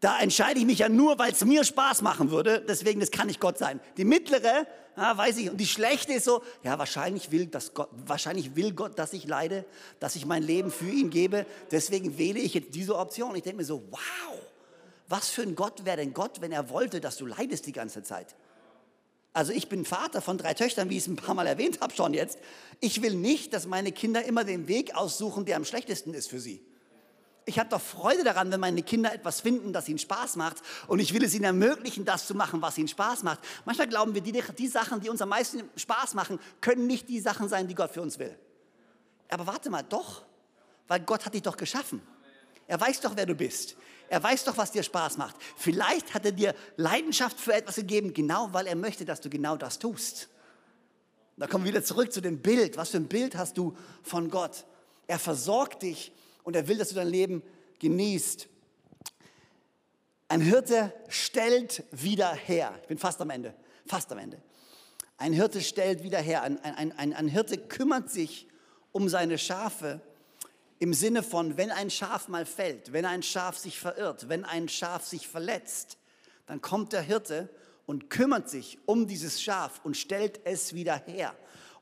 Da 0.01 0.19
entscheide 0.19 0.61
ich 0.61 0.67
mich 0.67 0.81
ja 0.81 0.89
nur, 0.89 1.19
weil 1.19 1.33
es 1.33 1.45
mir 1.45 1.65
Spaß 1.65 2.03
machen 2.03 2.31
würde. 2.31 2.63
Deswegen, 2.67 3.01
das 3.01 3.11
kann 3.11 3.29
nicht 3.29 3.41
Gott 3.41 3.57
sein. 3.57 3.81
Die 3.97 4.05
mittlere, 4.05 4.67
ja, 4.97 5.17
weiß 5.17 5.39
ich. 5.39 5.51
Und 5.51 5.57
die 5.57 5.67
schlechte 5.67 6.13
ist 6.13 6.25
so, 6.25 6.43
ja, 6.63 6.79
wahrscheinlich 6.79 7.31
will, 7.31 7.47
dass 7.47 7.73
Gott, 7.73 7.89
wahrscheinlich 8.07 8.57
will 8.57 8.73
Gott, 8.73 8.99
dass 8.99 9.15
ich 9.15 9.27
leide, 9.27 9.65
dass 9.99 10.15
ich 10.15 10.27
mein 10.27 10.43
Leben 10.43 10.71
für 10.71 10.89
ihn 10.89 11.09
gebe. 11.09 11.47
Deswegen 11.71 12.19
wähle 12.19 12.39
ich 12.39 12.53
jetzt 12.53 12.75
diese 12.75 12.97
Option. 12.97 13.35
Ich 13.37 13.43
denke 13.43 13.59
mir 13.59 13.65
so, 13.65 13.85
wow, 13.91 14.39
was 15.09 15.31
für 15.31 15.43
ein 15.43 15.55
Gott 15.55 15.87
wäre 15.87 15.97
denn 15.97 16.13
Gott, 16.13 16.43
wenn 16.43 16.53
er 16.53 16.69
wollte, 16.69 17.01
dass 17.01 17.17
du 17.17 17.25
leidest 17.25 17.67
die 17.67 17.73
ganze 17.73 18.03
Zeit? 18.03 18.35
Also 19.33 19.53
ich 19.53 19.69
bin 19.69 19.85
Vater 19.85 20.21
von 20.21 20.37
drei 20.37 20.55
Töchtern, 20.55 20.91
wie 20.91 20.97
ich 20.97 21.03
es 21.03 21.09
ein 21.09 21.17
paar 21.17 21.35
Mal 21.35 21.47
erwähnt 21.47 21.81
habe 21.81 21.95
schon 21.95 22.13
jetzt. 22.13 22.39
Ich 22.81 23.03
will 23.03 23.15
nicht, 23.15 23.53
dass 23.55 23.67
meine 23.67 23.93
Kinder 23.93 24.25
immer 24.25 24.45
den 24.45 24.69
Weg 24.69 24.95
aussuchen, 24.95 25.45
der 25.47 25.57
am 25.57 25.65
schlechtesten 25.65 26.13
ist 26.13 26.29
für 26.29 26.41
sie 26.41 26.66
ich 27.49 27.61
habe 27.61 27.71
doch 27.71 27.81
Freude 27.81 28.25
daran, 28.25 28.51
wenn 28.51 28.59
meine 28.59 28.83
Kinder 28.83 29.15
etwas 29.15 29.41
finden, 29.41 29.73
das 29.73 29.89
ihnen 29.89 30.01
Spaß 30.01 30.35
macht. 30.35 30.57
Und 30.89 30.99
ich 30.99 31.15
will 31.15 31.23
es 31.23 31.33
ihnen 31.33 31.45
ermöglichen, 31.45 32.05
das 32.05 32.27
zu 32.27 32.35
machen, 32.35 32.61
was 32.61 32.77
ihnen 32.77 32.89
Spaß 32.89 33.23
macht. 33.23 33.39
Manchmal 33.65 33.87
glauben 33.87 34.15
wir, 34.15 34.21
die, 34.21 34.33
die 34.33 34.69
Sachen, 34.69 35.01
die 35.01 35.09
uns 35.09 35.23
am 35.23 35.29
meisten 35.29 35.63
Spaß 35.77 36.15
machen, 36.15 36.41
können 36.61 36.89
nicht 36.89 37.09
die 37.09 37.21
Sachen 37.21 37.49
sein, 37.49 37.69
die 37.69 37.77
Gott 37.77 37.93
für 37.93 38.03
uns 38.03 38.19
will. 38.19 38.37
Aber 39.29 39.47
warte 39.47 39.71
mal, 39.71 39.83
doch. 39.83 40.25
Weil 40.89 41.01
Gott 41.01 41.25
hat 41.25 41.35
dich 41.35 41.43
doch 41.43 41.57
geschaffen. 41.57 42.03
Er 42.67 42.81
weiß 42.81 43.01
doch, 43.01 43.13
wer 43.15 43.27
du 43.27 43.37
bist. 43.37 43.77
Er 44.09 44.21
weiß 44.21 44.45
doch, 44.45 44.57
was 44.57 44.73
dir 44.73 44.83
Spaß 44.83 45.17
macht. 45.17 45.37
Vielleicht 45.57 46.15
hat 46.15 46.25
er 46.25 46.33
dir 46.33 46.55
Leidenschaft 46.77 47.39
für 47.39 47.55
etwas 47.55 47.77
gegeben, 47.77 48.13
genau 48.13 48.53
weil 48.53 48.67
er 48.67 48.77
möchte, 48.77 49.05
dass 49.05 49.21
du 49.21 49.31
genau 49.31 49.57
das 49.57 49.79
tust. 49.79 50.29
Da 51.37 51.47
kommen 51.47 51.65
wir 51.65 51.73
wieder 51.73 51.85
zurück 51.85 52.13
zu 52.13 52.21
dem 52.21 52.43
Bild. 52.43 52.77
Was 52.77 52.91
für 52.91 52.97
ein 52.97 53.09
Bild 53.09 53.37
hast 53.37 53.57
du 53.57 53.77
von 54.03 54.31
Gott? 54.31 54.65
Er 55.07 55.21
versorgt 55.21 55.83
dich 55.83 56.13
und 56.47 56.55
er 56.55 56.69
will, 56.69 56.79
dass 56.79 56.91
du 56.91 56.95
dein 56.95 57.09
Leben 57.09 57.43
genießt. 57.81 58.49
Ein 60.29 60.41
Hirte 60.41 60.93
stellt 61.09 61.83
wieder 61.91 62.33
her. 62.33 62.79
Ich 62.83 62.87
bin 62.87 62.99
fast 62.99 63.21
am 63.21 63.31
Ende, 63.31 63.53
fast 63.85 64.13
am 64.13 64.19
Ende. 64.19 64.41
Ein 65.19 65.33
Hirte 65.33 65.61
stellt 65.61 66.05
wieder 66.05 66.21
her. 66.21 66.43
Ein, 66.43 66.61
ein, 66.61 66.93
ein, 66.93 67.13
ein 67.15 67.27
Hirte 67.27 67.59
kümmert 67.59 68.11
sich 68.11 68.47
um 68.93 69.09
seine 69.09 69.39
Schafe 69.39 70.01
im 70.79 70.95
Sinne 70.95 71.25
von, 71.25 71.57
wenn 71.57 71.73
ein 71.73 71.91
Schaf 71.91 72.29
mal 72.29 72.47
fällt, 72.47 72.93
wenn 72.93 73.07
ein 73.07 73.25
Schaf 73.25 73.59
sich 73.59 73.81
verirrt, 73.81 74.29
wenn 74.29 74.45
ein 74.45 74.69
Schaf 74.69 75.05
sich 75.05 75.27
verletzt, 75.27 75.99
dann 76.47 76.61
kommt 76.61 76.93
der 76.93 77.03
Hirte 77.03 77.49
und 77.87 78.09
kümmert 78.09 78.49
sich 78.49 78.79
um 78.87 79.09
dieses 79.09 79.43
Schaf 79.43 79.81
und 79.83 79.97
stellt 79.97 80.41
es 80.45 80.75
wieder 80.75 81.03
her. 81.07 81.35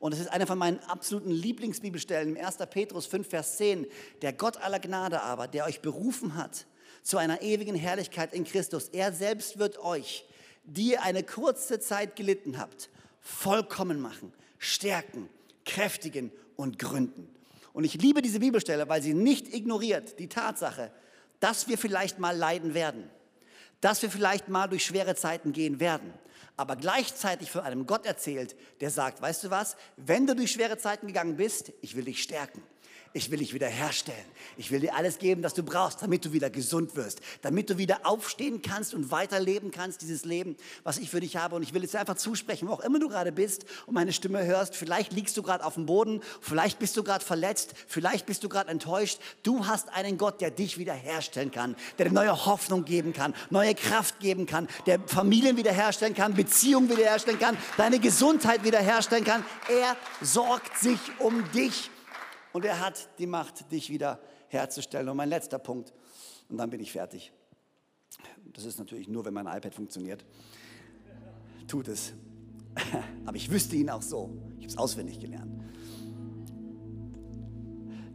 Und 0.05 0.13
es 0.13 0.19
ist 0.19 0.27
eine 0.27 0.45
von 0.45 0.59
meinen 0.59 0.77
absoluten 0.81 1.31
Lieblingsbibelstellen 1.31 2.35
im 2.35 2.45
1. 2.45 2.57
Petrus 2.69 3.07
5, 3.07 3.27
Vers 3.27 3.57
10. 3.57 3.87
Der 4.21 4.33
Gott 4.33 4.57
aller 4.57 4.77
Gnade 4.77 5.23
aber, 5.23 5.47
der 5.47 5.65
euch 5.65 5.81
berufen 5.81 6.35
hat 6.35 6.67
zu 7.01 7.17
einer 7.17 7.41
ewigen 7.41 7.73
Herrlichkeit 7.73 8.31
in 8.31 8.43
Christus, 8.43 8.89
er 8.89 9.11
selbst 9.11 9.57
wird 9.57 9.79
euch, 9.79 10.23
die 10.63 10.91
ihr 10.91 11.01
eine 11.01 11.23
kurze 11.23 11.79
Zeit 11.79 12.15
gelitten 12.15 12.59
habt, 12.59 12.91
vollkommen 13.19 13.99
machen, 13.99 14.31
stärken, 14.59 15.27
kräftigen 15.65 16.31
und 16.55 16.77
gründen. 16.77 17.27
Und 17.73 17.83
ich 17.83 17.95
liebe 17.95 18.21
diese 18.21 18.41
Bibelstelle, 18.41 18.87
weil 18.87 19.01
sie 19.01 19.15
nicht 19.15 19.55
ignoriert 19.55 20.19
die 20.19 20.29
Tatsache, 20.29 20.91
dass 21.39 21.67
wir 21.67 21.79
vielleicht 21.79 22.19
mal 22.19 22.37
leiden 22.37 22.75
werden, 22.75 23.09
dass 23.81 24.03
wir 24.03 24.11
vielleicht 24.11 24.49
mal 24.49 24.67
durch 24.67 24.85
schwere 24.85 25.15
Zeiten 25.15 25.51
gehen 25.51 25.79
werden 25.79 26.13
aber 26.57 26.75
gleichzeitig 26.75 27.51
von 27.51 27.61
einem 27.61 27.85
Gott 27.85 28.05
erzählt, 28.05 28.55
der 28.81 28.89
sagt, 28.89 29.21
weißt 29.21 29.45
du 29.45 29.49
was, 29.49 29.75
wenn 29.97 30.27
du 30.27 30.35
durch 30.35 30.51
schwere 30.51 30.77
Zeiten 30.77 31.07
gegangen 31.07 31.37
bist, 31.37 31.73
ich 31.81 31.95
will 31.95 32.05
dich 32.05 32.21
stärken 32.21 32.61
ich 33.15 33.31
will 33.31 33.39
dich 33.39 33.53
wieder 33.53 33.69
herstellen. 33.69 34.25
Ich 34.57 34.71
will 34.71 34.81
dir 34.81 34.93
alles 34.93 35.19
geben, 35.19 35.41
was 35.41 35.53
du 35.53 35.63
brauchst, 35.63 36.01
damit 36.01 36.25
du 36.25 36.33
wieder 36.33 36.49
gesund 36.49 36.97
wirst, 36.97 37.21
damit 37.41 37.69
du 37.69 37.77
wieder 37.77 38.01
aufstehen 38.03 38.61
kannst 38.61 38.93
und 38.93 39.09
weiterleben 39.09 39.71
kannst, 39.71 40.01
dieses 40.01 40.25
Leben, 40.25 40.57
was 40.83 40.97
ich 40.97 41.09
für 41.09 41.21
dich 41.21 41.37
habe. 41.37 41.55
Und 41.55 41.63
ich 41.63 41.73
will 41.73 41.81
es 41.81 41.91
dir 41.91 42.01
einfach 42.01 42.17
zusprechen, 42.17 42.67
wo 42.67 42.73
auch 42.73 42.81
immer 42.81 42.99
du 42.99 43.07
gerade 43.07 43.31
bist 43.31 43.65
und 43.85 43.93
meine 43.93 44.11
Stimme 44.11 44.45
hörst. 44.45 44.75
Vielleicht 44.75 45.13
liegst 45.13 45.37
du 45.37 45.43
gerade 45.43 45.63
auf 45.63 45.75
dem 45.75 45.85
Boden, 45.85 46.19
vielleicht 46.41 46.77
bist 46.77 46.97
du 46.97 47.03
gerade 47.03 47.23
verletzt, 47.23 47.73
vielleicht 47.87 48.25
bist 48.25 48.43
du 48.43 48.49
gerade 48.49 48.69
enttäuscht. 48.69 49.19
Du 49.43 49.65
hast 49.65 49.87
einen 49.93 50.17
Gott, 50.17 50.41
der 50.41 50.51
dich 50.51 50.77
wieder 50.77 50.93
herstellen 50.93 51.51
kann, 51.51 51.77
der 51.97 52.09
dir 52.09 52.13
neue 52.13 52.45
Hoffnung 52.45 52.83
geben 52.83 53.13
kann, 53.13 53.33
neue 53.49 53.75
Kraft 53.75 54.19
geben 54.19 54.45
kann, 54.45 54.67
der 54.87 54.99
Familien 55.07 55.55
wiederherstellen 55.55 56.15
kann, 56.15 56.33
Beziehungen 56.33 56.89
wiederherstellen 56.89 57.39
kann, 57.39 57.57
deine 57.77 57.99
Gesundheit 57.99 58.65
wiederherstellen 58.65 59.23
kann. 59.23 59.45
Er 59.69 59.95
sorgt 60.21 60.77
sich 60.77 60.99
um 61.19 61.49
dich 61.53 61.91
Und 62.55 62.63
er 62.63 62.79
hat 62.79 63.09
die 63.19 63.27
Macht, 63.27 63.69
dich 63.73 63.89
wieder 63.89 64.17
herzustellen. 64.47 65.09
Und 65.09 65.17
mein 65.17 65.27
letzter 65.27 65.59
Punkt, 65.59 65.91
und 66.47 66.55
dann 66.55 66.69
bin 66.69 66.79
ich 66.79 66.89
fertig. 66.89 67.33
Das 68.53 68.63
ist 68.63 68.79
natürlich 68.79 69.09
nur, 69.09 69.25
wenn 69.25 69.33
mein 69.33 69.45
iPad 69.45 69.75
funktioniert. 69.75 70.25
Tut 71.67 71.89
es. 71.89 72.13
Aber 73.25 73.35
ich 73.35 73.51
wüsste 73.51 73.75
ihn 73.75 73.89
auch 73.89 74.01
so. 74.01 74.37
Ich 74.51 74.63
habe 74.63 74.67
es 74.67 74.77
auswendig 74.77 75.19
gelernt. 75.19 75.51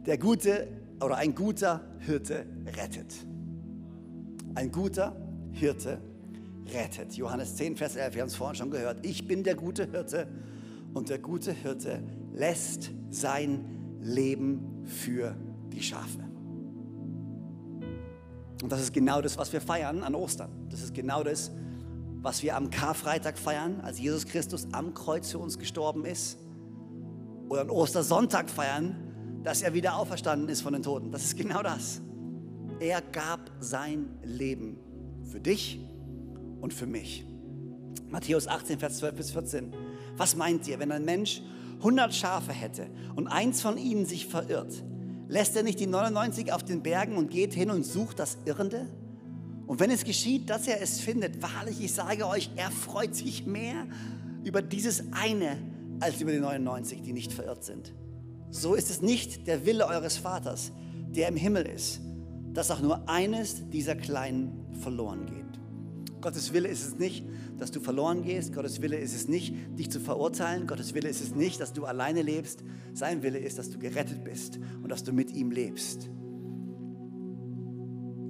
Der 0.07 0.17
gute 0.17 0.69
oder 1.03 1.17
ein 1.17 1.35
guter 1.35 1.87
Hirte 1.99 2.47
rettet. 2.65 3.13
Ein 4.55 4.71
guter 4.71 5.15
Hirte 5.51 6.01
rettet. 6.73 7.13
Johannes 7.13 7.57
10, 7.57 7.77
Vers 7.77 7.95
11, 7.95 8.15
wir 8.15 8.21
haben 8.23 8.29
es 8.29 8.35
vorhin 8.35 8.55
schon 8.55 8.71
gehört. 8.71 9.05
Ich 9.05 9.27
bin 9.27 9.43
der 9.43 9.53
gute 9.53 9.91
Hirte 9.91 10.27
und 10.95 11.09
der 11.09 11.19
gute 11.19 11.51
Hirte 11.51 12.01
lässt 12.33 12.89
sein 13.11 13.80
Leben 14.01 14.83
für 14.85 15.35
die 15.71 15.81
Schafe. 15.81 16.19
Und 18.61 18.71
das 18.71 18.81
ist 18.81 18.93
genau 18.93 19.21
das, 19.21 19.37
was 19.37 19.51
wir 19.53 19.61
feiern 19.61 20.03
an 20.03 20.13
Ostern. 20.15 20.51
Das 20.69 20.81
ist 20.81 20.93
genau 20.93 21.23
das, 21.23 21.51
was 22.21 22.43
wir 22.43 22.55
am 22.55 22.69
Karfreitag 22.69 23.37
feiern, 23.37 23.81
als 23.81 23.99
Jesus 23.99 24.25
Christus 24.25 24.67
am 24.71 24.93
Kreuz 24.93 25.31
für 25.31 25.39
uns 25.39 25.57
gestorben 25.57 26.05
ist. 26.05 26.37
Oder 27.49 27.61
an 27.61 27.69
Ostersonntag 27.69 28.49
feiern, 28.49 28.95
dass 29.43 29.61
er 29.61 29.73
wieder 29.73 29.95
auferstanden 29.95 30.47
ist 30.49 30.61
von 30.61 30.73
den 30.73 30.83
Toten. 30.83 31.11
Das 31.11 31.23
ist 31.23 31.35
genau 31.35 31.63
das. 31.63 32.01
Er 32.79 33.01
gab 33.01 33.51
sein 33.59 34.07
Leben 34.23 34.77
für 35.23 35.39
dich 35.39 35.79
und 36.61 36.73
für 36.73 36.85
mich. 36.85 37.25
Matthäus 38.09 38.47
18, 38.47 38.79
Vers 38.79 38.97
12 38.97 39.15
bis 39.15 39.31
14. 39.31 39.73
Was 40.17 40.35
meint 40.35 40.67
ihr, 40.67 40.79
wenn 40.79 40.91
ein 40.91 41.05
Mensch 41.05 41.41
100 41.81 42.13
Schafe 42.13 42.53
hätte 42.53 42.87
und 43.15 43.27
eins 43.27 43.61
von 43.61 43.77
ihnen 43.77 44.05
sich 44.05 44.27
verirrt, 44.27 44.83
lässt 45.27 45.55
er 45.55 45.63
nicht 45.63 45.79
die 45.79 45.87
99 45.87 46.53
auf 46.53 46.63
den 46.63 46.83
Bergen 46.83 47.17
und 47.17 47.31
geht 47.31 47.53
hin 47.53 47.69
und 47.69 47.83
sucht 47.83 48.19
das 48.19 48.37
Irrende? 48.45 48.87
Und 49.67 49.79
wenn 49.79 49.89
es 49.89 50.03
geschieht, 50.03 50.49
dass 50.49 50.67
er 50.67 50.81
es 50.81 50.99
findet, 50.99 51.41
wahrlich, 51.41 51.81
ich 51.81 51.93
sage 51.93 52.27
euch, 52.27 52.49
er 52.55 52.71
freut 52.71 53.15
sich 53.15 53.45
mehr 53.45 53.87
über 54.43 54.61
dieses 54.61 55.03
eine 55.11 55.57
als 55.99 56.19
über 56.19 56.31
die 56.31 56.39
99, 56.39 57.01
die 57.01 57.13
nicht 57.13 57.31
verirrt 57.31 57.63
sind. 57.63 57.93
So 58.49 58.73
ist 58.73 58.89
es 58.89 59.01
nicht 59.01 59.47
der 59.47 59.65
Wille 59.65 59.87
eures 59.87 60.17
Vaters, 60.17 60.71
der 61.15 61.29
im 61.29 61.37
Himmel 61.37 61.65
ist, 61.65 62.01
dass 62.53 62.69
auch 62.69 62.81
nur 62.81 63.07
eines 63.07 63.69
dieser 63.69 63.95
Kleinen 63.95 64.65
verloren 64.81 65.25
geht. 65.25 65.60
Gottes 66.21 66.53
Wille 66.53 66.69
ist 66.69 66.87
es 66.87 66.97
nicht, 66.97 67.25
dass 67.57 67.71
du 67.71 67.79
verloren 67.79 68.23
gehst. 68.23 68.53
Gottes 68.53 68.81
Wille 68.81 68.97
ist 68.97 69.15
es 69.15 69.27
nicht, 69.27 69.53
dich 69.77 69.89
zu 69.89 69.99
verurteilen. 69.99 70.67
Gottes 70.67 70.93
Wille 70.93 71.09
ist 71.09 71.21
es 71.21 71.35
nicht, 71.35 71.59
dass 71.59 71.73
du 71.73 71.85
alleine 71.85 72.21
lebst. 72.21 72.63
Sein 72.93 73.23
Wille 73.23 73.39
ist, 73.39 73.57
dass 73.57 73.69
du 73.69 73.79
gerettet 73.79 74.23
bist 74.23 74.59
und 74.81 74.89
dass 74.89 75.03
du 75.03 75.13
mit 75.13 75.31
ihm 75.31 75.51
lebst. 75.51 76.09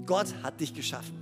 Gott 0.05 0.33
hat 0.43 0.59
dich 0.61 0.73
geschaffen. 0.73 1.15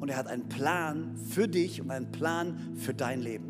Und 0.00 0.10
er 0.10 0.18
hat 0.18 0.26
einen 0.26 0.48
Plan 0.48 1.16
für 1.16 1.48
dich 1.48 1.80
und 1.80 1.90
einen 1.90 2.12
Plan 2.12 2.76
für 2.76 2.92
dein 2.92 3.20
Leben. 3.20 3.46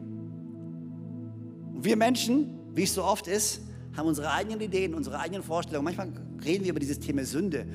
Und 1.74 1.84
wir 1.84 1.96
Menschen, 1.96 2.58
wie 2.74 2.84
es 2.84 2.94
so 2.94 3.02
oft 3.02 3.26
ist, 3.26 3.62
haben 3.96 4.06
unsere 4.06 4.30
eigenen 4.30 4.60
Ideen, 4.60 4.94
unsere 4.94 5.18
eigenen 5.18 5.42
Vorstellungen. 5.42 5.84
Manchmal 5.84 6.12
reden 6.44 6.64
wir 6.64 6.70
über 6.70 6.80
dieses 6.80 7.00
Thema 7.00 7.24
Sünde 7.24 7.66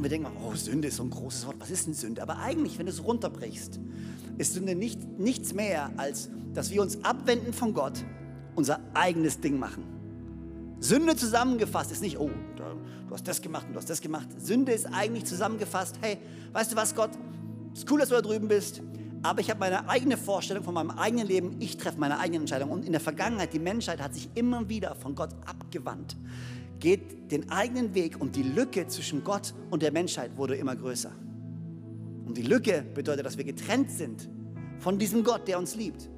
und 0.00 0.04
wir 0.04 0.08
denken, 0.08 0.32
oh, 0.42 0.54
Sünde 0.54 0.88
ist 0.88 0.96
so 0.96 1.02
ein 1.02 1.10
großes 1.10 1.46
Wort. 1.46 1.56
Was 1.58 1.70
ist 1.70 1.86
denn 1.86 1.92
Sünde? 1.92 2.22
Aber 2.22 2.38
eigentlich, 2.38 2.78
wenn 2.78 2.86
du 2.86 2.92
es 2.92 3.04
runterbrichst, 3.04 3.78
ist 4.38 4.54
Sünde 4.54 4.74
nicht, 4.74 5.18
nichts 5.18 5.52
mehr, 5.52 5.90
als 5.98 6.30
dass 6.54 6.70
wir 6.70 6.80
uns 6.80 7.04
abwenden 7.04 7.52
von 7.52 7.74
Gott, 7.74 8.02
unser 8.54 8.80
eigenes 8.94 9.40
Ding 9.40 9.58
machen. 9.58 9.84
Sünde 10.78 11.16
zusammengefasst 11.16 11.92
ist 11.92 12.00
nicht, 12.00 12.18
oh, 12.18 12.30
du 12.56 13.12
hast 13.14 13.28
das 13.28 13.42
gemacht 13.42 13.66
und 13.66 13.74
du 13.74 13.78
hast 13.78 13.90
das 13.90 14.00
gemacht. 14.00 14.28
Sünde 14.40 14.72
ist 14.72 14.86
eigentlich 14.86 15.26
zusammengefasst, 15.26 15.96
hey, 16.00 16.16
weißt 16.54 16.72
du 16.72 16.76
was, 16.76 16.94
Gott, 16.94 17.10
ist 17.74 17.90
cool, 17.90 17.98
dass 17.98 18.08
du 18.08 18.14
da 18.14 18.22
drüben 18.22 18.48
bist, 18.48 18.80
aber 19.22 19.42
ich 19.42 19.50
habe 19.50 19.60
meine 19.60 19.86
eigene 19.86 20.16
Vorstellung 20.16 20.64
von 20.64 20.72
meinem 20.72 20.92
eigenen 20.92 21.26
Leben. 21.26 21.56
Ich 21.58 21.76
treffe 21.76 22.00
meine 22.00 22.18
eigenen 22.18 22.44
Entscheidungen. 22.44 22.72
Und 22.72 22.86
in 22.86 22.92
der 22.92 23.02
Vergangenheit, 23.02 23.52
die 23.52 23.58
Menschheit 23.58 24.00
hat 24.00 24.14
sich 24.14 24.30
immer 24.34 24.66
wieder 24.66 24.94
von 24.94 25.14
Gott 25.14 25.34
abgewandt, 25.44 26.16
geht 26.80 27.30
den 27.30 27.50
eigenen 27.50 27.94
Weg 27.94 28.20
und 28.20 28.34
die 28.34 28.42
Lücke 28.42 28.86
zwischen 28.88 29.22
Gott 29.22 29.54
und 29.70 29.82
der 29.82 29.92
Menschheit 29.92 30.36
wurde 30.36 30.56
immer 30.56 30.74
größer. 30.74 31.12
Und 32.26 32.36
die 32.36 32.42
Lücke 32.42 32.84
bedeutet, 32.94 33.26
dass 33.26 33.38
wir 33.38 33.44
getrennt 33.44 33.90
sind 33.90 34.28
von 34.78 34.98
diesem 34.98 35.22
Gott, 35.24 35.46
der 35.46 35.58
uns 35.58 35.76
liebt. 35.76 36.08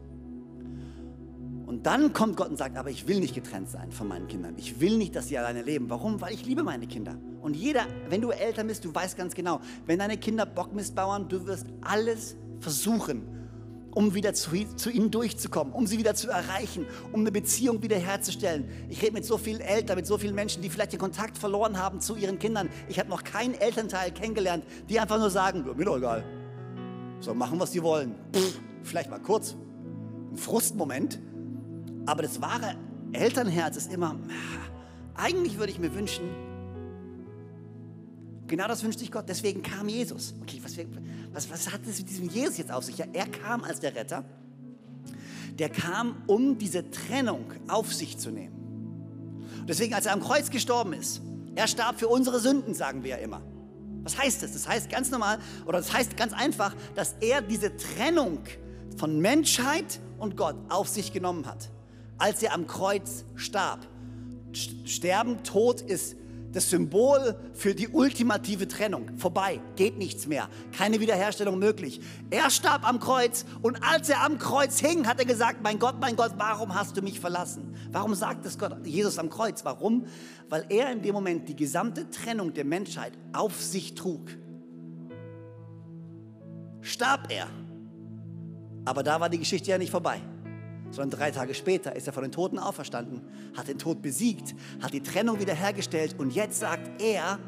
Und 1.67 1.87
dann 1.87 2.13
kommt 2.13 2.37
Gott 2.37 2.51
und 2.51 2.59
sagt, 2.59 2.77
aber 2.77 2.91
ich 2.91 3.09
will 3.09 3.19
nicht 3.19 3.35
getrennt 3.35 3.71
sein 3.71 3.91
von 3.93 4.07
meinen 4.07 4.29
Kindern. 4.29 4.55
Ich 4.59 4.81
will 4.81 4.99
nicht, 4.99 5.17
dass 5.17 5.29
sie 5.29 5.39
alleine 5.39 5.63
leben. 5.63 5.89
Warum? 5.89 6.21
Weil 6.21 6.35
ich 6.35 6.45
liebe 6.45 6.63
meine 6.63 6.87
Kinder. 6.87 7.17
Und 7.41 7.57
jeder, 7.57 7.87
wenn 8.09 8.21
du 8.21 8.31
älter 8.31 8.63
bist, 8.63 8.85
du 8.85 8.95
weißt 8.95 9.17
ganz 9.17 9.35
genau, 9.35 9.61
wenn 9.87 9.99
deine 9.99 10.19
Kinder 10.19 10.45
Bockmist 10.45 10.95
bauen, 10.95 11.29
du 11.29 11.47
wirst 11.47 11.67
alles 11.81 12.37
versuchen, 12.61 13.23
um 13.95 14.15
wieder 14.15 14.35
zu, 14.35 14.51
zu, 14.77 14.91
ihnen 14.91 15.11
durchzukommen, 15.11 15.73
um 15.73 15.87
sie 15.87 15.99
wieder 15.99 16.15
zu 16.15 16.29
erreichen, 16.31 16.87
um 17.13 17.21
eine 17.21 17.33
Beziehung 17.33 17.83
wiederherzustellen. 17.83 18.69
Ich 18.89 19.03
rede 19.03 19.13
mit 19.13 19.25
so 19.25 19.39
vielen 19.39 19.61
Eltern, 19.61 19.97
mit 19.97 20.07
so 20.07 20.19
vielen 20.19 20.35
Menschen, 20.35 20.63
die 20.63 20.71
vielleicht 20.71 20.93
den 20.93 21.01
Kontakt 21.01 21.39
verloren 21.39 21.79
haben 21.79 22.01
zu 22.01 22.17
ihren 22.17 22.39
Kindern. 22.39 22.69
Ich 22.89 22.99
habe 22.99 23.11
noch 23.11 23.25
keinen 23.25 23.55
Elternteil 23.55 24.11
kennengelernt, 24.13 24.65
die 24.89 24.99
einfach 24.99 25.19
nur 25.19 25.31
sagen, 25.31 25.65
mir 25.77 25.85
doch 25.85 25.97
egal. 25.97 26.25
So, 27.21 27.35
machen, 27.35 27.61
was 27.61 27.71
die 27.71 27.83
wollen. 27.83 28.15
Pff, 28.35 28.59
vielleicht 28.83 29.11
mal 29.11 29.21
kurz, 29.21 29.57
ein 30.33 30.37
Frustmoment. 30.37 31.21
Aber 32.07 32.23
das 32.23 32.41
wahre 32.41 32.75
Elternherz 33.13 33.77
ist 33.77 33.93
immer, 33.93 34.17
eigentlich 35.15 35.59
würde 35.59 35.71
ich 35.71 35.79
mir 35.79 35.95
wünschen, 35.95 36.25
Genau 38.47 38.69
das 38.69 38.83
wünscht 38.83 38.99
sich 38.99 39.11
Gott. 39.11 39.29
Deswegen 39.29 39.63
kam 39.63 39.89
Jesus. 39.89 40.35
Okay, 40.43 40.61
was, 40.63 40.77
was, 41.33 41.51
was 41.51 41.73
hat 41.73 41.81
es 41.87 41.99
mit 41.99 42.11
diesem 42.11 42.29
Jesus 42.29 42.59
jetzt 42.59 42.73
auf 42.73 42.85
sich? 42.85 42.99
Ja, 42.99 43.07
er 43.13 43.27
kam 43.27 43.65
als 43.65 43.81
der 43.81 43.95
Retter. 43.95 44.25
Der 45.59 45.69
kam, 45.69 46.23
um 46.27 46.59
diese 46.59 46.91
Trennung 46.91 47.53
auf 47.69 47.93
sich 47.93 48.19
zu 48.19 48.31
nehmen. 48.31 48.63
Deswegen, 49.69 49.95
als 49.95 50.07
er 50.07 50.13
am 50.13 50.21
Kreuz 50.21 50.51
gestorben 50.51 50.93
ist, 50.93 51.21
er 51.55 51.69
starb 51.69 51.99
für 51.99 52.09
unsere 52.09 52.41
Sünden, 52.41 52.75
sagen 52.75 53.05
wir 53.05 53.11
ja 53.11 53.17
immer. 53.19 53.43
Was 54.03 54.19
heißt 54.19 54.43
das? 54.43 54.53
Das 54.53 54.67
heißt 54.67 54.91
ganz 54.91 55.11
normal, 55.11 55.39
oder 55.67 55.79
das 55.79 55.93
heißt 55.93 56.17
ganz 56.17 56.33
einfach, 56.33 56.75
dass 56.95 57.15
er 57.21 57.41
diese 57.43 57.77
Trennung 57.77 58.41
von 58.97 59.21
Menschheit 59.21 60.01
und 60.19 60.37
Gott 60.37 60.57
auf 60.69 60.89
sich 60.89 61.13
genommen 61.13 61.47
hat, 61.47 61.71
als 62.19 62.43
er 62.43 62.55
am 62.55 62.67
Kreuz 62.67 63.25
starb. 63.37 63.87
Sterben, 64.53 65.43
Tod 65.45 65.81
ist 65.81 66.17
das 66.53 66.71
Symbol 66.71 67.37
für 67.55 67.75
die 67.75 67.89
ultimative 67.89 68.69
Trennung. 68.69 69.17
Vorbei, 69.17 69.61
geht 69.77 69.99
nichts 69.99 70.27
mehr, 70.27 70.49
keine 70.77 71.01
Wiederherstellung 71.01 71.59
möglich. 71.59 72.01
Er 72.31 72.51
starb 72.51 72.87
am 72.87 73.01
Kreuz 73.01 73.45
und 73.63 73.83
als 73.83 74.09
er 74.09 74.23
am 74.23 74.39
Kreuz 74.39 74.79
hing, 74.79 75.07
hat 75.07 75.19
er 75.19 75.25
gesagt, 75.25 75.63
mein 75.63 75.79
Gott, 75.79 75.97
mein 76.01 76.17
Gott, 76.17 76.33
warum 76.37 76.75
hast 76.75 76.97
du 76.97 77.03
mich 77.03 77.21
verlassen? 77.21 77.75
Warum 77.91 78.15
sagt 78.15 78.45
es 78.47 78.59
Gott, 78.59 78.87
Jesus 78.87 79.19
am 79.19 79.31
Kreuz? 79.31 79.65
Warum? 79.65 80.07
Weil 80.49 80.67
er 80.69 80.93
in 80.93 81.03
dem 81.03 81.15
Moment 81.15 81.49
die 81.49 81.57
gesamte 81.57 82.11
Trennung 82.11 82.53
der 82.53 82.65
Menschheit 82.65 83.13
auf 83.33 83.61
sich 83.61 83.95
trug. 83.95 84.31
Starb 86.81 87.31
er. 87.31 87.49
Aber 88.85 89.03
da 89.03 89.21
war 89.21 89.29
die 89.29 89.39
Geschichte 89.39 89.71
ja 89.71 89.79
nicht 89.79 89.91
vorbei 89.91 90.21
sondern 90.93 91.19
drei 91.19 91.31
Tage 91.31 91.55
später 91.55 91.97
ist 91.97 92.07
er 92.07 92.13
von 92.13 92.23
den 92.23 92.31
Toten 92.31 92.59
auferstanden, 92.59 93.23
hat 93.57 93.67
den 93.67 93.79
Tod 93.79 94.03
besiegt, 94.03 94.55
hat 94.81 94.93
die 94.93 95.03
Trennung 95.03 95.41
wiederhergestellt 95.41 96.15
und 96.19 96.33
jetzt 96.33 96.61
sagt 96.61 97.03
er, 97.03 97.39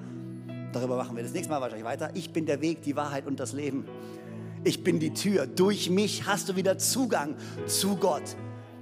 darüber 0.72 0.96
machen 0.96 1.14
wir 1.14 1.22
das 1.22 1.32
nächste 1.32 1.52
Mal 1.52 1.60
wahrscheinlich 1.60 1.86
weiter, 1.86 2.10
ich 2.14 2.32
bin 2.32 2.46
der 2.46 2.60
Weg, 2.60 2.82
die 2.82 2.96
Wahrheit 2.96 3.26
und 3.26 3.38
das 3.38 3.52
Leben. 3.52 3.84
Ich 4.64 4.82
bin 4.82 4.98
die 4.98 5.12
Tür. 5.12 5.46
Durch 5.46 5.90
mich 5.90 6.26
hast 6.26 6.48
du 6.48 6.56
wieder 6.56 6.78
Zugang 6.78 7.36
zu 7.66 7.96
Gott. 7.96 8.34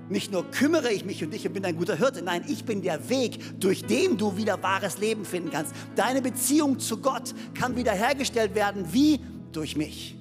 Nicht 0.08 0.30
nur 0.30 0.48
kümmere 0.50 0.92
ich 0.92 1.04
mich 1.04 1.24
um 1.24 1.30
dich 1.30 1.46
und 1.46 1.54
bin 1.54 1.64
ein 1.64 1.76
guter 1.76 1.96
Hirte, 1.96 2.22
nein, 2.22 2.44
ich 2.46 2.64
bin 2.64 2.82
der 2.82 3.08
Weg, 3.08 3.58
durch 3.60 3.82
den 3.84 4.16
du 4.16 4.36
wieder 4.36 4.62
wahres 4.62 4.98
Leben 4.98 5.24
finden 5.24 5.50
kannst. 5.50 5.74
Deine 5.96 6.22
Beziehung 6.22 6.78
zu 6.78 6.98
Gott 6.98 7.34
kann 7.54 7.76
wiederhergestellt 7.76 8.54
werden, 8.54 8.92
wie 8.92 9.20
durch 9.52 9.76
mich. 9.76 10.16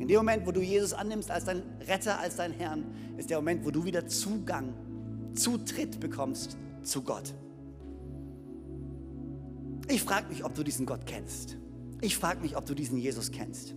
In 0.00 0.08
dem 0.08 0.16
Moment, 0.16 0.46
wo 0.46 0.50
du 0.50 0.62
Jesus 0.62 0.94
annimmst 0.94 1.30
als 1.30 1.44
dein 1.44 1.62
Retter, 1.86 2.18
als 2.18 2.36
dein 2.36 2.52
Herrn, 2.52 2.86
ist 3.18 3.28
der 3.28 3.36
Moment, 3.36 3.66
wo 3.66 3.70
du 3.70 3.84
wieder 3.84 4.06
Zugang, 4.06 4.72
Zutritt 5.34 6.00
bekommst 6.00 6.56
zu 6.82 7.02
Gott. 7.02 7.34
Ich 9.88 10.02
frage 10.02 10.28
mich, 10.28 10.42
ob 10.42 10.54
du 10.54 10.62
diesen 10.62 10.86
Gott 10.86 11.04
kennst. 11.04 11.58
Ich 12.00 12.16
frage 12.16 12.40
mich, 12.40 12.56
ob 12.56 12.64
du 12.64 12.74
diesen 12.74 12.96
Jesus 12.96 13.30
kennst. 13.30 13.74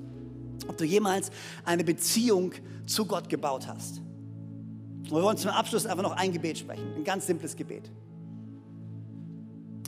Ob 0.70 0.78
du 0.78 0.86
jemals 0.86 1.30
eine 1.66 1.84
Beziehung 1.84 2.54
zu 2.86 3.06
Gott 3.06 3.28
gebaut 3.28 3.68
hast. 3.68 3.98
Und 3.98 5.12
wir 5.12 5.24
wollen 5.24 5.36
zum 5.36 5.52
Abschluss 5.52 5.86
einfach 5.86 6.04
noch 6.04 6.16
ein 6.16 6.32
Gebet 6.32 6.58
sprechen. 6.58 6.88
Ein 6.96 7.04
ganz 7.04 7.28
simples 7.28 7.58
Gebet. 7.58 7.92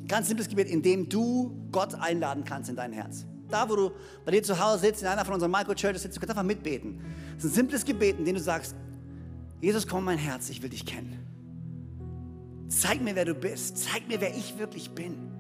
Ein 0.01 0.07
ganz 0.07 0.27
simples 0.27 0.49
Gebet, 0.49 0.67
in 0.67 0.81
dem 0.81 1.07
du 1.07 1.55
Gott 1.71 1.95
einladen 1.95 2.43
kannst 2.43 2.69
in 2.69 2.75
dein 2.75 2.91
Herz. 2.91 3.25
Da, 3.49 3.69
wo 3.69 3.75
du 3.75 3.91
bei 4.23 4.31
dir 4.31 4.43
zu 4.43 4.59
Hause 4.59 4.87
sitzt, 4.87 5.01
in 5.01 5.07
einer 5.07 5.23
von 5.23 5.35
unseren 5.35 5.51
Micro-Churches 5.51 6.01
sitzt, 6.01 6.15
du 6.15 6.19
kannst 6.19 6.31
einfach 6.31 6.43
mitbeten. 6.43 6.99
Das 7.35 7.45
ist 7.45 7.51
ein 7.51 7.55
simples 7.55 7.85
Gebet, 7.85 8.17
in 8.17 8.25
dem 8.25 8.35
du 8.35 8.41
sagst, 8.41 8.75
Jesus, 9.61 9.87
komm 9.87 9.99
in 9.99 10.05
mein 10.05 10.17
Herz, 10.17 10.49
ich 10.49 10.61
will 10.61 10.69
dich 10.69 10.85
kennen. 10.85 11.25
Zeig 12.67 13.01
mir, 13.01 13.15
wer 13.15 13.25
du 13.25 13.35
bist. 13.35 13.77
Zeig 13.77 14.07
mir, 14.07 14.19
wer 14.19 14.35
ich 14.35 14.57
wirklich 14.57 14.91
bin. 14.91 15.31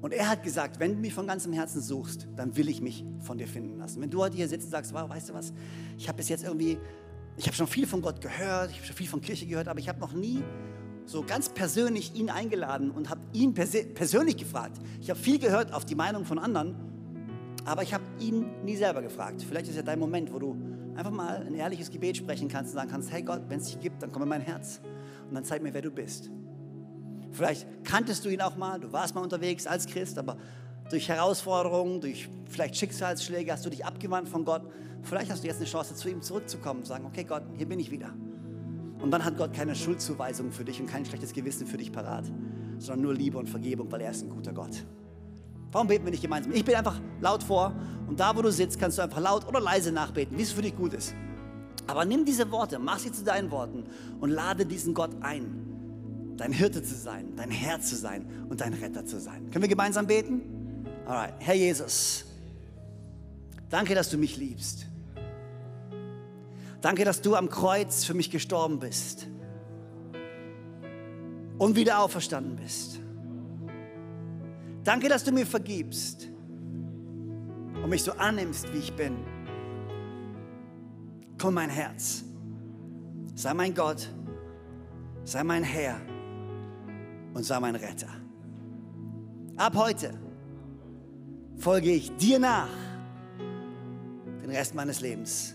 Und 0.00 0.14
er 0.14 0.28
hat 0.28 0.42
gesagt, 0.42 0.80
wenn 0.80 0.94
du 0.94 1.00
mich 1.00 1.12
von 1.12 1.26
ganzem 1.26 1.52
Herzen 1.52 1.82
suchst, 1.82 2.26
dann 2.36 2.56
will 2.56 2.68
ich 2.68 2.80
mich 2.80 3.04
von 3.20 3.36
dir 3.36 3.46
finden 3.46 3.78
lassen. 3.78 4.00
Wenn 4.00 4.10
du 4.10 4.20
heute 4.20 4.36
hier 4.36 4.48
sitzt 4.48 4.66
und 4.66 4.70
sagst, 4.70 4.94
wow, 4.94 5.08
weißt 5.08 5.28
du 5.28 5.34
was, 5.34 5.52
ich 5.98 6.08
habe 6.08 6.16
bis 6.16 6.30
jetzt 6.30 6.44
irgendwie, 6.44 6.78
ich 7.36 7.46
habe 7.46 7.54
schon 7.54 7.66
viel 7.66 7.86
von 7.86 8.00
Gott 8.00 8.20
gehört, 8.20 8.70
ich 8.70 8.76
habe 8.76 8.86
schon 8.86 8.96
viel 8.96 9.08
von 9.08 9.20
Kirche 9.20 9.46
gehört, 9.46 9.68
aber 9.68 9.78
ich 9.78 9.88
habe 9.88 10.00
noch 10.00 10.12
nie 10.12 10.42
so 11.10 11.24
ganz 11.24 11.48
persönlich 11.48 12.14
ihn 12.14 12.30
eingeladen 12.30 12.92
und 12.92 13.10
habe 13.10 13.20
ihn 13.32 13.52
pers 13.52 13.72
persönlich 13.94 14.36
gefragt. 14.36 14.78
Ich 15.00 15.10
habe 15.10 15.18
viel 15.18 15.40
gehört 15.40 15.72
auf 15.72 15.84
die 15.84 15.96
Meinung 15.96 16.24
von 16.24 16.38
anderen, 16.38 16.76
aber 17.64 17.82
ich 17.82 17.92
habe 17.92 18.04
ihn 18.20 18.46
nie 18.64 18.76
selber 18.76 19.02
gefragt. 19.02 19.42
Vielleicht 19.42 19.68
ist 19.68 19.74
ja 19.74 19.82
dein 19.82 19.98
Moment, 19.98 20.32
wo 20.32 20.38
du 20.38 20.56
einfach 20.94 21.10
mal 21.10 21.44
ein 21.44 21.54
ehrliches 21.54 21.90
Gebet 21.90 22.16
sprechen 22.16 22.48
kannst 22.48 22.72
und 22.72 22.76
sagen 22.76 22.90
kannst, 22.90 23.10
hey 23.10 23.22
Gott, 23.22 23.42
wenn 23.48 23.58
es 23.58 23.66
dich 23.66 23.80
gibt, 23.80 24.02
dann 24.02 24.12
komm 24.12 24.22
in 24.22 24.28
mein 24.28 24.40
Herz 24.40 24.80
und 25.28 25.34
dann 25.34 25.44
zeig 25.44 25.62
mir, 25.62 25.74
wer 25.74 25.82
du 25.82 25.90
bist. 25.90 26.30
Vielleicht 27.32 27.66
kanntest 27.84 28.24
du 28.24 28.28
ihn 28.28 28.40
auch 28.40 28.56
mal, 28.56 28.78
du 28.78 28.92
warst 28.92 29.16
mal 29.16 29.22
unterwegs 29.22 29.66
als 29.66 29.86
Christ, 29.86 30.16
aber 30.16 30.36
durch 30.90 31.08
Herausforderungen, 31.08 32.00
durch 32.00 32.28
vielleicht 32.48 32.76
Schicksalsschläge 32.76 33.52
hast 33.52 33.66
du 33.66 33.70
dich 33.70 33.84
abgewandt 33.84 34.28
von 34.28 34.44
Gott. 34.44 34.62
Vielleicht 35.02 35.30
hast 35.30 35.42
du 35.42 35.48
jetzt 35.48 35.56
eine 35.56 35.66
Chance, 35.66 35.96
zu 35.96 36.08
ihm 36.08 36.22
zurückzukommen 36.22 36.80
und 36.80 36.86
sagen, 36.86 37.04
okay 37.04 37.24
Gott, 37.24 37.42
hier 37.56 37.66
bin 37.66 37.80
ich 37.80 37.90
wieder. 37.90 38.12
Und 39.02 39.10
dann 39.10 39.24
hat 39.24 39.36
Gott 39.36 39.52
keine 39.52 39.74
Schuldzuweisung 39.74 40.52
für 40.52 40.64
dich 40.64 40.80
und 40.80 40.86
kein 40.86 41.04
schlechtes 41.04 41.32
Gewissen 41.32 41.66
für 41.66 41.78
dich 41.78 41.90
parat, 41.90 42.24
sondern 42.78 43.02
nur 43.02 43.14
Liebe 43.14 43.38
und 43.38 43.48
Vergebung, 43.48 43.90
weil 43.90 44.02
er 44.02 44.10
ist 44.10 44.22
ein 44.22 44.30
guter 44.30 44.52
Gott. 44.52 44.84
Warum 45.72 45.86
beten 45.86 46.04
wir 46.04 46.10
nicht 46.10 46.22
gemeinsam? 46.22 46.52
Ich 46.52 46.64
bete 46.64 46.78
einfach 46.78 47.00
laut 47.20 47.42
vor 47.42 47.74
und 48.08 48.18
da, 48.18 48.36
wo 48.36 48.42
du 48.42 48.50
sitzt, 48.50 48.78
kannst 48.78 48.98
du 48.98 49.02
einfach 49.02 49.20
laut 49.20 49.46
oder 49.46 49.60
leise 49.60 49.92
nachbeten, 49.92 50.36
wie 50.36 50.42
es 50.42 50.52
für 50.52 50.62
dich 50.62 50.76
gut 50.76 50.94
ist. 50.94 51.14
Aber 51.86 52.04
nimm 52.04 52.24
diese 52.24 52.50
Worte, 52.50 52.78
mach 52.78 52.98
sie 52.98 53.12
zu 53.12 53.24
deinen 53.24 53.50
Worten 53.50 53.84
und 54.20 54.30
lade 54.30 54.66
diesen 54.66 54.94
Gott 54.94 55.10
ein, 55.20 56.34
dein 56.36 56.52
Hirte 56.52 56.82
zu 56.82 56.94
sein, 56.94 57.36
dein 57.36 57.50
Herr 57.50 57.80
zu 57.80 57.96
sein 57.96 58.26
und 58.48 58.60
dein 58.60 58.74
Retter 58.74 59.04
zu 59.04 59.20
sein. 59.20 59.50
Können 59.50 59.62
wir 59.62 59.68
gemeinsam 59.68 60.06
beten? 60.06 60.42
Alright, 61.06 61.34
Herr 61.38 61.54
Jesus, 61.54 62.24
danke, 63.68 63.94
dass 63.94 64.10
du 64.10 64.18
mich 64.18 64.36
liebst. 64.36 64.86
Danke, 66.80 67.04
dass 67.04 67.20
du 67.20 67.34
am 67.34 67.48
Kreuz 67.48 68.04
für 68.04 68.14
mich 68.14 68.30
gestorben 68.30 68.78
bist 68.78 69.26
und 71.58 71.76
wieder 71.76 72.00
auferstanden 72.00 72.56
bist. 72.56 73.00
Danke, 74.82 75.10
dass 75.10 75.24
du 75.24 75.32
mir 75.32 75.46
vergibst 75.46 76.28
und 77.82 77.90
mich 77.90 78.02
so 78.02 78.12
annimmst, 78.12 78.72
wie 78.72 78.78
ich 78.78 78.94
bin. 78.94 79.16
Komm, 81.38 81.54
mein 81.54 81.70
Herz, 81.70 82.24
sei 83.34 83.52
mein 83.52 83.74
Gott, 83.74 84.08
sei 85.24 85.44
mein 85.44 85.62
Herr 85.62 86.00
und 87.34 87.44
sei 87.44 87.60
mein 87.60 87.76
Retter. 87.76 88.08
Ab 89.56 89.74
heute 89.76 90.14
folge 91.56 91.92
ich 91.92 92.14
dir 92.16 92.38
nach 92.38 92.68
den 94.42 94.50
Rest 94.50 94.74
meines 94.74 95.02
Lebens. 95.02 95.54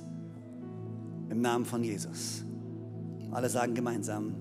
Im 1.35 1.41
Namen 1.41 1.65
von 1.65 1.83
Jesus. 1.83 2.45
Alle 3.33 3.49
sagen 3.49 3.75
gemeinsam 3.75 4.33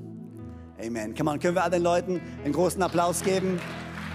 Amen. 0.80 1.12
Come 1.12 1.32
on, 1.32 1.40
können 1.40 1.57
wir 1.57 1.64
all 1.64 1.70
den 1.70 1.82
Leuten 1.82 2.20
einen 2.45 2.53
großen 2.53 2.80
Applaus 2.80 3.20
geben, 3.20 3.59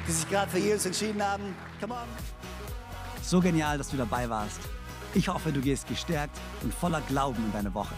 die 0.07 0.11
sich 0.13 0.29
gerade 0.29 0.49
für 0.49 0.59
Jesus 0.59 0.85
entschieden 0.85 1.21
haben? 1.21 1.43
Come 1.81 1.93
on. 1.93 2.07
So 3.21 3.41
genial, 3.41 3.77
dass 3.77 3.89
du 3.89 3.97
dabei 3.97 4.29
warst. 4.29 4.61
Ich 5.13 5.27
hoffe, 5.27 5.51
du 5.51 5.59
gehst 5.59 5.89
gestärkt 5.89 6.39
und 6.63 6.73
voller 6.73 7.01
Glauben 7.01 7.43
in 7.47 7.51
deine 7.51 7.73
Woche. 7.73 7.93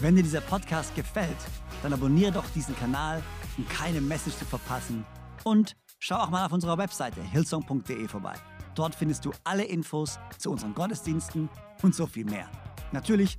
Wenn 0.00 0.16
dir 0.16 0.22
dieser 0.22 0.42
Podcast 0.42 0.94
gefällt, 0.94 1.38
dann 1.82 1.94
abonniere 1.94 2.32
doch 2.32 2.44
diesen 2.54 2.76
Kanal, 2.76 3.22
um 3.56 3.66
keine 3.68 4.02
Message 4.02 4.36
zu 4.36 4.44
verpassen. 4.44 5.06
Und 5.44 5.76
schau 5.98 6.16
auch 6.16 6.28
mal 6.28 6.44
auf 6.44 6.52
unserer 6.52 6.76
Webseite 6.76 7.22
hillsong.de 7.22 8.06
vorbei. 8.06 8.34
Dort 8.74 8.94
findest 8.94 9.24
du 9.24 9.32
alle 9.44 9.64
Infos 9.64 10.18
zu 10.36 10.50
unseren 10.50 10.74
Gottesdiensten 10.74 11.48
und 11.80 11.94
so 11.94 12.06
viel 12.06 12.26
mehr. 12.26 12.50
Natürlich 12.92 13.38